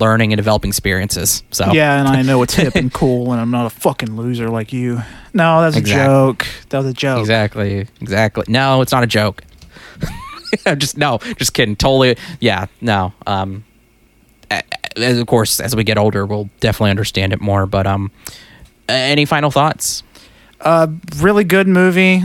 [0.00, 1.42] learning and developing experiences.
[1.50, 4.48] So Yeah, and I know it's hip and cool, and I'm not a fucking loser
[4.50, 5.00] like you.
[5.32, 6.46] No, that's a joke.
[6.70, 7.20] That was a joke.
[7.20, 7.86] Exactly.
[8.00, 8.44] Exactly.
[8.48, 9.42] No, it's not a joke.
[10.78, 11.76] just no, just kidding.
[11.76, 12.16] Totally.
[12.40, 12.66] Yeah.
[12.80, 13.12] No.
[13.26, 13.64] Um.
[14.50, 14.62] a-
[14.96, 17.66] a- Of course, as we get older, we'll definitely understand it more.
[17.66, 18.10] But um,
[18.88, 20.02] any final thoughts?
[20.60, 20.86] Uh,
[21.18, 22.22] really good movie.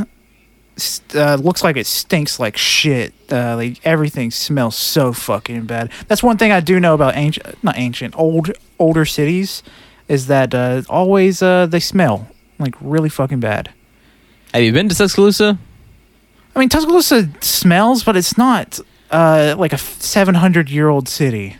[1.15, 3.13] Uh, looks like it stinks like shit.
[3.31, 5.91] Uh, like everything smells so fucking bad.
[6.07, 9.63] That's one thing I do know about ancient, not ancient, old, older cities,
[10.07, 12.27] is that uh, always uh, they smell
[12.59, 13.71] like really fucking bad.
[14.53, 15.57] Have you been to Tuscaloosa?
[16.55, 18.79] I mean, Tuscaloosa smells, but it's not
[19.09, 21.57] uh, like a seven hundred year old city.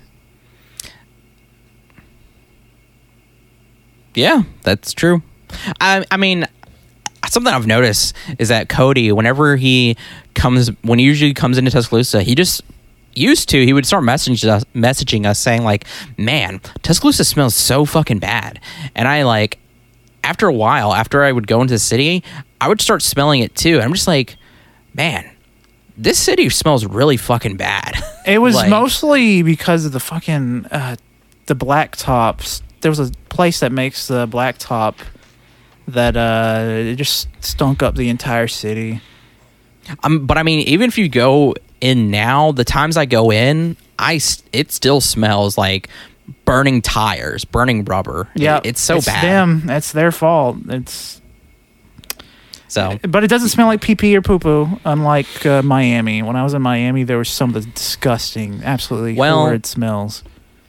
[4.14, 5.22] Yeah, that's true.
[5.80, 6.48] I I mean,
[7.32, 9.98] something I've noticed is that Cody, whenever he
[10.36, 12.62] comes, when he usually comes into Tuscaloosa, he just
[13.14, 15.86] used to he would start messaging us, messaging us saying like,
[16.18, 18.60] "Man, Tuscaloosa smells so fucking bad,"
[18.96, 19.58] and I like
[20.24, 22.24] after a while, after I would go into the city,
[22.60, 23.82] I would start smelling it too.
[23.82, 24.38] I'm just like,
[24.94, 25.28] man,
[25.98, 27.96] this city smells really fucking bad.
[28.24, 30.96] It was Like- mostly because of the fucking uh,
[31.48, 32.62] the black tops.
[32.82, 35.00] There was a place that makes the black top
[35.88, 39.02] that uh it just stunk up the entire city.
[40.04, 43.76] Um, but I mean, even if you go in now, the times I go in,
[44.00, 44.20] I
[44.54, 45.90] it still smells like
[46.46, 48.30] burning tires, burning rubber.
[48.36, 49.24] It- Yeah, it's so it's bad.
[49.24, 50.58] Them, it's their fault.
[50.70, 51.20] It's
[52.68, 54.80] So but it doesn't smell like pee pee or poo poo.
[54.86, 59.16] Unlike uh, Miami, when I was in Miami, there was some of the disgusting, absolutely
[59.16, 60.24] Well- horrid smells.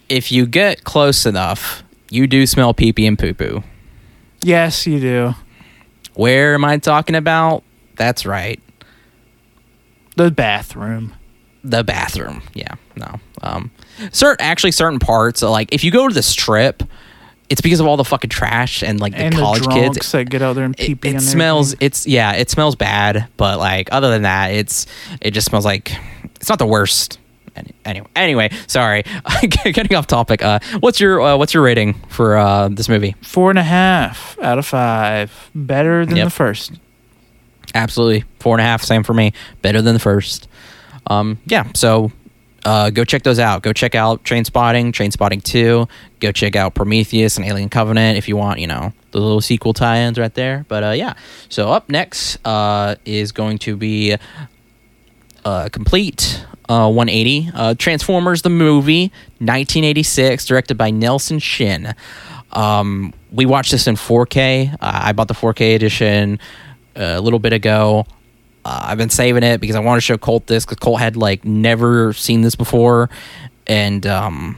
[0.09, 3.63] if you get close enough, you do smell pee pee and poo poo.
[4.45, 5.35] Yes, you do.
[6.15, 7.63] Where am I talking about?
[7.97, 8.61] That's right.
[10.17, 11.15] The bathroom.
[11.65, 12.43] the bathroom.
[12.55, 13.21] Yeah, no.
[13.43, 13.71] Um,
[14.13, 16.83] certain actually certain parts like if you go to the strip,
[17.49, 20.13] it's because of all the fucking trash and like the and college the kids.
[20.13, 21.09] that get out there and pee It, pee.
[21.11, 21.75] it smells.
[21.81, 22.33] It's yeah.
[22.35, 24.87] It smells bad, but like other than that, it's
[25.21, 25.93] it just smells like
[26.37, 27.19] it's not the worst.
[27.57, 29.03] Any- Anyway, anyway, sorry,
[29.63, 30.43] getting off topic.
[30.43, 33.15] Uh, what's your uh, what's your rating for uh, this movie?
[33.23, 35.51] Four and a half out of five.
[35.55, 36.27] Better than Yep.
[36.27, 36.73] the first.
[37.75, 38.83] Absolutely, four and a half.
[38.83, 39.33] Same for me.
[39.63, 40.47] Better than the first.
[41.09, 41.65] Um, yeah.
[41.75, 42.13] So,
[42.65, 43.63] uh, go check those out.
[43.63, 45.89] Go check out Trainspotting, Train Spotting Two.
[46.21, 48.61] Go check out Prometheus and Alien Covenant if you want.
[48.61, 50.65] You know the little sequel tie-ins right there.
[50.69, 51.15] But uh, yeah.
[51.49, 54.17] So up next uh, is going to be
[55.45, 61.95] uh, complete uh, 180 uh, Transformers the movie 1986 directed by Nelson Shin.
[62.53, 64.75] Um, we watched this in 4K.
[64.75, 66.39] Uh, I bought the 4K edition
[66.97, 68.07] uh, a little bit ago.
[68.65, 71.17] Uh, I've been saving it because I want to show Colt this because Colt had
[71.17, 73.11] like never seen this before,
[73.67, 74.57] and um,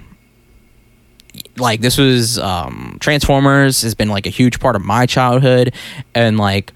[1.56, 5.72] like this was um, Transformers has been like a huge part of my childhood,
[6.14, 6.72] and like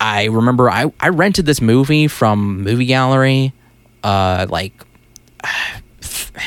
[0.00, 3.52] I remember I I rented this movie from Movie Gallery,
[4.02, 4.72] uh, like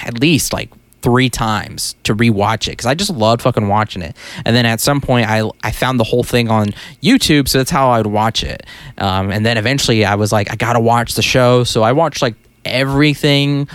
[0.03, 0.69] at least like
[1.01, 4.15] three times to rewatch it because I just loved fucking watching it.
[4.45, 6.67] And then at some point, I I found the whole thing on
[7.01, 8.65] YouTube, so that's how I'd watch it.
[8.97, 12.21] Um, and then eventually, I was like, I gotta watch the show, so I watched
[12.21, 12.35] like
[12.65, 13.67] everything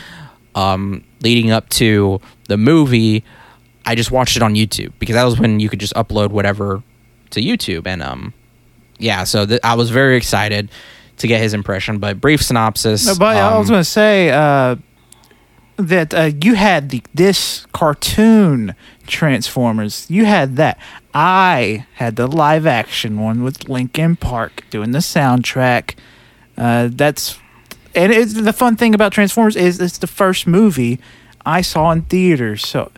[0.55, 3.25] um, leading up to the movie.
[3.87, 6.83] I just watched it on YouTube because that was when you could just upload whatever
[7.31, 8.35] to YouTube, and um,
[8.99, 10.71] yeah, so th- I was very excited
[11.19, 11.99] to get his impression.
[11.99, 13.07] But brief synopsis.
[13.07, 14.77] No, but I was um, going to say uh,
[15.77, 18.75] that uh, you had the this cartoon
[19.07, 20.07] Transformers.
[20.09, 20.79] You had that.
[21.13, 25.95] I had the live action one with Linkin Park doing the soundtrack.
[26.57, 27.39] Uh, that's
[27.95, 30.99] and it's, the fun thing about Transformers is it's the first movie
[31.47, 32.67] I saw in theaters.
[32.67, 32.91] So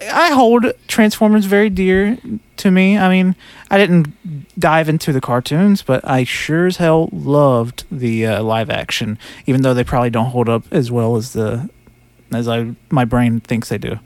[0.00, 2.18] I hold Transformers very dear
[2.58, 2.98] to me.
[2.98, 3.34] I mean,
[3.70, 4.12] I didn't
[4.58, 9.62] dive into the cartoons, but I sure as hell loved the uh, live action, even
[9.62, 11.70] though they probably don't hold up as well as the
[12.32, 13.98] as I my brain thinks they do.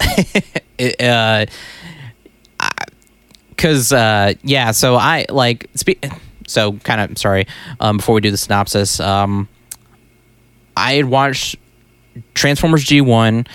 [0.78, 1.46] it, uh
[3.48, 6.04] because uh yeah so i like spe-
[6.46, 7.46] so kind of sorry
[7.80, 9.48] um before we do the synopsis um
[10.76, 11.56] i had watched
[12.34, 13.46] transformers g1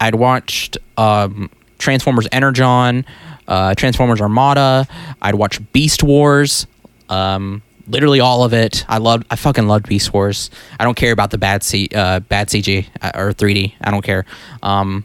[0.00, 3.04] i'd watched um transformers energon
[3.48, 4.86] uh transformers armada
[5.22, 6.66] i'd watched beast wars
[7.08, 11.12] um literally all of it i loved i fucking loved beast wars i don't care
[11.12, 14.24] about the bad c uh bad cg uh, or 3d i don't care
[14.62, 15.04] um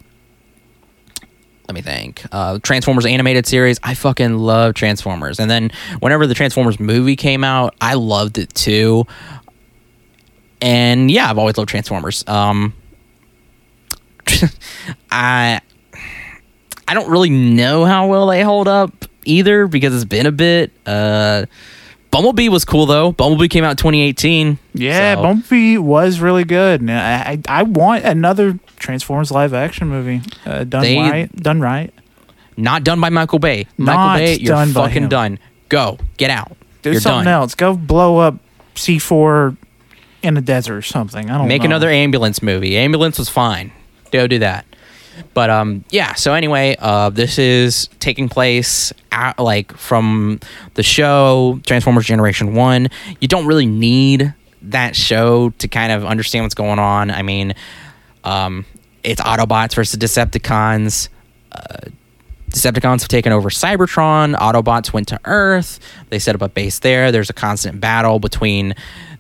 [1.70, 2.26] let me think.
[2.32, 3.80] Uh, Transformers animated series.
[3.84, 5.40] I fucking love Transformers.
[5.40, 5.70] And then
[6.00, 9.06] whenever the Transformers movie came out, I loved it too.
[10.62, 12.28] And yeah, I've always loved Transformers.
[12.28, 12.74] Um,
[15.12, 15.62] I
[16.88, 20.72] I don't really know how well they hold up either because it's been a bit.
[20.86, 21.46] Uh,
[22.12, 23.12] Bumblebee was cool though.
[23.12, 24.58] Bumblebee came out in 2018.
[24.74, 26.90] Yeah, so- Bumblebee was really good.
[26.90, 31.36] I, I I want another Transformers live action movie uh, done They- right.
[31.36, 31.94] Done right.
[32.58, 33.68] not done by Michael Bay.
[33.78, 35.38] Michael Bay, you're done fucking done.
[35.70, 36.58] Go, get out.
[36.82, 37.34] Do you're something done.
[37.34, 37.54] else.
[37.56, 38.36] Go blow up
[38.76, 39.56] C four
[40.24, 41.30] in a desert or something.
[41.30, 41.68] I don't Make know.
[41.68, 42.76] another ambulance movie.
[42.78, 43.72] Ambulance was fine.
[44.12, 44.66] Go do that.
[45.34, 46.14] But um, yeah.
[46.14, 50.40] So anyway, uh, this is taking place at, like from
[50.76, 52.90] the show Transformers Generation One.
[53.20, 57.12] You don't really need that show to kind of understand what's going on.
[57.12, 57.54] I mean,
[58.24, 58.66] um,
[59.04, 61.10] it's Autobots versus Decepticons.
[61.52, 61.90] Uh,
[62.50, 64.36] Decepticons have taken over Cybertron.
[64.36, 65.80] Autobots went to Earth.
[66.10, 67.12] They set up a base there.
[67.12, 68.74] There's a constant battle between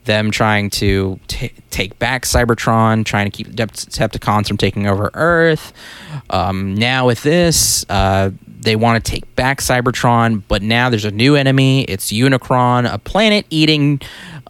[0.05, 5.11] them trying to t- take back Cybertron, trying to keep the Decepticons from taking over
[5.13, 5.73] Earth.
[6.29, 11.11] Um, now with this, uh, they want to take back Cybertron, but now there's a
[11.11, 11.83] new enemy.
[11.83, 14.01] It's Unicron, a planet-eating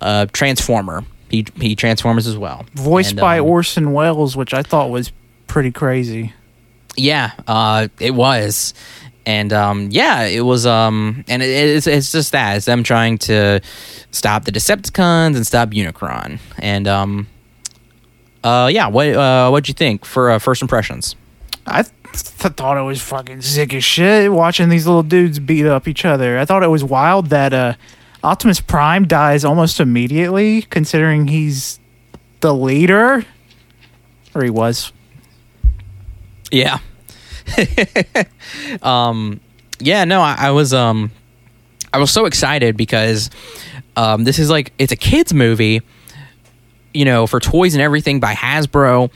[0.02, 1.04] uh, transformer.
[1.30, 2.66] He he transforms as well.
[2.74, 5.12] Voiced And, by um, Orson Welles, which I thought was
[5.46, 6.34] pretty crazy.
[6.98, 8.74] Yeah, uh, it was,
[9.26, 10.66] and um, yeah, it was.
[10.66, 13.62] Um, and it, it's it's just that it's them trying to
[14.12, 16.40] stop the Decepticons and stop Unicron.
[16.58, 17.28] And um,
[18.44, 21.16] uh, yeah, what uh, what'd you think for uh, first impressions?
[21.66, 25.88] I th- thought it was fucking sick as shit watching these little dudes beat up
[25.88, 26.40] each other.
[26.40, 27.74] I thought it was wild that uh,
[28.24, 31.80] Optimus Prime dies almost immediately, considering he's
[32.40, 33.26] the leader,
[34.34, 34.92] or he was.
[36.52, 36.80] Yeah.
[38.82, 39.40] um,
[39.80, 41.12] yeah, no, I, I was um,
[41.94, 43.30] I was so excited because
[43.96, 45.82] um, this is like it's a kids movie,
[46.94, 49.12] you know, for toys and everything by Hasbro,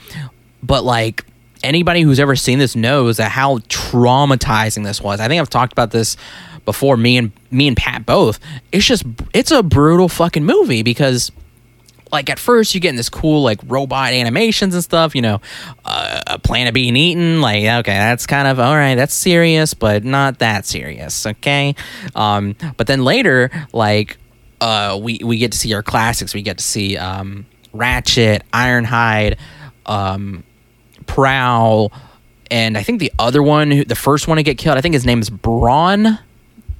[0.62, 1.24] but like
[1.62, 5.20] anybody who's ever seen this knows that how traumatizing this was.
[5.20, 6.16] I think I've talked about this
[6.64, 6.96] before.
[6.96, 8.38] Me and me and Pat both.
[8.72, 11.32] It's just it's a brutal fucking movie because
[12.12, 15.40] like at first you get in this cool like robot animations and stuff you know
[15.84, 20.04] uh, a planet being eaten like okay that's kind of all right that's serious but
[20.04, 21.74] not that serious okay?
[22.14, 24.18] Um, but then later like
[24.60, 26.34] uh, we we get to see our classics.
[26.34, 29.36] We get to see um, ratchet ironhide
[29.86, 30.44] um,
[31.06, 31.92] prowl
[32.50, 35.04] and i think the other one the first one to get killed i think his
[35.04, 36.18] name is Brawn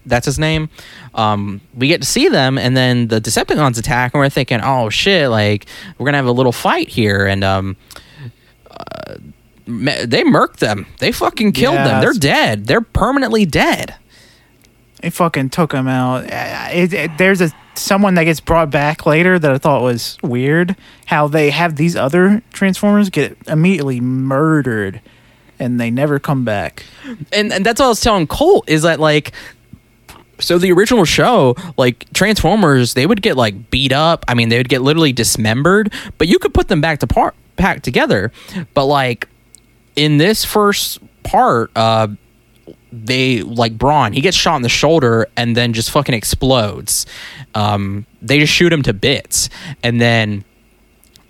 [0.07, 0.69] that's his name.
[1.15, 4.91] Um, we get to see them, and then the Decepticons attack, and we're thinking, oh
[4.91, 5.67] shit, like
[5.99, 7.77] we're gonna have a little fight here, and um,
[8.71, 9.15] uh,
[9.67, 10.87] they murked them.
[10.99, 12.01] They fucking killed Yeah, them.
[12.03, 12.67] They're dead.
[12.67, 13.95] They're permanently dead.
[15.01, 16.25] They fucking took them out.
[16.75, 20.77] It, it- there's a someone that gets brought back later that I thought was weird.
[21.07, 25.01] How they have these other Transformers get immediately murdered,
[25.59, 26.85] and they never come back.
[27.33, 29.33] and and that's what I was telling Colt is that like
[30.45, 34.25] so the original show like Transformers they would get like beat up.
[34.29, 37.35] I mean they would get literally dismembered but you could put them back to part
[37.57, 38.33] back together.
[38.75, 39.29] But like
[39.97, 42.09] in this first part uh
[42.93, 47.07] they like Brawn he gets shot in the shoulder and then just fucking explodes.
[47.55, 49.49] Um they just shoot him to bits.
[49.83, 50.45] And then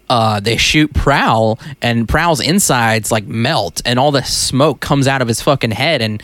[0.09, 5.23] uh, they shoot Prowl, and Prowl's insides like melt, and all the smoke comes out
[5.23, 6.23] of his fucking head, and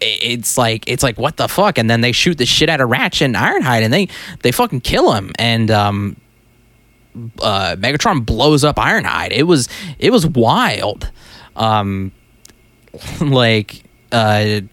[0.00, 2.88] it's like it's like what the fuck, and then they shoot the shit out of
[2.90, 4.08] Ratchet and Ironhide, and they
[4.42, 6.16] they fucking kill him, and um,
[7.40, 9.30] uh, Megatron blows up Ironhide.
[9.32, 9.68] It was
[9.98, 11.10] it was wild,
[11.56, 12.12] um,
[13.20, 13.82] like
[14.12, 14.42] uh.
[14.44, 14.64] it-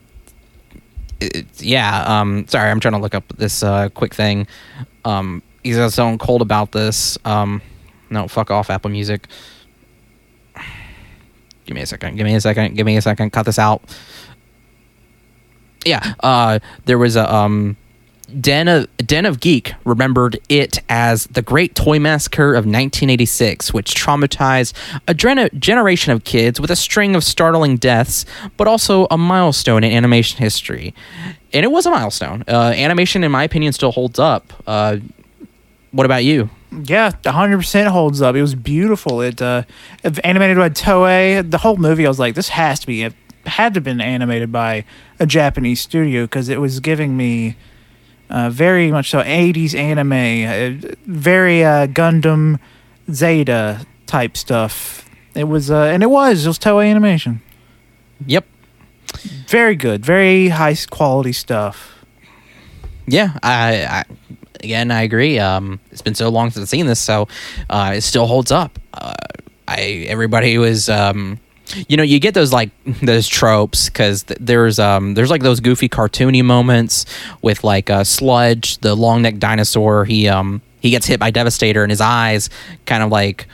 [1.59, 4.45] yeah, um, sorry, I'm trying to look up this uh, quick thing.
[5.05, 7.17] Um, he's got so cold about this.
[7.23, 7.61] Um,
[8.09, 9.25] no, fuck off, Apple Music.
[11.65, 12.17] Give me a second.
[12.17, 12.75] Give me a second.
[12.75, 13.31] Give me a second.
[13.31, 13.81] Cut this out.
[15.85, 17.77] Yeah, uh, there was a um,
[18.39, 23.93] Den of Den of Geek remembered it as the Great Toy Massacre of 1986, which
[23.93, 24.73] traumatized
[25.07, 28.26] a gen- generation of kids with a string of startling deaths,
[28.57, 30.93] but also a milestone in animation history.
[31.51, 32.43] And it was a milestone.
[32.47, 34.51] Uh, animation, in my opinion, still holds up.
[34.65, 34.97] Uh,
[35.91, 36.49] what about you?
[36.72, 38.35] Yeah, 100% holds up.
[38.35, 39.22] It was beautiful.
[39.22, 39.64] It uh
[40.23, 41.47] animated by Toei.
[41.47, 43.07] The whole movie I was like this has to be
[43.45, 44.86] had to have been animated by
[45.20, 47.56] a Japanese studio cuz it was giving me
[48.30, 52.60] uh, very much so 80s anime, uh, very uh, Gundam
[53.11, 55.10] Zeta type stuff.
[55.36, 57.41] It was uh and it was it was Toei animation.
[58.26, 58.45] Yep.
[59.48, 62.06] Very good, very high quality stuff.
[63.07, 64.03] Yeah, I, I
[64.61, 65.40] again I agree.
[65.40, 67.28] Um, it's been so long since I've seen this, so
[67.70, 68.80] uh, it still holds up.
[68.94, 69.14] Uh,
[69.68, 71.40] I everybody was um,
[71.87, 72.71] you know you get those like
[73.01, 77.05] those tropes because th- there's um there's like those goofy cartoony moments
[77.41, 80.05] with like uh, Sludge, the long necked dinosaur.
[80.05, 82.49] He um he gets hit by Devastator and his eyes
[82.85, 83.47] kind of like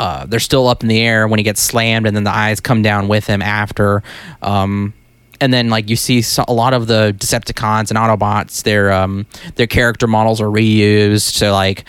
[0.00, 2.60] uh, they're still up in the air when he gets slammed, and then the eyes
[2.60, 4.02] come down with him after.
[4.42, 4.92] Um,
[5.40, 9.26] and then like you see a lot of the Decepticons and Autobots, their um,
[9.56, 11.32] their character models are reused.
[11.32, 11.84] So like,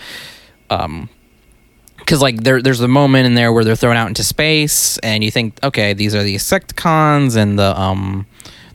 [0.70, 1.08] um,
[2.06, 5.24] because like there there's a moment in there where they're thrown out into space, and
[5.24, 8.26] you think, okay, these are the Insecticons and the um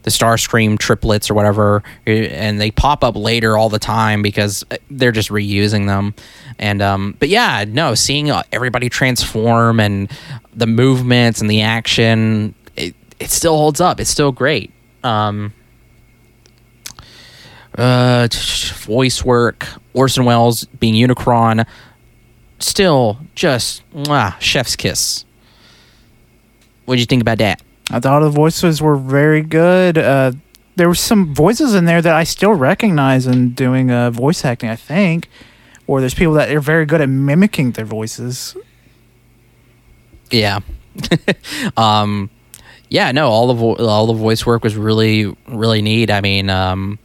[0.03, 4.65] the Starscream triplets or whatever, eh, and they pop up later all the time because
[4.71, 6.13] uh, they're just reusing them.
[6.59, 10.11] And um, but yeah, no, seeing uh, everybody transform and
[10.53, 13.99] the movements and the action, it it still holds up.
[14.01, 14.71] It's still great.
[15.03, 15.53] Um,
[17.77, 18.27] uh,
[18.79, 21.65] voice work, Orson Welles being Unicron,
[22.61, 25.25] still just mwah, chef's kiss.
[26.85, 27.61] What do you think about that?
[27.91, 29.97] I thought the voices were very good.
[29.97, 30.31] Uh,
[30.75, 34.69] there were some voices in there that I still recognize in doing uh, voice acting.
[34.69, 35.27] I think,
[35.87, 38.55] or there's people that are very good at mimicking their voices.
[40.31, 40.59] Yeah.
[41.77, 42.29] um
[42.89, 46.09] yeah, no, all the vo- all the voice work was really really neat.
[46.11, 46.99] I mean, um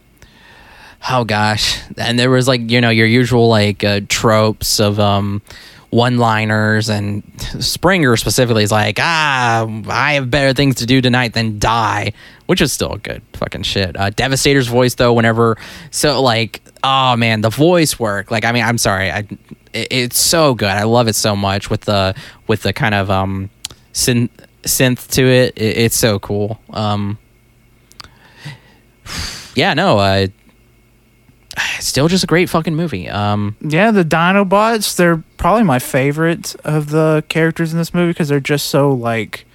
[1.09, 1.79] oh gosh.
[1.97, 5.41] And there was like, you know, your usual like uh, tropes of um
[5.89, 7.23] one-liners and
[7.59, 12.11] Springer specifically is like, "Ah, I have better things to do tonight than die,"
[12.45, 13.95] which is still good fucking shit.
[13.97, 15.57] Uh Devastator's voice though whenever
[15.91, 18.31] so like, oh man, the voice work.
[18.31, 19.11] Like I mean, I'm sorry.
[19.11, 19.27] I
[19.73, 20.69] it, it's so good.
[20.69, 22.15] I love it so much with the
[22.47, 23.49] with the kind of um
[23.93, 24.29] synth
[24.63, 25.57] synth to it.
[25.57, 26.59] it it's so cool.
[26.71, 27.17] Um,
[29.55, 30.27] yeah, no, uh,
[31.79, 33.09] still just a great fucking movie.
[33.09, 38.29] Um, Yeah, the Dinobots, they're probably my favorite of the characters in this movie because
[38.29, 39.45] they're just so like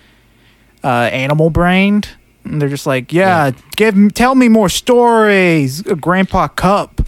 [0.84, 2.08] uh, animal brained.
[2.44, 3.52] And they're just like, yeah, Yeah.
[3.76, 7.00] give me, tell me more stories, uh, Grandpa Kup.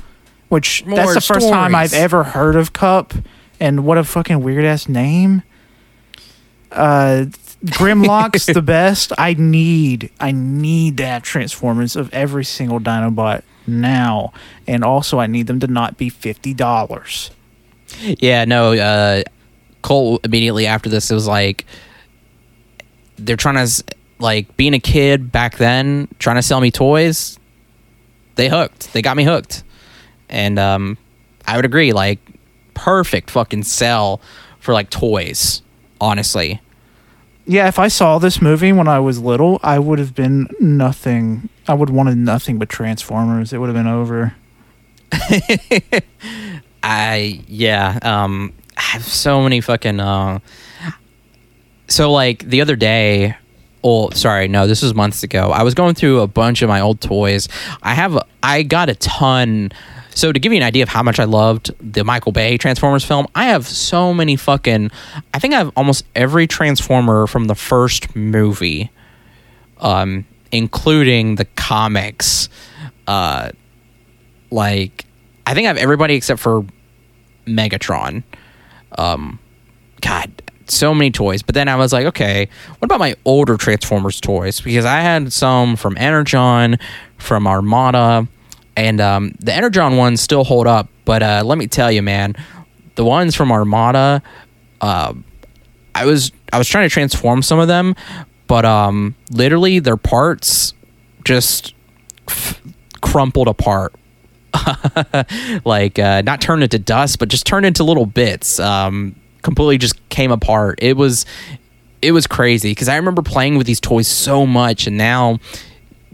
[0.48, 3.12] Which that's More the first time I've ever heard of Kup,
[3.58, 5.42] and what a fucking weird ass name.
[6.70, 7.24] Uh,
[7.64, 9.12] Grimlock's the best.
[9.18, 14.32] I need, I need that Transformers of every single Dinobot now,
[14.66, 17.30] and also I need them to not be fifty dollars.
[18.00, 19.22] yeah, no, uh,
[19.82, 21.66] Colt immediately after this it was like
[23.16, 23.84] they're trying to
[24.18, 27.38] like being a kid back then trying to sell me toys.
[28.36, 28.92] They hooked.
[28.92, 29.62] They got me hooked,
[30.28, 30.98] and um,
[31.46, 31.92] I would agree.
[31.92, 32.18] Like
[32.74, 34.20] perfect fucking sell
[34.58, 35.62] for like toys.
[36.00, 36.60] Honestly,
[37.46, 41.50] Yeah, if I saw this movie when I was little, I would have been nothing.
[41.68, 43.52] I would have wanted nothing but Transformers.
[43.52, 44.34] It would have been over.
[46.82, 50.38] I yeah, um I have so many fucking uh
[51.88, 53.36] so like the other day
[53.82, 55.50] oh sorry, no, this was months ago.
[55.50, 57.48] I was going through a bunch of my old toys.
[57.82, 59.70] I have I got a ton
[60.14, 63.04] so to give you an idea of how much I loved the Michael Bay Transformers
[63.04, 64.90] film, I have so many fucking
[65.32, 68.90] I think I have almost every Transformer from the first movie.
[69.78, 72.48] Um including the comics.
[73.06, 73.50] Uh
[74.50, 75.04] like
[75.46, 76.64] I think I have everybody except for
[77.46, 78.22] Megatron.
[78.96, 79.38] Um,
[80.00, 80.30] God,
[80.66, 81.42] so many toys.
[81.42, 84.60] But then I was like, okay, what about my older Transformers toys?
[84.60, 86.78] Because I had some from Energon,
[87.18, 88.26] from Armada,
[88.76, 90.88] and um, the Energon ones still hold up.
[91.04, 92.34] But uh, let me tell you, man,
[92.94, 94.22] the ones from Armada,
[94.80, 95.14] uh,
[95.94, 97.94] I was I was trying to transform some of them,
[98.46, 100.74] but um, literally their parts
[101.24, 101.74] just
[102.28, 102.60] f-
[103.00, 103.94] crumpled apart
[105.64, 108.58] like uh, not turned into dust, but just turned into little bits.
[108.60, 110.78] Um, completely just came apart.
[110.82, 111.26] It was
[112.02, 115.38] it was crazy because I remember playing with these toys so much, and now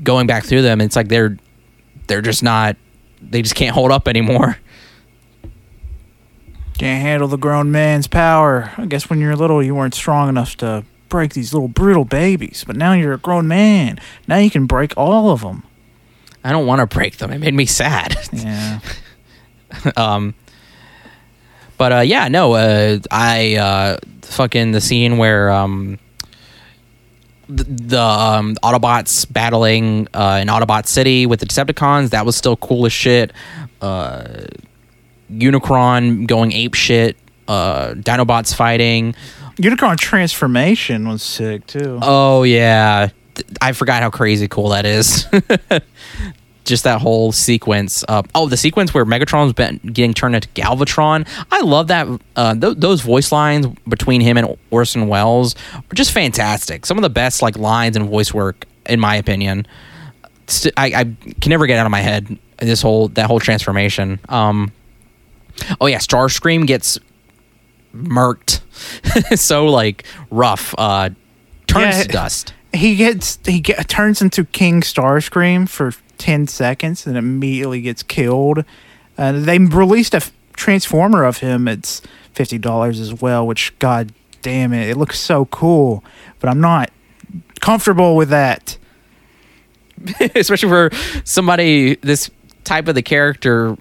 [0.02, 1.36] going back through them, it's like they're
[2.10, 2.76] they're just not
[3.22, 4.58] they just can't hold up anymore.
[6.76, 8.72] Can't handle the grown man's power.
[8.76, 12.64] I guess when you're little, you weren't strong enough to break these little brutal babies.
[12.66, 14.00] But now you're a grown man.
[14.26, 15.62] Now you can break all of them.
[16.42, 17.32] I don't want to break them.
[17.32, 18.16] It made me sad.
[18.32, 18.80] Yeah.
[19.96, 20.34] um
[21.78, 25.96] but uh yeah no uh i uh fucking the scene where um
[27.50, 32.56] the, the um autobots battling uh in autobot city with the decepticons that was still
[32.56, 33.32] cool as shit.
[33.80, 34.24] Uh
[35.30, 37.16] unicron going ape shit
[37.48, 39.14] uh dinobots fighting.
[39.56, 41.98] Unicron transformation was sick too.
[42.02, 43.08] oh yeah.
[43.60, 45.26] I forgot how crazy cool that is
[46.70, 48.02] just that whole sequence.
[48.08, 51.28] Uh, oh, the sequence where Megatron's been getting turned into Galvatron.
[51.50, 52.06] I love that.
[52.36, 56.86] Uh, th- those voice lines between him and Orson Welles are just fantastic.
[56.86, 59.66] Some of the best like lines and voice work, in my opinion.
[60.46, 61.04] St- I, I
[61.40, 64.18] can never get out of my head this whole that whole transformation.
[64.28, 64.72] Um,
[65.80, 66.98] oh yeah, Starscream gets
[67.94, 68.60] murked,
[69.38, 70.74] so like rough.
[70.78, 71.10] Uh,
[71.66, 72.02] turns Yeah.
[72.02, 72.54] to dust.
[72.72, 78.64] He gets he get, turns into King Starscream for ten seconds and immediately gets killed.
[79.18, 80.22] Uh, they released a
[80.54, 81.68] transformer of him.
[81.68, 82.02] It's
[82.32, 83.46] fifty dollars as well.
[83.46, 86.04] Which God damn it, it looks so cool,
[86.38, 86.90] but I'm not
[87.60, 88.76] comfortable with that.
[90.34, 90.90] especially for
[91.24, 92.30] somebody this
[92.64, 93.76] type of the character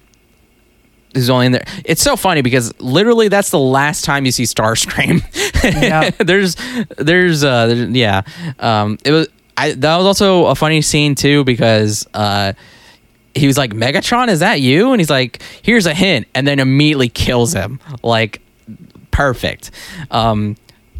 [1.14, 1.64] who's only in there.
[1.84, 5.22] It's so funny because literally that's the last time you see Starscream.
[5.64, 6.10] Yeah.
[6.18, 6.56] there's,
[6.96, 8.22] there's, uh, there's, yeah.
[8.58, 9.28] Um, it was.
[9.56, 12.54] I that was also a funny scene too because uh,
[13.34, 16.58] he was like, "Megatron, is that you?" And he's like, "Here's a hint," and then
[16.58, 17.78] immediately kills him.
[18.02, 18.40] Like,
[19.10, 19.70] perfect.
[20.10, 20.56] Um,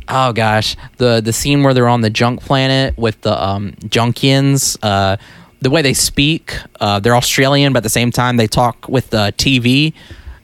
[0.09, 4.77] oh gosh, the the scene where they're on the junk planet with the um, Junkions.
[4.83, 5.17] Uh,
[5.61, 9.11] the way they speak, uh, they're Australian, but at the same time they talk with
[9.11, 9.93] the TV.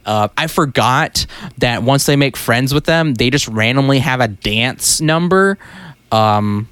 [0.05, 1.26] Uh, I forgot
[1.59, 5.59] that once they make friends with them, they just randomly have a dance number.
[6.12, 6.68] Um,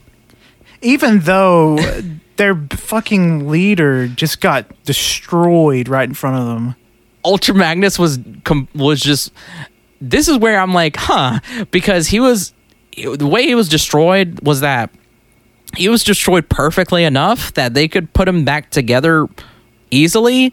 [0.82, 1.78] Even though
[2.36, 6.76] their fucking leader just got destroyed right in front of them.
[7.24, 9.32] Ultra Magnus was com- was just.
[10.00, 11.40] This is where I'm like, huh,
[11.70, 12.52] because he was
[12.96, 14.90] the way he was destroyed was that
[15.76, 19.28] he was destroyed perfectly enough that they could put him back together
[19.90, 20.52] easily.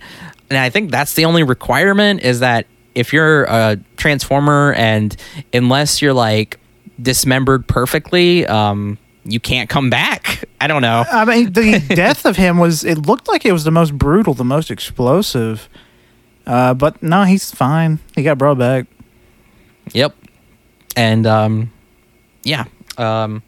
[0.50, 5.16] And I think that's the only requirement is that if you're a transformer and
[5.54, 6.60] unless you're like
[7.02, 10.44] dismembered perfectly, um, you can't come back.
[10.60, 11.06] I don't know.
[11.12, 14.34] I mean, the death of him was, it looked like it was the most brutal,
[14.34, 15.70] the most explosive.
[16.46, 18.00] Uh, but no, he's fine.
[18.16, 18.88] He got brought back.
[19.94, 20.16] Yep.
[20.96, 21.72] And um
[22.44, 22.66] yeah.
[22.98, 23.44] Um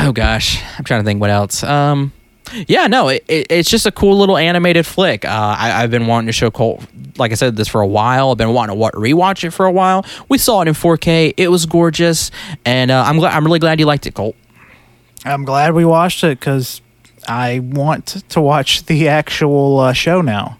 [0.00, 1.62] oh gosh, I'm trying to think what else.
[1.62, 2.12] Um
[2.52, 5.24] yeah, no, it, it, it's just a cool little animated flick.
[5.24, 6.84] Uh, I, I've been wanting to show Colt,
[7.16, 8.30] like I said, this for a while.
[8.30, 10.04] I've been wanting to wa- rewatch it for a while.
[10.28, 11.34] We saw it in 4K.
[11.36, 12.30] It was gorgeous,
[12.64, 13.34] and uh, I'm glad.
[13.34, 14.36] I'm really glad you liked it, Colt.
[15.24, 16.82] I'm glad we watched it because
[17.26, 20.58] I want to watch the actual uh, show now.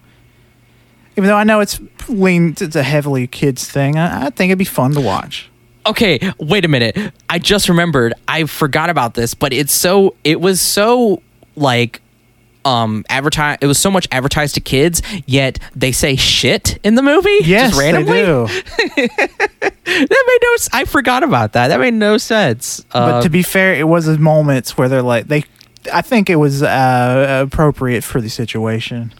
[1.16, 4.58] Even though I know it's leaned, it's a heavily kids thing, I, I think it'd
[4.58, 5.50] be fun to watch.
[5.86, 6.96] Okay, wait a minute.
[7.28, 8.14] I just remembered.
[8.26, 10.14] I forgot about this, but it's so.
[10.24, 11.22] It was so
[11.56, 12.00] like
[12.66, 17.02] um advertise it was so much advertised to kids yet they say shit in the
[17.02, 18.46] movie Yes, just randomly they do.
[19.06, 23.28] that made no s- i forgot about that that made no sense uh, but to
[23.28, 25.44] be fair, it was moments where they're like they.
[25.92, 29.12] I think it was uh, appropriate for the situation.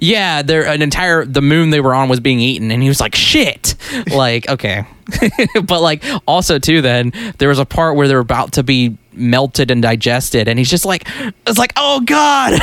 [0.00, 3.00] Yeah there an entire the moon they were on was being eaten and he was
[3.00, 3.74] like shit
[4.12, 4.84] like okay
[5.64, 9.70] but like also too then there was a part where they're about to be melted
[9.70, 11.06] and digested and he's just like
[11.46, 12.60] it's like oh god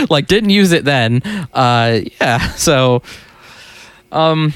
[0.10, 1.20] like didn't use it then
[1.52, 3.02] uh yeah so
[4.12, 4.54] um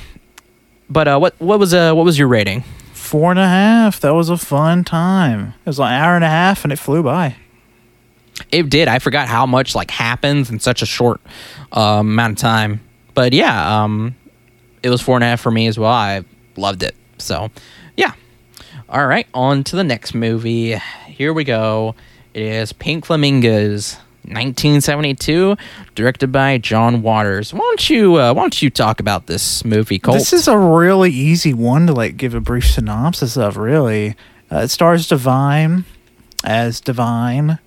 [0.88, 2.64] but uh what what was uh what was your rating
[3.08, 4.00] Four and a half.
[4.00, 5.54] That was a fun time.
[5.64, 7.36] It was like an hour and a half, and it flew by.
[8.50, 8.88] It did.
[8.88, 11.20] I forgot how much like happens in such a short
[11.72, 12.80] um, amount of time.
[13.14, 14.14] But yeah um
[14.82, 15.90] it was four and a half for me as well.
[15.90, 16.24] I
[16.56, 16.94] loved it.
[17.18, 17.50] So
[17.96, 18.12] yeah.
[18.88, 20.76] All right on to the next movie.
[21.06, 21.94] Here we go.
[22.34, 23.96] It is pink flamingos
[24.28, 25.56] 1972
[25.94, 27.52] directed by john waters.
[27.52, 30.18] Why don't you uh, why don't you talk about this movie Colt?
[30.18, 33.56] This is a really easy one to like give a brief synopsis of.
[33.56, 34.16] Really,
[34.52, 35.84] uh, it stars Divine
[36.44, 37.58] as Divine,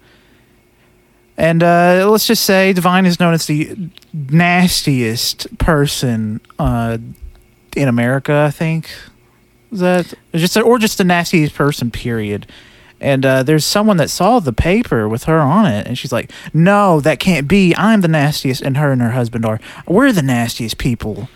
[1.37, 3.75] and uh, let's just say Divine is known as the
[4.13, 6.97] nastiest person uh,
[7.75, 8.45] in America.
[8.47, 8.89] I think
[9.71, 11.91] is that just or just the nastiest person.
[11.91, 12.47] Period.
[12.99, 16.31] And uh, there's someone that saw the paper with her on it, and she's like,
[16.53, 17.73] "No, that can't be.
[17.75, 19.59] I'm the nastiest, and her and her husband are.
[19.87, 21.29] We're the nastiest people."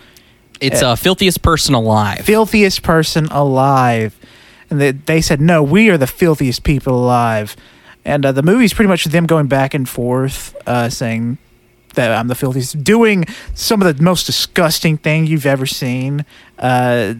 [0.58, 4.18] it's uh, filthiest person alive filthiest person alive.
[4.70, 7.56] And they, they said, no, we are the filthiest people alive.
[8.06, 11.38] And uh, the movie's pretty much them going back and forth, uh, saying
[11.94, 16.24] that I'm the filthiest, doing some of the most disgusting thing you've ever seen.
[16.56, 17.14] Uh,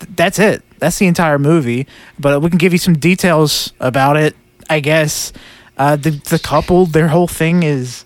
[0.00, 0.64] th- that's it.
[0.80, 1.86] That's the entire movie.
[2.18, 4.34] But we can give you some details about it,
[4.68, 5.32] I guess.
[5.78, 8.04] Uh, the, the couple, their whole thing is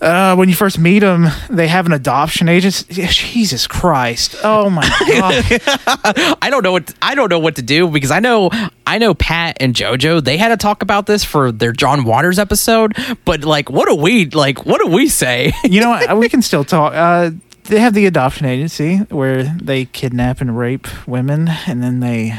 [0.00, 3.06] uh, when you first meet them, they have an adoption agency.
[3.08, 4.36] Jesus Christ!
[4.44, 6.36] Oh my god!
[6.42, 8.50] I don't know what I don't know what to do because I know
[8.86, 12.38] I know Pat and JoJo they had to talk about this for their John Waters
[12.38, 15.52] episode, but like what do we like what do we say?
[15.64, 16.16] you know what?
[16.16, 16.92] We can still talk.
[16.94, 17.30] Uh,
[17.64, 22.38] they have the adoption agency where they kidnap and rape women, and then they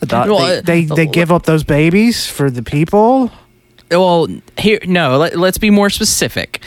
[0.00, 0.30] adopt.
[0.30, 3.30] Well, they, uh, they they give up those babies for the people.
[3.90, 6.62] Well, here no, let, let's be more specific.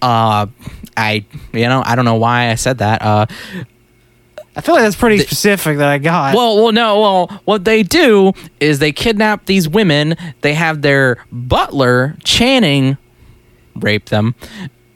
[0.00, 0.46] Uh
[0.96, 3.02] I you know, I don't know why I said that.
[3.02, 3.26] Uh
[4.56, 6.34] I feel like that's pretty specific that I got.
[6.34, 7.00] Well, well, no.
[7.00, 10.16] Well, what they do is they kidnap these women.
[10.40, 12.98] They have their butler Channing
[13.76, 14.34] rape them,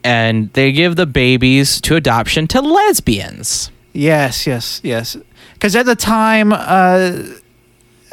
[0.03, 3.71] and they give the babies to adoption to lesbians.
[3.93, 5.15] Yes, yes, yes.
[5.53, 7.21] Because at the time, uh,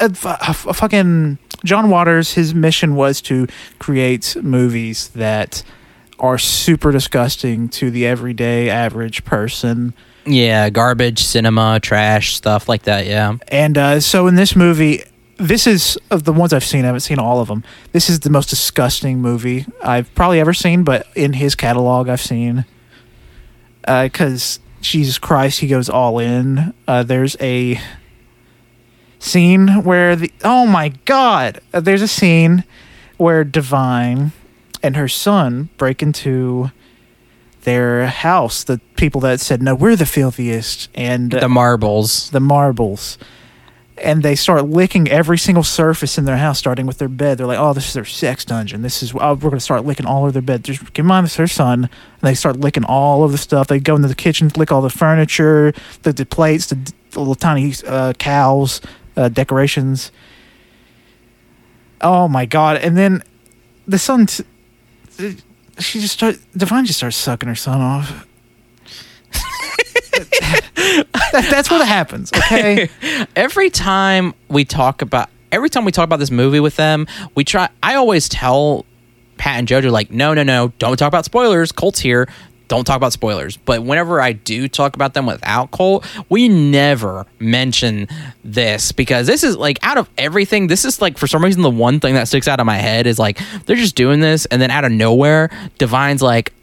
[0.01, 0.25] uh, f-
[0.67, 3.47] f- fucking John Waters, his mission was to
[3.79, 5.63] create movies that
[6.19, 9.93] are super disgusting to the everyday average person.
[10.25, 13.07] Yeah, garbage, cinema, trash, stuff like that.
[13.07, 13.37] Yeah.
[13.47, 15.03] And uh, so in this movie,
[15.37, 16.83] this is of the ones I've seen.
[16.83, 17.63] I haven't seen all of them.
[17.91, 22.21] This is the most disgusting movie I've probably ever seen, but in his catalog, I've
[22.21, 22.65] seen.
[23.81, 26.75] Because Jesus Christ, he goes all in.
[26.87, 27.79] Uh, there's a
[29.21, 32.63] scene where the oh my god, uh, there's a scene
[33.17, 34.31] where Divine
[34.83, 36.71] and her son break into
[37.63, 38.63] their house.
[38.63, 42.29] The people that said no, we're the filthiest, and The marbles.
[42.31, 43.17] the marbles.
[44.03, 47.37] And they start licking every single surface in their house, starting with their bed.
[47.37, 48.81] They're like, "Oh, this is their sex dungeon.
[48.81, 50.63] This is oh, we're gonna start licking all of their bed.
[50.63, 51.89] Just keep in mind, it's their son." And
[52.21, 53.67] they start licking all of the stuff.
[53.67, 57.35] They go into the kitchen, lick all the furniture, the, the plates, the, d- little
[57.35, 58.81] tiny uh, cows,
[59.15, 60.11] uh, decorations.
[62.01, 62.77] Oh my god!
[62.77, 63.23] And then
[63.87, 64.43] the son, t-
[65.79, 66.37] she just start.
[66.55, 68.27] Divine just starts sucking her son off.
[71.31, 72.31] That- that's what happens.
[72.33, 72.89] Okay.
[73.35, 77.43] every time we talk about every time we talk about this movie with them, we
[77.45, 78.85] try I always tell
[79.37, 81.71] Pat and Jojo like, no, no, no, don't talk about spoilers.
[81.71, 82.27] Colt's here.
[82.71, 83.57] Don't talk about spoilers.
[83.57, 88.07] But whenever I do talk about them without Colt, we never mention
[88.45, 91.69] this because this is like out of everything, this is like for some reason the
[91.69, 94.61] one thing that sticks out of my head is like they're just doing this and
[94.61, 95.49] then out of nowhere,
[95.79, 96.53] Divine's like,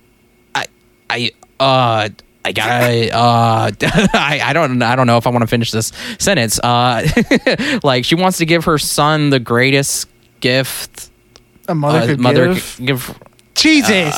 [0.54, 0.64] I
[1.10, 1.30] I
[1.60, 2.08] uh
[2.42, 3.70] I gotta uh
[4.14, 6.58] I, I don't I don't know if I want to finish this sentence.
[6.58, 7.06] Uh
[7.82, 10.08] like she wants to give her son the greatest
[10.40, 11.10] gift
[11.68, 12.80] A mother uh, could mother give.
[12.82, 13.18] give
[13.54, 14.14] Jesus.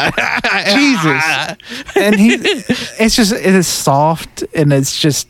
[0.74, 1.96] Jesus.
[1.96, 2.34] And he
[3.02, 5.28] it's just it is soft and it's just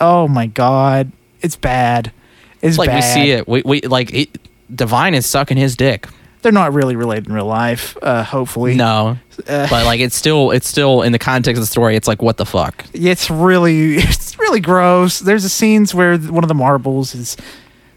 [0.00, 1.12] oh my god.
[1.40, 2.12] It's bad.
[2.62, 3.46] It's like we see it.
[3.46, 4.38] We we like it,
[4.74, 6.08] Divine is sucking his dick.
[6.42, 8.74] They're not really related in real life, uh hopefully.
[8.74, 9.18] No.
[9.48, 12.22] Uh, but like it's still it's still in the context of the story it's like
[12.22, 12.84] what the fuck.
[12.94, 15.18] it's really it's really gross.
[15.18, 17.36] There's a scenes where one of the marbles is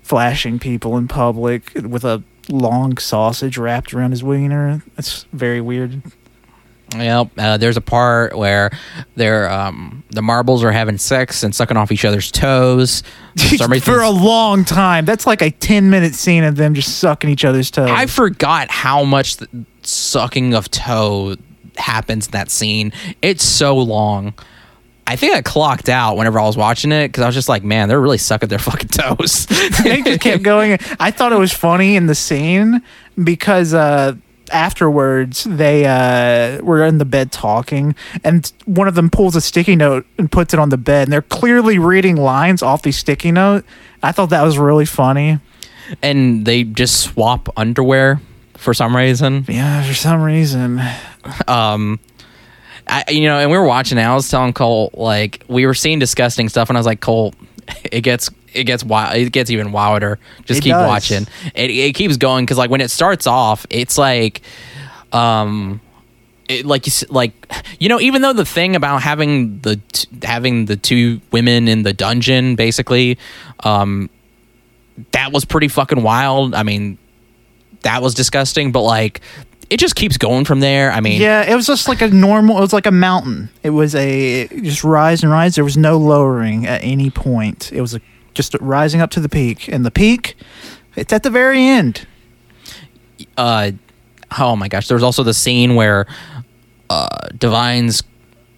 [0.01, 4.83] flashing people in public with a long sausage wrapped around his wiener.
[4.95, 6.01] That's very weird.
[6.95, 7.29] Yep.
[7.37, 8.71] Uh, there's a part where
[9.15, 13.03] they're um the marbles are having sex and sucking off each other's toes.
[13.83, 15.05] For a long time.
[15.05, 17.89] That's like a 10 minute scene of them just sucking each other's toes.
[17.89, 19.37] I forgot how much
[19.83, 21.35] sucking of toe
[21.77, 22.91] happens in that scene.
[23.21, 24.33] It's so long.
[25.09, 27.63] I think I clocked out whenever I was watching it because I was just like,
[27.63, 29.47] man, they're really sucking their fucking toes.
[29.83, 30.77] they just kept going.
[30.99, 32.83] I thought it was funny in the scene
[33.21, 34.13] because uh,
[34.51, 39.75] afterwards they uh, were in the bed talking, and one of them pulls a sticky
[39.75, 43.31] note and puts it on the bed, and they're clearly reading lines off the sticky
[43.31, 43.65] note.
[44.03, 45.39] I thought that was really funny.
[46.03, 48.21] and they just swap underwear
[48.57, 49.43] for some reason.
[49.47, 50.79] Yeah, for some reason.
[51.47, 51.99] Um,
[52.91, 53.97] I, you know, and we were watching.
[53.97, 57.01] it, I was telling Colt like we were seeing disgusting stuff, and I was like,
[57.01, 57.35] Colt,
[57.91, 59.15] it gets it gets wild.
[59.15, 60.17] It gets even wilder.
[60.45, 60.87] Just It keep does.
[60.87, 61.27] watching.
[61.53, 64.41] It it keeps going because like when it starts off, it's like,
[65.13, 65.81] um.
[66.47, 67.31] It, like you like
[67.79, 71.83] you know even though the thing about having the t- having the two women in
[71.83, 73.19] the dungeon basically
[73.63, 74.09] um
[75.11, 76.97] that was pretty fucking wild i mean
[77.83, 79.21] that was disgusting but like
[79.69, 82.57] it just keeps going from there i mean Yeah, it was just like a normal.
[82.57, 83.49] It was like a mountain.
[83.63, 85.55] It was a just rise and rise.
[85.55, 87.71] There was no lowering at any point.
[87.71, 88.01] It was a,
[88.33, 90.35] just rising up to the peak, and the peak,
[90.95, 92.07] it's at the very end.
[93.37, 93.71] uh
[94.39, 96.05] oh my gosh there was also the scene where
[96.89, 98.03] uh divine's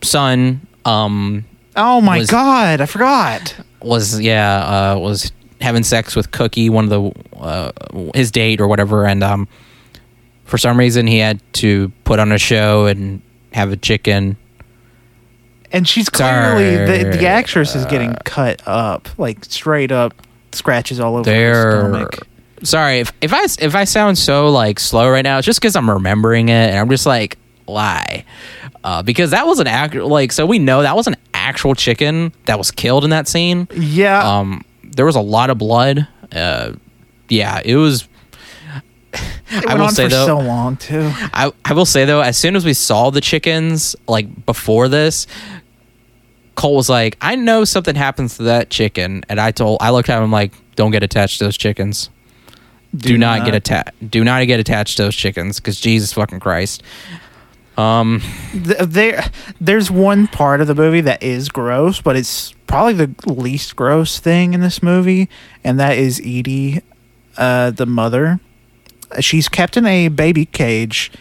[0.02, 3.56] son um Oh my Was- god, I forgot.
[3.82, 5.32] was yeah uh was
[5.62, 7.72] having sex with cookie one of the uh
[8.14, 9.48] his date or whatever and um
[10.52, 13.22] for some reason he had to put on a show and
[13.54, 14.36] have a chicken
[15.72, 20.14] And she's clearly the, the actress is getting cut up, like straight up
[20.52, 22.28] scratches all over her stomach.
[22.64, 25.38] sorry if, if I if I sound so like slow right now.
[25.38, 28.26] It's just because I'm remembering it and I'm just like why?
[28.84, 32.34] Uh, because that was an act like so we know that was an actual chicken
[32.46, 33.70] that was killed in that scene.
[33.74, 36.06] Yeah, Um, there was a lot of blood.
[36.34, 36.74] Uh,
[37.30, 38.10] yeah, it was.
[39.52, 41.12] It I will say for though, so long too.
[41.34, 45.28] I, I will say though, as soon as we saw the chickens, like before this,
[46.56, 49.24] Colt was like, I know something happens to that chicken.
[49.30, 52.10] And I told, I looked at him like, don't get attached to those chickens.
[52.96, 54.12] Do, not, get attached.
[54.12, 56.84] Do not get attached to those chickens because Jesus fucking Christ.
[57.78, 58.22] Um,
[58.54, 59.24] there
[59.62, 64.20] there's one part of the movie that is gross but it's probably the least gross
[64.20, 65.30] thing in this movie
[65.64, 66.82] and that is edie
[67.38, 68.42] uh, the mother
[69.20, 71.12] she's kept in a baby cage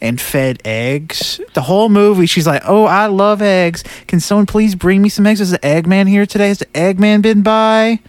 [0.00, 1.40] and fed eggs.
[1.54, 3.82] The whole movie she's like oh i love eggs.
[4.06, 5.40] Can someone please bring me some eggs?
[5.40, 6.48] Is the eggman here today.
[6.48, 8.00] Has the eggman been by?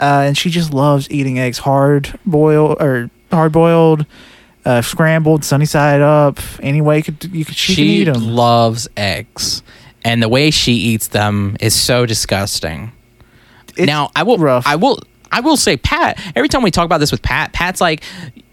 [0.00, 1.58] Uh, and she just loves eating eggs.
[1.58, 4.06] Hard boiled or hard boiled
[4.64, 6.38] uh, scrambled sunny side up.
[6.60, 9.62] Any way you could you could she, she eat them loves eggs.
[10.04, 12.92] and the way she eats them is so disgusting.
[13.76, 14.66] It's now I will rough.
[14.66, 14.98] I will
[15.32, 18.02] I will say Pat every time we talk about this with Pat Pat's like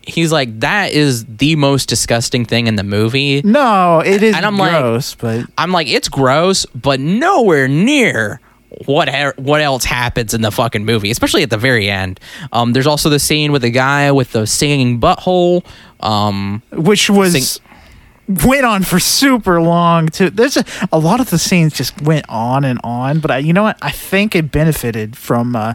[0.01, 3.41] he's like that is the most disgusting thing in the movie.
[3.43, 8.39] no, it is And I'm like- gross, but I'm like it's gross but nowhere near
[8.85, 12.19] what what else happens in the fucking movie especially at the very end.
[12.51, 15.65] Um there's also the scene with the guy with the singing butthole
[15.99, 20.29] um which was Think- went on for super long too.
[20.29, 23.53] There's a, a lot of the scenes just went on and on, but I, you
[23.53, 23.77] know what?
[23.81, 25.73] I think it benefited from uh,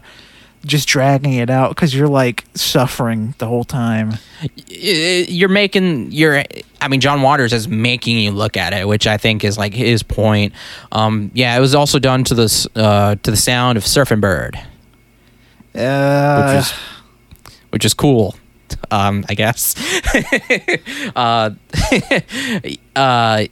[0.67, 4.15] just dragging it out because you're like suffering the whole time.
[4.69, 6.43] you're making you're
[6.81, 9.75] I mean John Waters is making you look at it, which I think is like
[9.75, 10.53] his point.
[10.93, 14.57] Um, yeah, it was also done to this uh, to the sound of Surfing Bird,
[15.73, 16.73] which Uh, is
[17.71, 18.35] which is cool.
[18.91, 19.75] Um, I guess.
[21.17, 21.51] uh,
[22.97, 23.45] uh,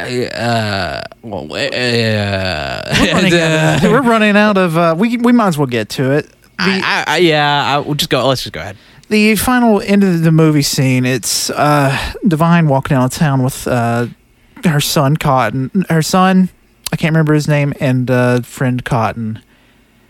[0.00, 4.76] uh, well, uh, we're, running out of, we're running out of.
[4.76, 6.26] Uh, we we might as well get to it.
[6.26, 8.26] The, I, I, I, yeah, I, we'll just go.
[8.26, 8.76] Let's just go ahead.
[9.08, 11.04] the final end of the movie scene.
[11.04, 14.06] It's uh, Divine walking down town with uh,
[14.64, 15.84] her son Cotton.
[15.88, 16.48] Her son,
[16.92, 19.42] I can't remember his name, and uh, friend Cotton.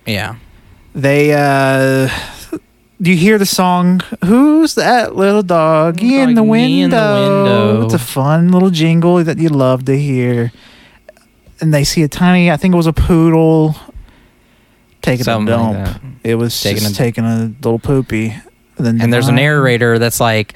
[0.07, 0.37] Yeah.
[0.95, 2.09] They uh
[3.01, 7.85] do you hear the song Who's that little doggy in the, Doggy in the window?
[7.85, 10.53] It's a fun little jingle that you love to hear.
[11.61, 13.77] And they see a tiny I think it was a poodle
[15.03, 15.75] taking Something a dump.
[15.75, 16.01] that.
[16.25, 18.37] it was Taking just a- taking a little poopy.
[18.77, 20.55] And, then and there's a narrator that's like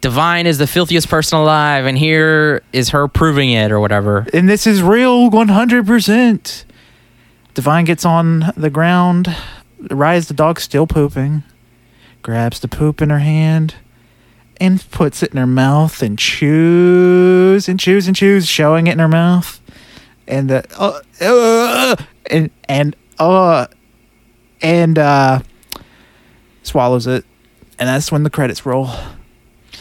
[0.00, 4.48] divine is the filthiest person alive and here is her proving it or whatever And
[4.48, 6.64] this is real 100%.
[7.54, 9.34] Divine gets on the ground.
[9.90, 11.42] Rise, the dog still pooping,
[12.24, 13.74] grabs the poop in her hand
[14.56, 18.98] and puts it in her mouth and chews and chews and chews, showing it in
[18.98, 19.60] her mouth.
[20.26, 21.96] And uh, uh, uh
[22.30, 23.66] and and uh
[24.62, 25.40] and uh
[26.62, 27.24] swallows it.
[27.78, 28.88] And that's when the credits roll.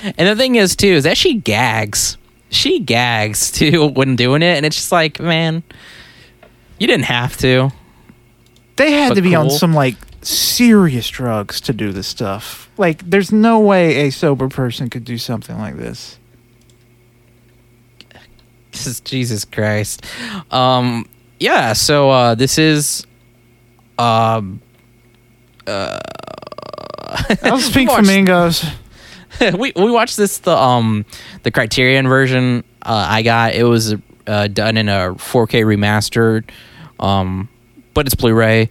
[0.04, 2.18] and the thing is too is that she gags
[2.50, 5.64] she gags too when doing it and it's just like man
[6.78, 7.72] you didn't have to
[8.76, 12.70] They had But to be on some like serious drugs to do this stuff.
[12.78, 16.18] Like, there's no way a sober person could do something like this.
[18.72, 20.04] This is Jesus Christ.
[20.52, 21.08] Um,
[21.40, 21.74] yeah.
[21.74, 23.06] So uh, this is.
[24.00, 24.62] Um,
[25.68, 26.00] uh,
[27.44, 28.66] I was Pink watched- Flamingos.
[29.58, 31.06] we we watched this the um
[31.44, 32.64] the Criterion version.
[32.82, 33.96] Uh, I got it was
[34.26, 36.50] uh, done in a 4K remastered,
[37.00, 37.50] um,
[37.94, 38.70] but it's Blu-ray.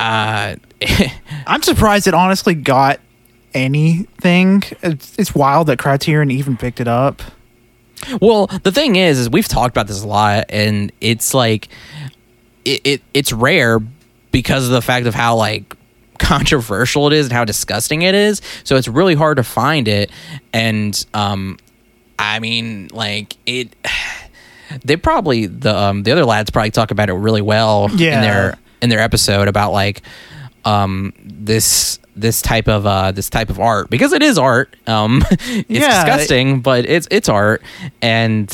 [0.00, 0.56] Uh,
[1.46, 3.00] I'm surprised it honestly got
[3.54, 4.62] anything.
[4.82, 7.22] It's, it's wild that Criterion even picked it up.
[8.20, 11.68] Well, the thing is, is we've talked about this a lot, and it's like
[12.64, 13.78] it, it it's rare
[14.30, 15.74] because of the fact of how like
[16.18, 18.42] controversial it is and how disgusting it is.
[18.64, 20.10] So it's really hard to find it,
[20.52, 21.56] and um,
[22.18, 23.74] I mean, like it.
[24.84, 28.16] They probably the um the other lads probably talk about it really well Yeah.
[28.16, 28.54] in their
[28.84, 30.02] in their episode about like
[30.64, 33.90] um this this type of uh this type of art.
[33.90, 37.62] Because it is art um it's Yeah, it- disgusting but it's it's art.
[38.00, 38.48] And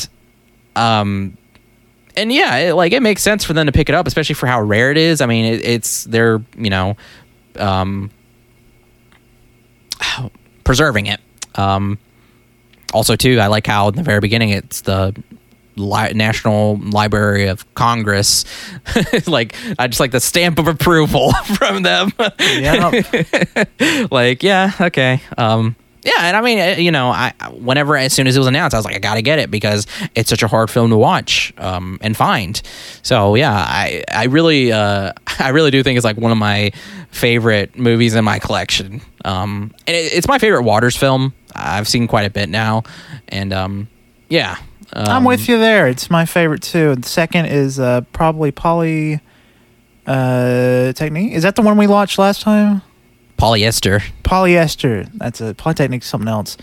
[0.75, 1.37] um
[2.17, 4.47] and yeah it, like it makes sense for them to pick it up especially for
[4.47, 5.21] how rare it is.
[5.21, 6.97] I mean it, it's they're you know
[7.57, 8.09] um
[10.63, 11.19] preserving it.
[11.55, 11.97] Um
[12.93, 15.15] also too i like how in the very beginning it's the
[15.75, 18.45] Li- National Library of Congress,
[19.27, 22.11] like I just like the stamp of approval from them.
[22.39, 22.91] Yeah.
[24.11, 28.27] like yeah okay um yeah and i mean uh, you know i whenever as soon
[28.27, 29.85] as it was announced i was like i gotta get it because
[30.15, 32.61] it's such a hard film to watch um and find.
[33.03, 36.71] So yeah i i really uh i really do think it's like one of my
[37.11, 39.01] favorite movies in my collection.
[39.25, 41.33] Um and it, it's my favorite waters film.
[41.55, 42.83] I've seen quite a bit now
[43.29, 43.87] and um
[44.29, 44.57] yeah
[44.93, 45.87] um, I'm with you there.
[45.87, 46.95] It's my favorite too.
[46.95, 49.21] The second is uh, probably Poly
[50.05, 51.33] uh, Technique.
[51.33, 52.81] Is that the one we watched last time?
[53.37, 55.09] polyester Polyester.
[55.15, 56.03] That's a Polytechnique.
[56.03, 56.57] Something else.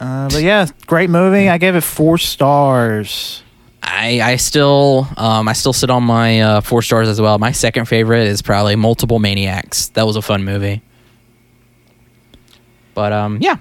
[0.00, 1.48] Uh, but yeah, great movie.
[1.48, 3.42] I gave it four stars.
[3.82, 7.38] I I still um I still sit on my uh, four stars as well.
[7.38, 9.88] My second favorite is probably Multiple Maniacs.
[9.88, 10.82] That was a fun movie.
[12.94, 13.56] But um yeah.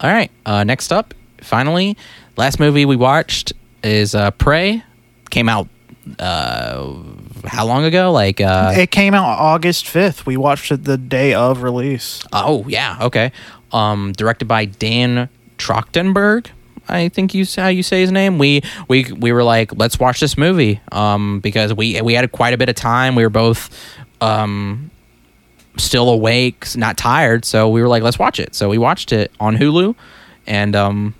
[0.00, 0.30] All right.
[0.44, 1.14] Uh, next up,
[1.46, 1.96] finally,
[2.36, 3.52] last movie we watched
[3.82, 4.82] is uh, Prey.
[5.30, 5.68] Came out
[6.20, 6.94] uh
[7.46, 8.12] how long ago?
[8.12, 10.24] Like uh it came out August fifth.
[10.24, 12.22] We watched it the day of release.
[12.32, 13.32] oh yeah okay.
[13.72, 15.28] Um directed by Dan
[15.58, 16.46] Trachtenberg.
[16.88, 18.38] I think you how you say his name.
[18.38, 22.54] We we we were like, let's watch this movie, um, because we we had quite
[22.54, 23.16] a bit of time.
[23.16, 23.70] We were both,
[24.20, 24.92] um,
[25.76, 28.54] still awake, not tired, so we were like, let's watch it.
[28.54, 29.96] So we watched it on Hulu,
[30.46, 31.14] and um,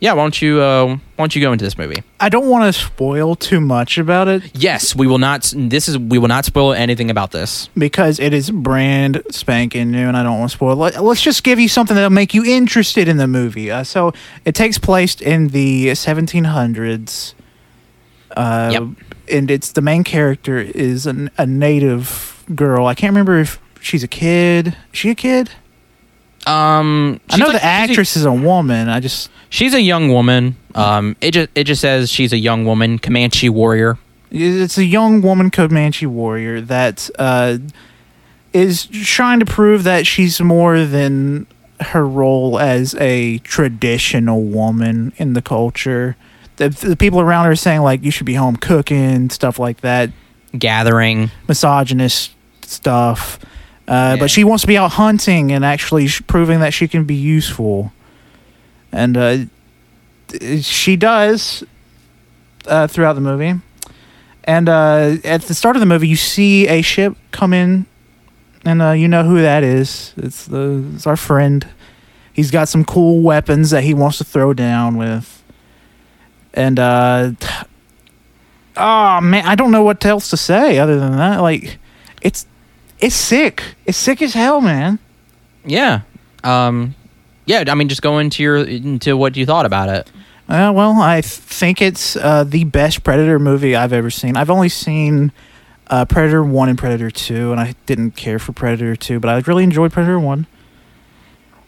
[0.00, 2.02] yeah, why don't you uh, why don't you go into this movie?
[2.20, 5.52] I don't want to spoil too much about it Yes, we will not.
[5.56, 7.68] This is we will not spoil anything about this.
[7.76, 10.72] because it is brand spanking new, and I don't want to spoil.
[10.72, 10.76] it.
[10.76, 13.70] Let, let's just give you something that'll make you interested in the movie.
[13.70, 14.12] Uh, so
[14.44, 17.34] it takes place in the 1700s.
[18.36, 18.82] Uh, Yep.
[19.28, 22.86] And it's the main character is an, a native girl.
[22.86, 24.68] I can't remember if she's a kid.
[24.68, 25.50] Is she a kid?
[26.46, 28.88] Um, I know she's the like- she's a- actress is a woman.
[28.88, 30.56] I just She's a young woman.
[30.74, 33.96] Um, it just it just says she's a young woman, Comanche warrior.
[34.30, 37.58] it's a young woman Comanche warrior that uh,
[38.52, 41.46] is trying to prove that she's more than
[41.80, 46.16] her role as a traditional woman in the culture.
[46.56, 49.80] The, the people around her are saying like you should be home cooking stuff like
[49.82, 50.10] that,
[50.58, 51.30] Gathering.
[51.48, 52.32] misogynist
[52.62, 53.38] stuff.
[53.88, 54.16] Uh, Yeah.
[54.16, 57.14] But she wants to be out hunting and actually sh- proving that she can be
[57.14, 57.92] useful,
[58.92, 59.36] and uh,
[60.60, 61.62] she does
[62.66, 63.60] uh, throughout the movie.
[64.44, 67.86] And uh, at the start of the movie, you see a ship come in,
[68.64, 70.14] and uh, you know who that is.
[70.16, 71.66] It's the it's our friend.
[72.32, 75.42] He's got some cool weapons that he wants to throw down with,
[76.54, 77.32] and uh,
[78.76, 81.38] oh man, I don't know what else to say other than that.
[81.40, 81.78] Like,
[82.20, 82.46] it's
[83.00, 83.62] it's sick.
[83.84, 84.98] It's sick as hell, man.
[85.64, 86.02] Yeah.
[86.44, 86.94] Um,
[87.44, 87.64] yeah.
[87.66, 90.10] I mean, just go into your into what you thought about it.
[90.48, 94.36] Uh, well, I think it's uh, the best Predator movie I've ever seen.
[94.36, 95.32] I've only seen
[95.88, 99.38] uh, Predator 1 and Predator 2, and I didn't care for Predator 2, but I
[99.40, 100.46] really enjoyed Predator 1.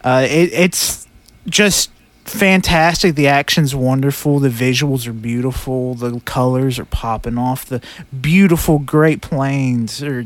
[0.04, 1.08] Uh, it, it's
[1.46, 1.90] just
[2.24, 3.16] fantastic.
[3.16, 4.38] The action's wonderful.
[4.38, 5.94] The visuals are beautiful.
[5.94, 7.64] The colors are popping off.
[7.64, 7.82] The
[8.20, 10.24] beautiful Great Plains are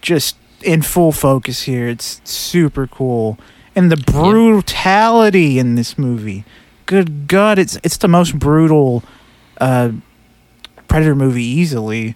[0.00, 1.88] just in full focus here.
[1.88, 3.38] It's super cool.
[3.74, 6.44] And the brutality in this movie
[6.86, 9.02] good god it's it's the most brutal
[9.60, 9.90] uh
[10.86, 12.14] predator movie easily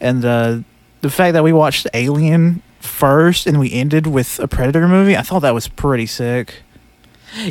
[0.00, 0.58] and uh
[1.02, 5.22] the fact that we watched alien first and we ended with a predator movie i
[5.22, 6.62] thought that was pretty sick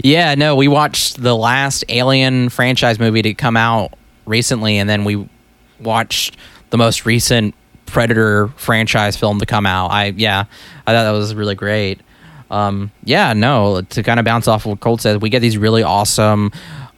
[0.04, 0.34] Yeah.
[0.36, 3.94] No, we watched the last Alien franchise movie to come out
[4.26, 5.30] recently, and then we
[5.80, 6.36] watched
[6.72, 7.54] the most recent
[7.88, 9.88] Predator franchise film to come out.
[9.88, 10.46] I yeah,
[10.86, 12.02] I thought that was really great.
[12.50, 15.58] Um, yeah, no, to kind of bounce off of what Colt said, we get these
[15.58, 16.52] really awesome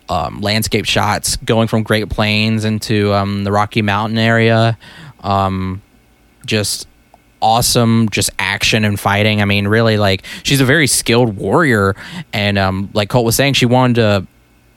[0.09, 4.77] um, landscape shots going from Great Plains into um, the Rocky Mountain area.
[5.21, 5.81] Um,
[6.45, 6.87] just
[7.41, 11.95] awesome just action and fighting i mean really like she's a very skilled warrior
[12.33, 14.27] and um like colt was saying she wanted to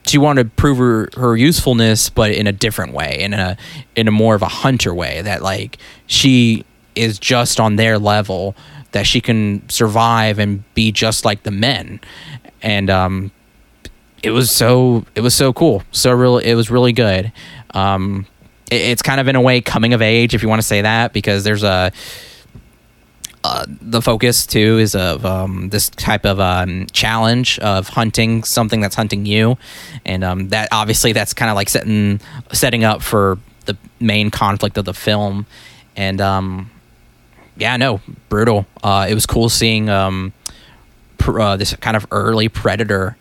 [0.07, 3.57] she wanted to prove her, her usefulness but in a different way in a
[3.97, 6.65] in a more of a hunter way that like she
[6.95, 8.55] is just on their level
[8.93, 12.01] that she can survive and be just like the men.
[12.63, 13.33] And um
[14.23, 15.83] it was so it was so cool.
[15.91, 17.33] So really it was really good.
[17.75, 18.27] Um
[18.71, 20.83] it, it's kind of in a way coming of age if you want to say
[20.83, 21.93] that because there's a
[23.45, 28.81] uh, the focus too is of um, this type of um, challenge of hunting something
[28.81, 29.59] that's hunting you,
[30.05, 32.21] and um, that obviously that's kind of like setting
[32.53, 35.47] setting up for the main conflict of the film,
[35.97, 36.71] and um,
[37.57, 38.67] yeah, no, brutal.
[38.83, 40.33] Uh, it was cool seeing um,
[41.19, 43.17] pr- uh, this kind of early predator.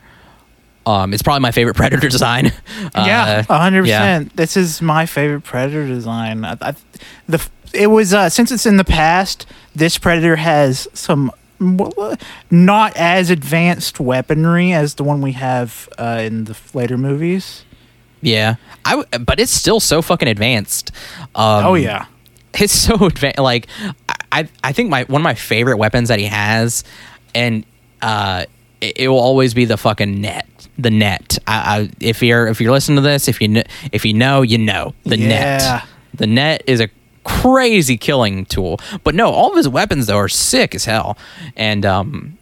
[0.85, 2.47] Um, it's probably my favorite predator design.
[2.93, 3.99] Uh, yeah a hundred yeah.
[3.99, 6.75] percent this is my favorite predator design I, I,
[7.29, 9.45] the it was uh since it's in the past
[9.75, 11.31] this predator has some
[12.49, 17.63] not as advanced weaponry as the one we have uh, in the later movies
[18.21, 20.91] Yeah, I w- but it's still so fucking advanced.
[21.35, 22.05] Um, oh yeah
[22.53, 23.39] it's so advanced.
[23.39, 23.67] Like
[24.31, 26.83] I, I think my one of my favorite weapons that he has,
[27.33, 27.63] and
[28.01, 28.45] uh,
[28.81, 30.47] it, it will always be the fucking net.
[30.77, 31.37] The net.
[31.47, 34.41] I, I, if you're if you're listening to this, if you kn- if you know,
[34.41, 35.27] you know the Yeah.
[35.27, 35.83] net.
[36.15, 36.89] The net is a
[37.23, 38.79] crazy killing tool.
[39.03, 41.17] But no, all of his weapons though are sick as hell.
[41.55, 42.37] And um,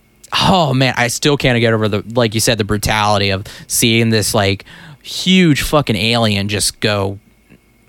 [0.50, 4.10] oh man, I still can't get over the like you said the brutality of seeing
[4.10, 4.66] this like
[5.02, 7.20] huge fucking alien just go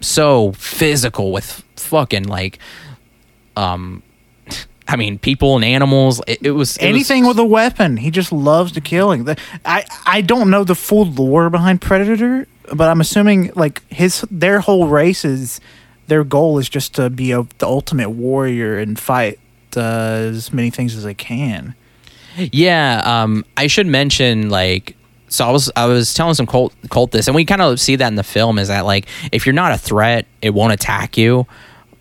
[0.00, 2.58] so physical with fucking like
[3.56, 4.02] um
[4.88, 7.96] I mean people and animals it, it was it anything was, with a weapon.
[7.96, 9.24] He just loves to killing.
[9.24, 14.26] The, I I don't know the full lore behind Predator, but I'm assuming like his
[14.30, 15.60] their whole race is
[16.10, 19.38] their goal is just to be a, the ultimate warrior and fight
[19.76, 21.74] uh, as many things as they can.
[22.52, 24.96] yeah um I should mention like
[25.28, 27.94] so I was I was telling some Colt Colt this, and we kind of see
[27.96, 31.16] that in the film is that like if you're not a threat, it won't attack
[31.16, 31.46] you.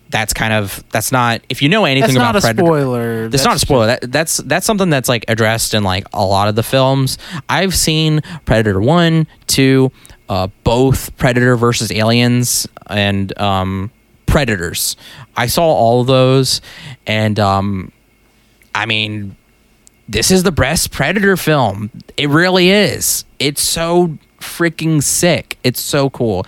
[0.08, 2.66] That's kind of that's not if you know anything That's about not a predator.
[2.66, 3.28] spoiler.
[3.28, 3.86] That's, not a spoiler.
[3.86, 7.18] That, that's that's something that's like addressed in like a lot of the films.
[7.48, 9.92] I've seen Predator one, two,
[10.28, 13.92] uh, both Predator versus Aliens and um,
[14.30, 14.96] Predators.
[15.36, 16.60] I saw all of those,
[17.06, 17.92] and um,
[18.74, 19.36] I mean,
[20.08, 21.90] this is the best Predator film.
[22.16, 23.24] It really is.
[23.38, 25.58] It's so freaking sick.
[25.64, 26.46] It's so cool,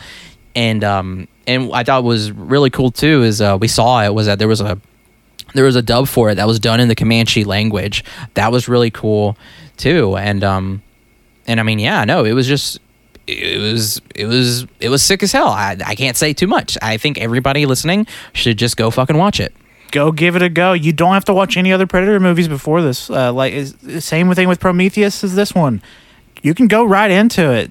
[0.54, 4.26] and um, and I thought was really cool too is uh, we saw it was
[4.26, 4.80] that there was a
[5.54, 8.04] there was a dub for it that was done in the Comanche language.
[8.34, 9.36] That was really cool
[9.76, 10.82] too, and um,
[11.46, 12.78] and I mean, yeah, no, it was just
[13.26, 15.48] it was it was it was sick as hell.
[15.48, 16.76] I I can't say too much.
[16.82, 19.54] I think everybody listening should just go fucking watch it.
[19.90, 20.72] Go give it a go.
[20.72, 23.10] You don't have to watch any other Predator movies before this.
[23.10, 25.82] Uh, like is same thing with Prometheus as this one.
[26.42, 27.70] You can go right into it.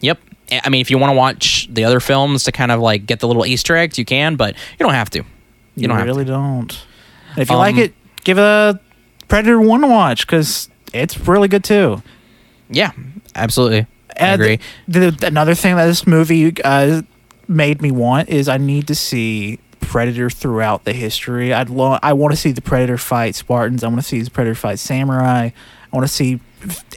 [0.00, 0.18] Yep.
[0.64, 3.20] I mean, if you want to watch the other films to kind of like get
[3.20, 5.18] the little Easter eggs, you can, but you don't have to.
[5.18, 5.24] You,
[5.76, 6.84] You, don't have really don't.
[7.36, 7.94] If you like Um, it,
[8.24, 8.80] give a
[9.28, 12.02] Predator one watch because it's really good too.
[12.68, 12.92] Yeah,
[13.34, 13.86] absolutely.
[14.20, 14.58] I agree.
[14.88, 17.02] The, the- another thing that this movie uh,
[17.48, 21.52] made me want is I need to see Predator throughout the history.
[21.52, 23.84] I'd lo- I want to see the Predator fight Spartans.
[23.84, 25.50] I want to see the Predator fight samurai.
[25.92, 26.40] I want to see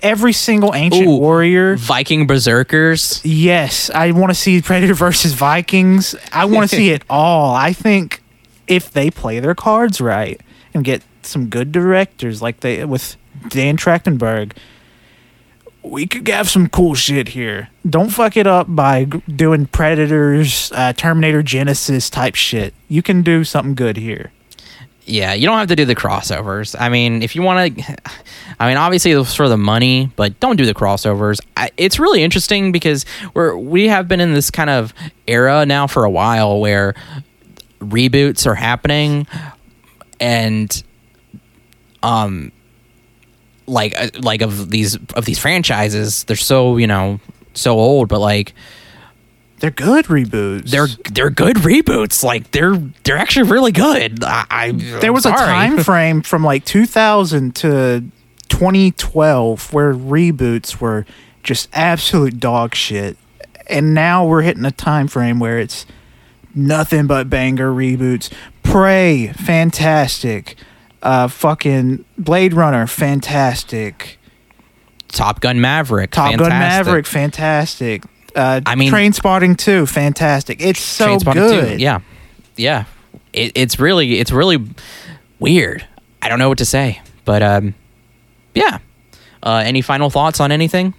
[0.03, 1.17] every single ancient Ooh.
[1.17, 1.75] warrior.
[1.75, 3.19] Viking Berserkers.
[3.25, 6.15] Yes, I want to see Predator versus Vikings.
[6.31, 7.53] I want to see it all.
[7.55, 8.21] I think
[8.67, 10.39] if they play their cards right
[10.73, 13.17] and get some good directors like they with
[13.49, 14.53] Dan Trachtenberg,
[15.89, 17.69] we could have some cool shit here.
[17.87, 22.73] Don't fuck it up by doing Predators, uh, Terminator Genisys type shit.
[22.87, 24.31] You can do something good here.
[25.05, 26.75] Yeah, you don't have to do the crossovers.
[26.79, 27.97] I mean, if you want to,
[28.59, 31.39] I mean, obviously it's for the money, but don't do the crossovers.
[31.55, 34.93] I, it's really interesting because we're we have been in this kind of
[35.27, 36.95] era now for a while where
[37.79, 39.27] reboots are happening,
[40.19, 40.83] and
[42.01, 42.51] um,
[43.67, 47.19] like uh, like of these of these franchises, they're so you know
[47.53, 48.53] so old, but like
[49.59, 50.69] They're good reboots.
[50.69, 52.23] they're they're good reboots.
[52.23, 54.23] Like they're they're actually really good.
[54.23, 58.03] I, I there was a time frame from like 2000 to
[58.49, 61.05] 2012 where reboots were
[61.43, 63.17] just absolute dog shit
[63.67, 65.85] and now we're hitting a time frame where it's
[66.53, 68.31] nothing but banger reboots
[68.63, 70.55] prey fantastic
[71.01, 74.17] uh fucking blade runner fantastic
[75.07, 76.11] Top Gun Maverick.
[76.11, 78.03] top gun maverick fantastic
[78.35, 81.77] uh I mean- train spotting 2 fantastic it's so good too.
[81.83, 81.99] Yeah,
[82.57, 82.85] yeah.
[83.33, 84.57] It, it's really it's really
[85.39, 85.85] weird.
[86.21, 87.75] I don't know what to say, but um,
[88.53, 88.79] yeah.
[89.43, 90.93] Uh, any final thoughts on anything?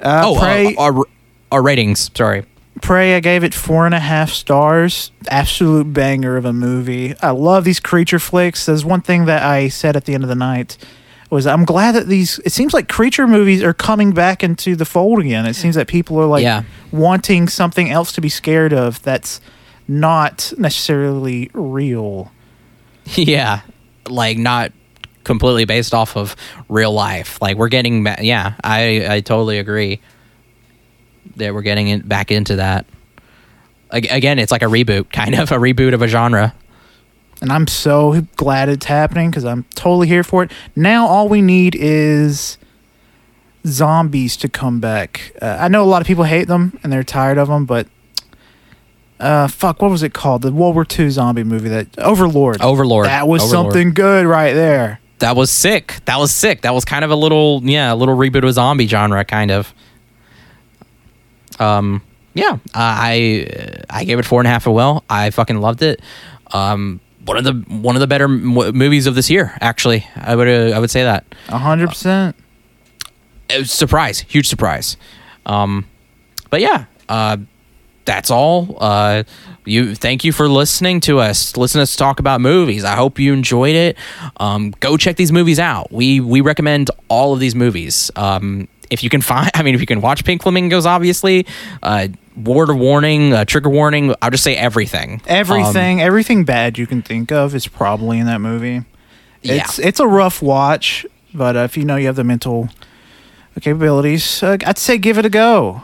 [0.00, 1.04] uh, oh, uh, our
[1.50, 2.10] our ratings.
[2.14, 2.44] Sorry.
[2.82, 5.12] Prey, I gave it four and a half stars.
[5.28, 7.14] Absolute banger of a movie.
[7.22, 8.66] I love these creature flicks.
[8.66, 10.76] There's one thing that I said at the end of the night
[11.30, 12.38] was I'm glad that these.
[12.40, 15.46] It seems like creature movies are coming back into the fold again.
[15.46, 16.64] It seems that people are like Yeah.
[16.90, 19.40] wanting something else to be scared of that's
[19.88, 22.32] not necessarily real.
[23.14, 23.60] yeah,
[24.08, 24.72] like not
[25.24, 26.34] completely based off of
[26.68, 27.38] real life.
[27.40, 30.00] Like we're getting, yeah, I I totally agree
[31.36, 32.86] that we're getting it back into that.
[33.90, 36.54] Again, it's like a reboot, kind of a reboot of a genre.
[37.42, 40.52] And I'm so glad it's happening because I'm totally here for it.
[40.76, 42.56] Now all we need is
[43.66, 45.32] zombies to come back.
[45.42, 47.88] Uh, I know a lot of people hate them and they're tired of them, but
[49.20, 50.42] uh, fuck, what was it called?
[50.42, 52.60] The World War II zombie movie that Overlord.
[52.60, 53.06] Overlord.
[53.06, 53.72] that was Overlord.
[53.72, 55.00] something good right there.
[55.18, 56.00] That was sick.
[56.06, 56.62] That was sick.
[56.62, 59.52] That was kind of a little, yeah, a little reboot of a zombie genre, kind
[59.52, 59.72] of.
[61.62, 62.02] Um,
[62.34, 63.46] yeah, I
[63.90, 65.04] I gave it four and a half a well.
[65.08, 66.00] I fucking loved it.
[66.52, 68.42] Um, one of the one of the better m-
[68.74, 70.06] movies of this year, actually.
[70.16, 71.24] I would uh, I would say that.
[71.48, 72.36] A hundred percent.
[73.50, 74.96] Was a surprise, huge surprise.
[75.44, 75.86] Um,
[76.50, 77.36] but yeah, uh,
[78.04, 78.76] that's all.
[78.80, 79.24] Uh,
[79.64, 81.56] you thank you for listening to us.
[81.56, 82.82] Listen to us talk about movies.
[82.84, 83.96] I hope you enjoyed it.
[84.38, 85.92] Um, go check these movies out.
[85.92, 88.10] We we recommend all of these movies.
[88.16, 91.46] Um, if you can find, I mean, if you can watch Pink Flamingos, obviously.
[91.82, 94.14] Uh, word of warning, uh, trigger warning.
[94.22, 95.14] I'll just say everything.
[95.14, 98.84] Um, Everything, everything bad you can think of is probably in that movie.
[99.42, 99.54] Yeah.
[99.64, 101.04] It's it's a rough watch,
[101.34, 102.68] but uh, if you know you have the mental
[103.60, 105.82] capabilities, uh, I'd say give it a go.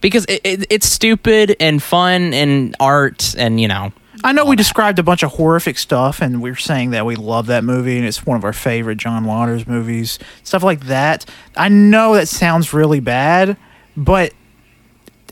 [0.00, 3.92] because it, it, it's stupid and fun and art and you know
[4.24, 4.56] I know we that.
[4.58, 8.06] described a bunch of horrific stuff, and we're saying that we love that movie, and
[8.06, 11.24] it's one of our favorite John Waters movies, stuff like that.
[11.56, 13.56] I know that sounds really bad,
[13.96, 14.32] but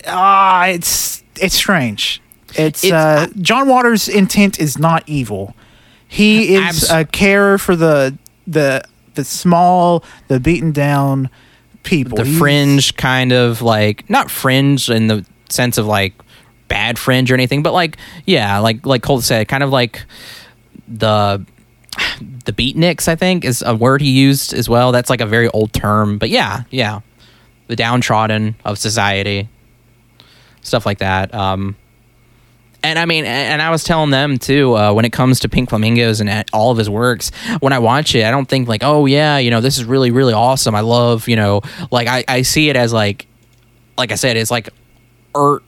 [0.06, 2.20] ah, it's it's strange.
[2.56, 5.56] It's, It's- uh, John Waters' intent is not evil.
[6.06, 8.16] He is Abs- a carer for the
[8.46, 8.84] the
[9.14, 11.30] the small, the beaten down
[11.82, 12.16] people.
[12.16, 16.14] the He's- fringe kind of like not fringe in the sense of like
[16.74, 17.96] bad fringe or anything, but like
[18.26, 20.04] yeah, like like Colt said, kind of like
[20.88, 21.46] the
[22.44, 23.06] the beatniks.
[23.06, 24.90] I think is a word he used as well.
[24.90, 27.00] That's like a very old term, but yeah, yeah,
[27.68, 29.48] the downtrodden of society,
[30.62, 31.32] stuff like that.
[31.32, 31.76] Um,
[32.82, 35.70] and I mean, and I was telling them too, uh, when it comes to Pink
[35.70, 37.30] Flamingos and all of his works,
[37.60, 40.10] when I watch it, I don't think like, oh yeah, you know, this is really,
[40.10, 40.74] really awesome.
[40.74, 43.26] I love, you know, like I, I see it as like,
[43.96, 44.68] like I said, it's like
[45.34, 45.62] art,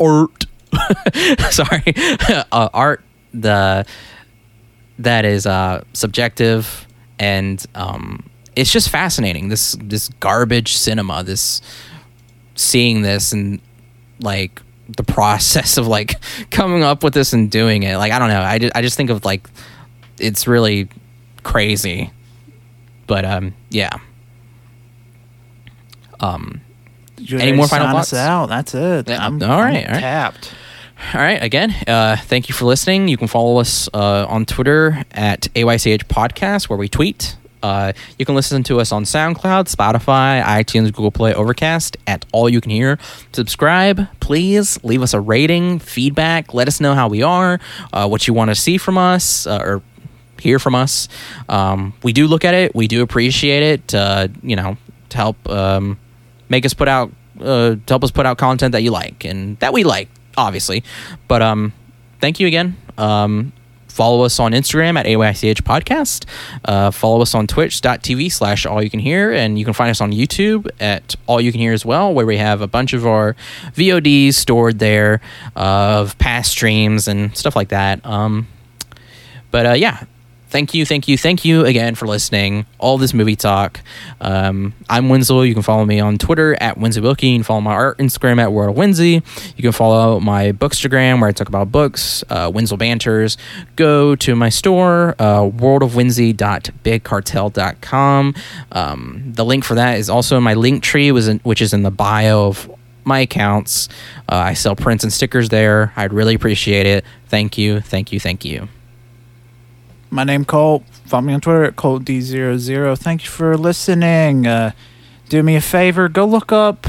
[0.00, 0.46] art.
[1.50, 1.82] Sorry,
[2.52, 3.02] uh, art.
[3.32, 3.86] The
[4.98, 6.86] that is uh, subjective
[7.18, 9.48] and um, it's just fascinating.
[9.48, 11.22] This this garbage cinema.
[11.22, 11.60] This
[12.54, 13.60] seeing this and
[14.20, 16.16] like the process of like
[16.50, 17.96] coming up with this and doing it.
[17.96, 18.40] Like I don't know.
[18.40, 19.48] I just, I just think of like
[20.18, 20.88] it's really
[21.42, 22.10] crazy.
[23.06, 23.98] But um yeah.
[26.20, 26.62] Um
[27.30, 28.12] You Any more final thoughts?
[28.14, 28.46] out.
[28.46, 29.08] That's it.
[29.08, 30.00] Yeah, I'm, all right, I'm all right.
[30.00, 30.54] tapped.
[31.14, 33.08] all right, again, uh thank you for listening.
[33.08, 37.36] You can follow us uh on Twitter at AYCH podcast where we tweet.
[37.62, 42.48] Uh, you can listen to us on SoundCloud, Spotify, iTunes, Google Play, Overcast at All
[42.48, 42.96] You Can Hear.
[43.32, 44.78] Subscribe, please.
[44.84, 46.54] Leave us a rating, feedback.
[46.54, 47.58] Let us know how we are,
[47.92, 49.82] uh, what you want to see from us, uh, or
[50.38, 51.08] hear from us.
[51.48, 52.72] Um, we do look at it.
[52.74, 53.94] We do appreciate it.
[53.94, 54.76] Uh, you know,
[55.08, 55.98] to help um,
[56.48, 59.72] make us put out, uh, help us put out content that you like and that
[59.72, 60.84] we like, obviously.
[61.28, 61.72] But um,
[62.20, 62.76] thank you again.
[62.98, 63.52] Um,
[63.88, 66.26] follow us on Instagram at AYCH Podcast.
[66.64, 69.32] Uh, follow us on twitch.tv slash all you can hear.
[69.32, 72.26] And you can find us on YouTube at all you can hear as well, where
[72.26, 73.34] we have a bunch of our
[73.74, 75.20] VODs stored there
[75.54, 78.04] of past streams and stuff like that.
[78.04, 78.48] Um,
[79.50, 80.04] but uh, yeah,
[80.48, 82.66] thank you, thank you, thank you again for listening.
[82.78, 83.80] All this movie talk.
[84.20, 85.42] Um, I'm Winslow.
[85.42, 87.28] You can follow me on Twitter at Winslow Wilkie.
[87.28, 89.22] You can follow my art Instagram at World Winsy.
[89.56, 93.36] You can follow my Bookstagram where I talk about books, uh, Winslow Banters.
[93.76, 98.34] Go to my store, uh, worldofwinsy.bigcartel.com.
[98.72, 101.90] Um, the link for that is also in my link tree, which is in the
[101.90, 102.70] bio of
[103.04, 103.88] my accounts.
[104.28, 105.92] Uh, I sell prints and stickers there.
[105.96, 107.04] I'd really appreciate it.
[107.28, 108.68] Thank you, thank you, thank you.
[110.10, 110.84] My name Colt.
[111.06, 112.98] Follow me on Twitter at ColtD00.
[112.98, 114.46] Thank you for listening.
[114.46, 114.72] Uh,
[115.28, 116.86] do me a favor, go look up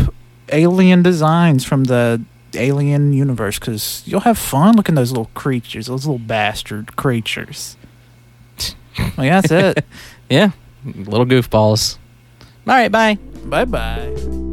[0.50, 2.22] alien designs from the
[2.54, 7.76] alien universe because you'll have fun looking at those little creatures, those little bastard creatures.
[9.18, 9.86] well, yeah, that's it.
[10.30, 10.52] Yeah,
[10.84, 11.98] little goofballs.
[12.68, 13.18] All right, bye.
[13.46, 14.47] bye bye.